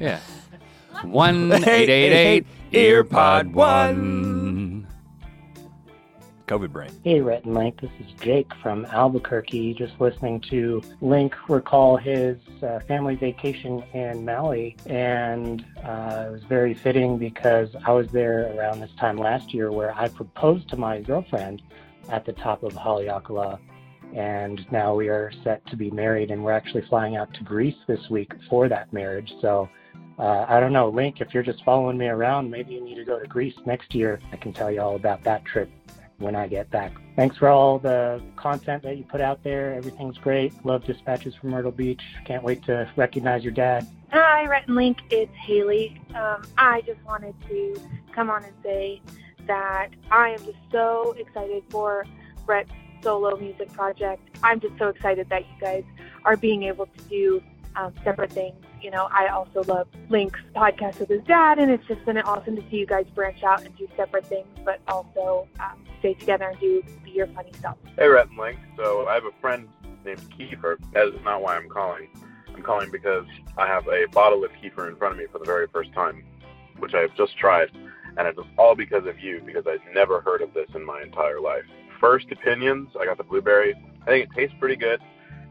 [0.00, 0.20] Yeah.
[1.04, 4.41] 1 888 Earpod 1.
[6.52, 6.90] COVID brain.
[7.02, 7.80] Hey, Rhett and Link.
[7.80, 9.72] This is Jake from Albuquerque.
[9.72, 16.44] Just listening to Link recall his uh, family vacation in Maui, and uh, it was
[16.44, 20.76] very fitting because I was there around this time last year where I proposed to
[20.76, 21.62] my girlfriend
[22.10, 23.58] at the top of Haleakala,
[24.14, 27.78] and now we are set to be married, and we're actually flying out to Greece
[27.86, 29.32] this week for that marriage.
[29.40, 29.70] So.
[30.18, 33.04] Uh, I don't know, Link, if you're just following me around, maybe you need to
[33.04, 34.20] go to Greece next year.
[34.30, 35.70] I can tell you all about that trip
[36.22, 36.92] when I get back.
[37.16, 39.74] Thanks for all the content that you put out there.
[39.74, 40.52] Everything's great.
[40.64, 42.02] Love dispatches from Myrtle Beach.
[42.24, 43.86] Can't wait to recognize your dad.
[44.12, 44.98] Hi, Rhett and Link.
[45.10, 46.00] It's Haley.
[46.14, 47.80] Um, I just wanted to
[48.14, 49.02] come on and say
[49.46, 52.06] that I am just so excited for
[52.46, 52.70] Rhett's
[53.02, 54.22] solo music project.
[54.42, 55.84] I'm just so excited that you guys
[56.24, 57.42] are being able to do
[57.76, 58.56] um, separate things.
[58.82, 62.56] You know, I also love Link's podcast with his dad, and it's just been awesome
[62.56, 66.46] to see you guys branch out and do separate things, but also um, stay together
[66.46, 67.76] and do be your funny stuff.
[67.96, 68.58] Hey, Rhett and Link.
[68.76, 69.68] So I have a friend
[70.04, 70.78] named Kiefer.
[70.94, 72.08] That is not why I'm calling.
[72.52, 73.24] I'm calling because
[73.56, 76.24] I have a bottle of kefir in front of me for the very first time,
[76.80, 77.70] which I have just tried,
[78.16, 81.02] and it was all because of you, because I'd never heard of this in my
[81.02, 81.64] entire life.
[82.00, 83.74] First opinions, I got the blueberry.
[84.02, 85.00] I think it tastes pretty good.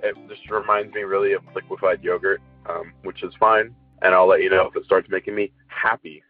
[0.03, 2.41] It just reminds me really of liquefied yogurt,
[2.71, 3.75] um, which is fine.
[4.01, 6.23] And I'll let you know if it starts making me happy